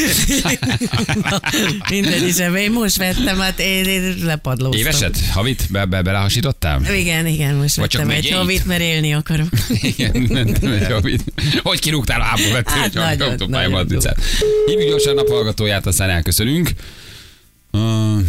mindegy 1.90 2.28
is, 2.28 2.38
én 2.58 2.72
most 2.72 2.98
vettem, 2.98 3.40
hát 3.40 3.60
én, 3.60 3.84
én 3.84 4.16
lepadlóztam. 4.24 4.80
Éveset? 4.80 5.20
Havit? 5.32 5.64
Be, 5.70 5.86
be, 5.86 6.02
belehasítottál? 6.42 6.96
Igen, 6.96 7.26
igen, 7.26 7.56
most 7.56 7.76
Vagy 7.76 7.94
vettem 7.94 8.10
egy 8.10 8.30
havit, 8.30 8.66
mert 8.66 8.82
élni 8.82 9.14
akarok. 9.14 9.48
Igen, 9.98 10.28
mentem 10.30 10.72
egy 10.72 10.92
havit. 10.92 11.24
Hogy 11.64 11.80
kirúgtál 11.80 12.22
a 12.22 12.24
hából, 12.24 12.52
vettél 12.52 13.02
Hát 13.02 13.22
egy 13.22 13.50
nagyon 13.50 13.72
matricát. 13.72 14.18
Hívjuk 14.66 14.90
gyorsan 14.90 15.18
a 15.18 15.22
naphallgatóját, 15.22 15.86
aztán 15.86 16.10
elköszönünk. 16.10 16.70
Uh, 17.72 18.22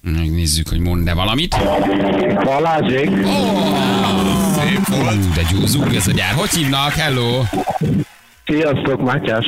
megnézzük, 0.00 0.68
hogy 0.68 0.78
mond-e 0.78 1.14
valamit. 1.14 1.56
Balázsék, 2.44 3.10
Szép 4.56 4.86
volt. 4.88 5.34
De 5.34 5.42
gyúzunk 5.50 5.94
ez 5.94 6.06
a 6.06 6.12
gyár. 6.12 6.32
Hogy 6.34 6.50
hívnak? 6.50 6.92
Hello! 6.92 7.42
sziasztok, 8.46 9.02
Mátyás. 9.02 9.46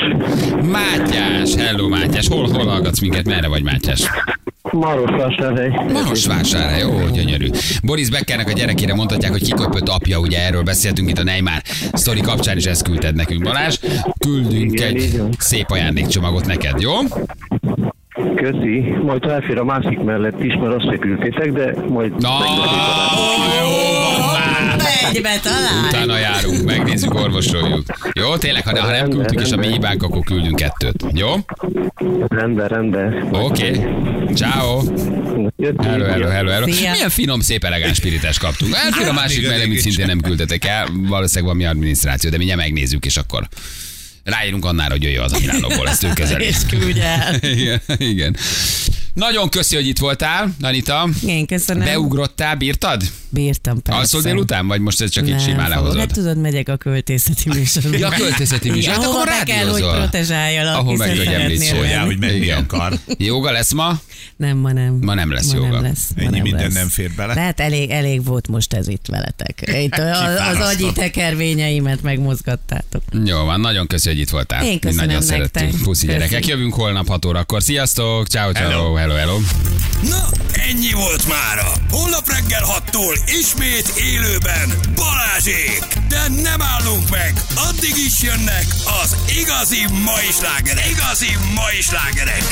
Mátyás! 0.63 1.55
Hello, 1.55 1.89
Mátyás! 1.89 2.29
Hol, 2.29 2.49
hol 2.51 2.67
hallgatsz 2.67 3.01
minket? 3.01 3.25
Merre 3.25 3.49
vagy, 3.49 3.63
Mátyás? 3.63 4.11
Marosvásárhely. 4.73 5.69
Marosvásárhely, 5.93 6.81
jó, 6.81 7.09
gyönyörű. 7.13 7.49
Boris 7.83 8.11
Beckernek 8.11 8.49
a 8.49 8.53
gyerekére 8.53 8.95
mondhatják, 8.95 9.33
hogy 9.33 9.43
kiköpött 9.43 9.89
apja, 9.89 10.19
ugye 10.19 10.39
erről 10.47 10.63
beszéltünk 10.63 11.11
itt 11.11 11.19
a 11.19 11.25
Neymar 11.25 11.61
sztori 11.93 12.21
kapcsán, 12.21 12.57
és 12.57 12.65
ezt 12.65 12.83
küldted 12.83 13.15
nekünk, 13.15 13.43
Balázs. 13.43 13.79
Küldünk 14.19 14.73
Igen, 14.73 14.89
egy 14.89 15.03
így 15.03 15.21
szép 15.39 15.71
ajándékcsomagot 15.71 16.47
neked, 16.47 16.81
jó? 16.81 16.93
Köszi. 18.35 18.95
Majd 19.05 19.25
elfér 19.25 19.59
a 19.59 19.65
másik 19.65 19.99
mellett 19.99 20.43
is, 20.43 20.55
mert 20.55 20.75
azt 20.75 20.89
se 20.91 20.97
küldtétek, 20.97 21.53
de 21.53 21.75
majd... 21.89 22.21
Na, 22.21 22.39
jó. 23.61 23.97
Egybe 25.05 25.41
talál. 25.43 25.85
Utána 25.89 26.19
járunk, 26.19 26.63
megnézzük, 26.65 27.15
orvosoljuk. 27.15 27.83
Jó, 28.13 28.37
tényleg, 28.37 28.67
ha, 28.67 28.81
ha 28.81 28.91
nem 28.91 29.09
küldtük, 29.09 29.41
és 29.41 29.51
a 29.51 29.57
mi 29.57 29.67
hibánk, 29.67 30.03
akkor 30.03 30.21
küldünk 30.25 30.57
kettőt. 30.57 31.05
Jó? 31.13 31.35
Rendben, 32.29 32.69
rendben. 32.69 33.29
Oké. 33.33 33.71
Okay. 33.71 34.35
Ciao. 34.35 34.83
Hello, 35.83 36.05
hello, 36.05 36.27
hello, 36.27 36.51
hello. 36.51 36.73
Szia. 36.73 36.91
Milyen 36.91 37.11
finom, 37.11 37.41
szép, 37.41 37.65
elegáns 37.65 37.97
spirites 37.97 38.39
kaptunk. 38.39 38.75
Elfér 38.75 39.09
a 39.09 39.13
másik 39.13 39.39
Igen, 39.39 39.51
mellé, 39.51 39.65
amit 39.65 39.81
szintén 39.81 40.07
nem 40.07 40.21
küldtetek 40.21 40.65
el. 40.65 40.89
Valószínűleg 41.09 41.45
valami 41.45 41.65
adminisztráció, 41.65 42.31
de 42.31 42.37
mindjárt 42.37 42.61
megnézzük, 42.61 43.05
és 43.05 43.17
akkor 43.17 43.49
ráírunk 44.25 44.65
annára, 44.65 44.91
hogy 44.91 45.03
jöjjön 45.03 45.23
az 45.23 45.33
a 45.33 45.39
Milánokból, 45.39 45.89
ezt 45.89 46.03
ő 46.03 46.13
kezeli. 46.13 46.45
És 46.45 46.57
küldj 46.69 47.01
el. 47.01 47.35
Igen, 47.43 47.81
igen. 47.99 48.37
Nagyon 49.15 49.49
köszi, 49.49 49.75
hogy 49.75 49.87
itt 49.87 49.99
voltál, 49.99 50.55
Anita. 50.61 51.09
Én 51.27 51.47
köszönöm. 51.47 51.85
Beugrottál, 51.85 52.55
bírtad? 52.55 53.03
Bírtam 53.37 53.83
persze. 53.83 53.99
Alszol 54.01 54.21
délután, 54.21 54.67
vagy 54.67 54.81
most 54.81 55.01
ez 55.01 55.11
csak 55.11 55.25
így 55.25 55.31
Nem 55.31 55.39
simán 55.39 55.69
lehozod? 55.69 55.99
Hát 55.99 56.13
tudod, 56.13 56.37
megyek 56.41 56.69
a 56.69 56.77
költészeti 56.77 57.49
műsorba. 57.49 57.97
Ja, 57.97 58.07
a 58.09 58.11
költészeti 58.11 58.71
műsor. 58.71 58.93
Hát 58.93 59.05
akkor 59.05 59.27
kell, 59.45 59.67
hogy 59.67 59.81
rádiózol. 59.81 59.95
protezsáljalak, 59.97 60.77
Ahol 60.77 60.97
meg, 60.97 61.17
hogy 61.17 61.27
említsél. 61.27 61.99
hogy 62.05 62.19
menni 62.19 62.51
akar. 62.51 62.99
Joga 63.19 63.51
lesz 63.51 63.73
ma? 63.73 64.01
Nem, 64.37 64.57
ma 64.57 64.73
nem. 64.73 64.99
Ma 65.01 65.15
nem 65.15 65.33
lesz 65.33 65.47
ma 65.47 65.55
joga. 65.55 65.69
Nem 65.69 65.83
lesz, 65.83 66.09
ma 66.17 66.23
Ennyi 66.23 66.31
nem 66.31 66.43
minden 66.43 66.63
lesz. 66.63 66.75
nem 66.75 66.89
fér 66.89 67.11
bele. 67.17 67.35
De 67.35 67.41
hát 67.41 67.61
elég, 67.61 67.91
elég 67.91 68.25
volt 68.25 68.49
most 68.49 68.73
ez 68.73 68.89
itt 68.89 69.07
veletek. 69.09 69.71
Itt 69.83 69.95
az, 69.95 70.59
agyi 70.75 70.93
tekervényeimet 70.93 72.03
megmozgattátok. 72.03 73.03
Jó 73.25 73.45
van, 73.45 73.61
nagyon 73.61 73.87
köszi, 73.87 74.09
hogy 74.09 74.19
itt 74.19 74.31
voltál. 74.31 74.65
Én 74.65 74.79
köszönöm 74.81 75.07
Nagyon 75.07 75.23
szerettünk. 75.23 75.83
Puszi 75.83 76.07
gyerekek. 76.07 76.47
Jövünk 76.47 76.75
holnap 76.75 77.09
6 77.09 77.25
órakor. 77.25 77.63
Sziasztok, 77.63 78.27
ciao, 78.27 78.53
ciao, 78.53 78.71
Hello. 78.71 78.95
hello, 78.95 79.15
hello. 79.15 79.39
Na, 80.09 80.29
ennyi 80.69 80.93
volt 80.93 81.29
mára. 81.29 81.73
Holnap 81.91 82.29
reggel 82.29 82.63
6-tól 82.79 83.19
ismét 83.27 83.89
élőben 83.89 84.75
Balázsék! 84.95 85.85
De 86.09 86.29
nem 86.29 86.63
állunk 86.63 87.11
meg! 87.11 87.43
Addig 87.55 87.97
is 88.07 88.23
jönnek 88.23 88.67
az 89.03 89.17
igazi 89.41 89.87
mai 90.05 90.31
slágerek! 90.39 90.87
Igazi 90.91 91.37
mai 91.55 91.81
slágerek! 91.81 92.45